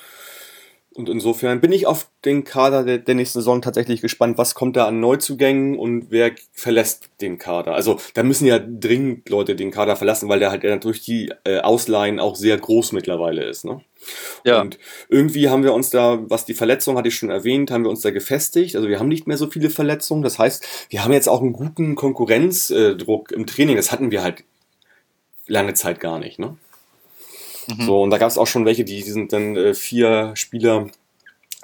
Und 0.95 1.09
insofern 1.09 1.61
bin 1.61 1.73
ich 1.73 1.89
auf 1.89 2.09
den 2.25 2.45
Kader 2.45 2.85
der, 2.85 2.99
der 2.99 3.17
nächsten 3.17 3.41
Saison 3.41 3.61
tatsächlich 3.61 4.01
gespannt, 4.01 4.39
was 4.39 4.55
kommt 4.55 4.77
da 4.77 4.87
an 4.87 5.01
Neuzugängen 5.01 5.77
und 5.77 6.07
wer 6.11 6.31
verlässt 6.53 7.11
den 7.21 7.37
Kader. 7.37 7.75
Also 7.75 7.99
da 8.15 8.23
müssen 8.23 8.47
ja 8.47 8.61
dringend 8.61 9.29
Leute 9.29 9.57
den 9.57 9.73
Kader 9.73 9.97
verlassen, 9.97 10.29
weil 10.29 10.39
der 10.39 10.53
halt 10.53 10.85
durch 10.85 11.03
die 11.03 11.33
äh, 11.43 11.59
Ausleihen 11.59 12.21
auch 12.21 12.37
sehr 12.37 12.57
groß 12.57 12.93
mittlerweile 12.93 13.43
ist. 13.43 13.65
Ne? 13.65 13.81
Ja. 14.45 14.61
Und 14.61 14.79
irgendwie 15.09 15.49
haben 15.49 15.63
wir 15.63 15.73
uns 15.73 15.91
da, 15.91 16.19
was 16.29 16.45
die 16.45 16.55
Verletzung 16.55 16.97
hatte 16.97 17.09
ich 17.09 17.17
schon 17.17 17.31
erwähnt, 17.31 17.71
haben 17.71 17.85
wir 17.85 17.91
uns 17.91 18.03
da 18.03 18.11
gefestigt. 18.11 18.77
Also 18.77 18.89
wir 18.89 18.99
haben 18.99 19.09
nicht 19.09 19.27
mehr 19.27 19.39
so 19.39 19.51
viele 19.51 19.71
Verletzungen. 19.71 20.23
Das 20.23 20.39
heißt, 20.39 20.67
wir 20.91 21.05
haben 21.05 21.13
jetzt 21.13 21.29
auch 21.29 21.41
einen 21.41 21.53
guten 21.53 21.95
Konkurrenzdruck 21.95 23.33
im 23.33 23.47
Training. 23.47 23.77
Das 23.77 23.93
hatten 23.93 24.11
wir 24.11 24.23
halt 24.23 24.45
lange 25.47 25.75
Zeit 25.75 26.01
gar 26.01 26.19
nicht. 26.19 26.39
Ne? 26.39 26.57
Mhm. 27.69 27.83
So, 27.83 28.03
und 28.03 28.11
da 28.11 28.19
gab 28.19 28.29
es 28.29 28.39
auch 28.39 28.47
schon 28.47 28.65
welche, 28.65 28.85
die, 28.85 29.03
die 29.03 29.11
sind 29.11 29.33
dann 29.33 29.57
äh, 29.57 29.75
vier 29.75 30.33
Spieler, 30.35 30.89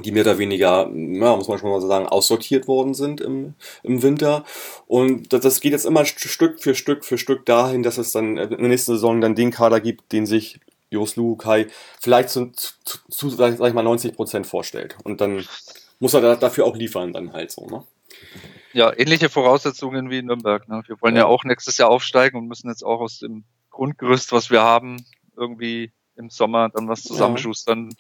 die 0.03 0.13
mehr 0.13 0.23
oder 0.23 0.39
weniger, 0.39 0.91
ja, 0.95 1.37
muss 1.37 1.49
man 1.49 1.59
schon 1.59 1.71
mal 1.71 1.81
so 1.81 1.87
sagen, 1.87 2.07
aussortiert 2.07 2.69
worden 2.69 2.95
sind 2.95 3.21
im, 3.21 3.55
im 3.83 4.03
Winter. 4.03 4.45
Und 4.87 5.33
das, 5.33 5.43
das 5.43 5.61
geht 5.61 5.73
jetzt 5.73 5.85
immer 5.85 6.05
Stück 6.05 6.61
für 6.61 6.75
Stück 6.75 7.05
für 7.05 7.19
Stück 7.19 7.45
dahin, 7.45 7.83
dass 7.83 7.99
es 7.99 8.13
dann 8.13 8.39
in 8.39 8.49
der 8.49 8.59
nächsten 8.59 8.93
Saison 8.93 9.21
dann 9.21 9.35
den 9.35 9.51
Kader 9.51 9.81
gibt, 9.81 10.13
den 10.13 10.25
sich 10.27 10.61
Jos 10.91 11.17
Lukai 11.17 11.69
vielleicht 12.01 12.31
zu, 12.31 12.53
zu, 12.53 12.99
zu, 13.09 13.31
sag 13.31 13.53
ich 13.53 13.75
mal, 13.75 13.83
90 13.83 14.15
Prozent 14.15 14.47
vorstellt. 14.47 14.97
Und 15.05 15.21
dann 15.21 15.47
muss 15.99 16.15
er 16.15 16.37
dafür 16.37 16.67
auch 16.67 16.77
liefern, 16.77 17.13
dann 17.13 17.33
halt 17.33 17.51
so, 17.51 17.67
ne? 17.67 17.85
Ja, 18.73 18.93
ähnliche 18.97 19.29
Voraussetzungen 19.29 20.11
wie 20.11 20.19
in 20.19 20.27
Nürnberg. 20.27 20.69
Ne? 20.69 20.83
Wir 20.87 21.01
wollen 21.01 21.17
ja. 21.17 21.23
ja 21.23 21.27
auch 21.27 21.45
nächstes 21.45 21.79
Jahr 21.79 21.91
aufsteigen 21.91 22.39
und 22.39 22.47
müssen 22.47 22.69
jetzt 22.69 22.85
auch 22.85 23.01
aus 23.01 23.19
dem 23.19 23.45
Grundgerüst, 23.71 24.33
was 24.33 24.51
wir 24.51 24.63
haben, 24.63 25.05
irgendwie 25.37 25.93
im 26.17 26.31
Sommer 26.31 26.69
dann 26.69 26.89
was 26.89 27.03
zusammenschustern. 27.03 27.95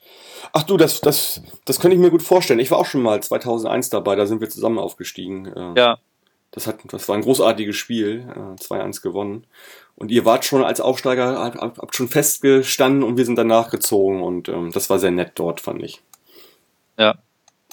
Ach 0.53 0.63
du, 0.63 0.77
das, 0.77 1.01
das, 1.01 1.43
das 1.65 1.81
könnte 1.81 1.97
ich 1.97 2.01
mir 2.01 2.11
gut 2.11 2.23
vorstellen. 2.23 2.61
Ich 2.61 2.71
war 2.71 2.79
auch 2.79 2.87
schon 2.87 3.03
mal 3.03 3.23
2001 3.23 3.91
dabei, 3.91 4.15
da 4.15 4.27
sind 4.27 4.41
wir 4.41 4.51
zusammen 4.51 4.79
aufgestiegen. 4.79 5.47
Äh, 5.47 5.81
ja. 5.81 5.99
Das, 6.53 6.67
hat, 6.67 6.81
das 6.85 7.09
war 7.09 7.17
ein 7.17 7.23
großartiges 7.23 7.77
Spiel, 7.77 8.27
2-1 8.61 8.99
äh, 8.99 9.01
gewonnen. 9.03 9.47
Und 10.01 10.11
ihr 10.11 10.25
wart 10.25 10.47
schon 10.47 10.65
als 10.65 10.81
Aufsteiger, 10.81 11.39
habt, 11.39 11.79
habt 11.79 11.95
schon 11.95 12.09
festgestanden 12.09 13.03
und 13.03 13.19
wir 13.19 13.27
sind 13.27 13.37
danach 13.37 13.71
gezogen 13.71 14.23
und 14.23 14.49
ähm, 14.49 14.73
das 14.73 14.89
war 14.89 14.99
sehr 14.99 15.11
nett 15.11 15.33
dort, 15.35 15.61
fand 15.61 15.83
ich. 15.83 16.01
Ja. 16.99 17.19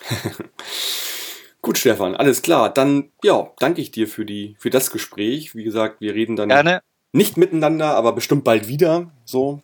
Gut, 1.61 1.77
Stefan, 1.77 2.17
alles 2.17 2.41
klar. 2.41 2.69
Dann, 2.69 3.11
ja, 3.23 3.49
danke 3.59 3.79
ich 3.79 3.91
dir 3.91 4.09
für 4.09 4.25
die, 4.25 4.57
für 4.59 4.69
das 4.69 4.91
Gespräch. 4.91 5.55
Wie 5.55 5.63
gesagt, 5.63 6.01
wir 6.01 6.13
reden 6.13 6.35
dann 6.35 6.49
Gerne. 6.49 6.81
nicht 7.13 7.37
miteinander, 7.37 7.95
aber 7.95 8.11
bestimmt 8.11 8.43
bald 8.43 8.67
wieder. 8.67 9.09
So. 9.23 9.61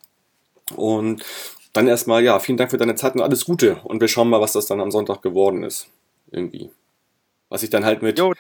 Und 0.73 1.25
dann 1.73 1.89
erstmal, 1.89 2.23
ja, 2.23 2.39
vielen 2.39 2.57
Dank 2.57 2.71
für 2.71 2.77
deine 2.77 2.95
Zeit 2.95 3.15
und 3.15 3.21
alles 3.21 3.43
Gute. 3.43 3.75
Und 3.83 3.99
wir 3.99 4.07
schauen 4.07 4.29
mal, 4.29 4.39
was 4.39 4.53
das 4.53 4.67
dann 4.67 4.79
am 4.79 4.91
Sonntag 4.91 5.21
geworden 5.21 5.63
ist. 5.63 5.89
Irgendwie. 6.31 6.71
Was 7.53 7.61
ich 7.61 7.69
dann 7.69 7.85
halt 7.85 8.01
mit, 8.01 8.17
jo, 8.17 8.33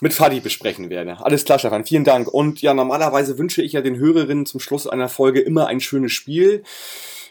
mit 0.00 0.12
Fadi 0.12 0.38
besprechen 0.38 0.88
werde. 0.88 1.18
Alles 1.18 1.44
klar, 1.44 1.58
Stefan. 1.58 1.84
Vielen 1.84 2.04
Dank. 2.04 2.28
Und 2.28 2.62
ja, 2.62 2.74
normalerweise 2.74 3.36
wünsche 3.36 3.60
ich 3.60 3.72
ja 3.72 3.80
den 3.80 3.96
Hörerinnen 3.96 4.46
zum 4.46 4.60
Schluss 4.60 4.86
einer 4.86 5.08
Folge 5.08 5.40
immer 5.40 5.66
ein 5.66 5.80
schönes 5.80 6.12
Spiel. 6.12 6.62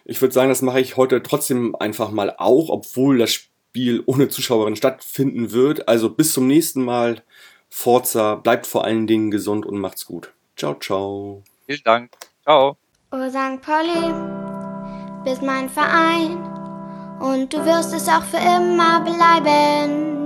Ich 0.04 0.22
würde 0.22 0.34
sagen, 0.34 0.50
das 0.50 0.62
mache 0.62 0.82
ich 0.82 0.98
heute 0.98 1.24
trotzdem 1.24 1.74
einfach 1.74 2.12
mal 2.12 2.36
auch, 2.38 2.68
obwohl 2.68 3.18
das 3.18 3.32
Spiel 3.32 4.04
ohne 4.08 4.28
Zuschauerin 4.28 4.76
stattfinden 4.76 5.54
wird. 5.54 5.88
Also 5.88 6.10
bis 6.10 6.34
zum 6.34 6.48
nächsten 6.48 6.84
Mal. 6.84 7.24
Forza, 7.70 8.36
bleibt 8.36 8.68
vor 8.68 8.84
allen 8.84 9.08
Dingen 9.08 9.32
gesund 9.32 9.66
und 9.66 9.80
macht's 9.80 10.06
gut. 10.06 10.34
Ciao, 10.58 10.76
ciao. 10.82 11.44
Vielen 11.66 11.82
Dank. 11.86 12.12
Ciao. 12.44 12.76
Oh 13.14 13.30
St. 13.30 13.62
Pauli, 13.62 14.14
bist 15.24 15.42
mein 15.42 15.70
Verein 15.70 16.36
und 17.22 17.54
du 17.54 17.66
wirst 17.66 17.94
es 17.94 18.10
auch 18.10 18.24
für 18.24 18.36
immer 18.36 19.00
bleiben, 19.00 20.11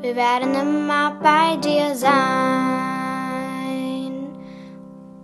Wir 0.00 0.16
werden 0.16 0.54
immer 0.54 1.10
bei 1.22 1.56
dir 1.56 1.94
sein. 1.94 2.10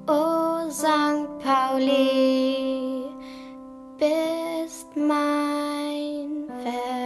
O 0.07 0.68
St. 0.70 1.39
Pauli, 1.43 3.07
bist 3.99 4.95
mein 4.95 6.45
Fest. 6.62 7.06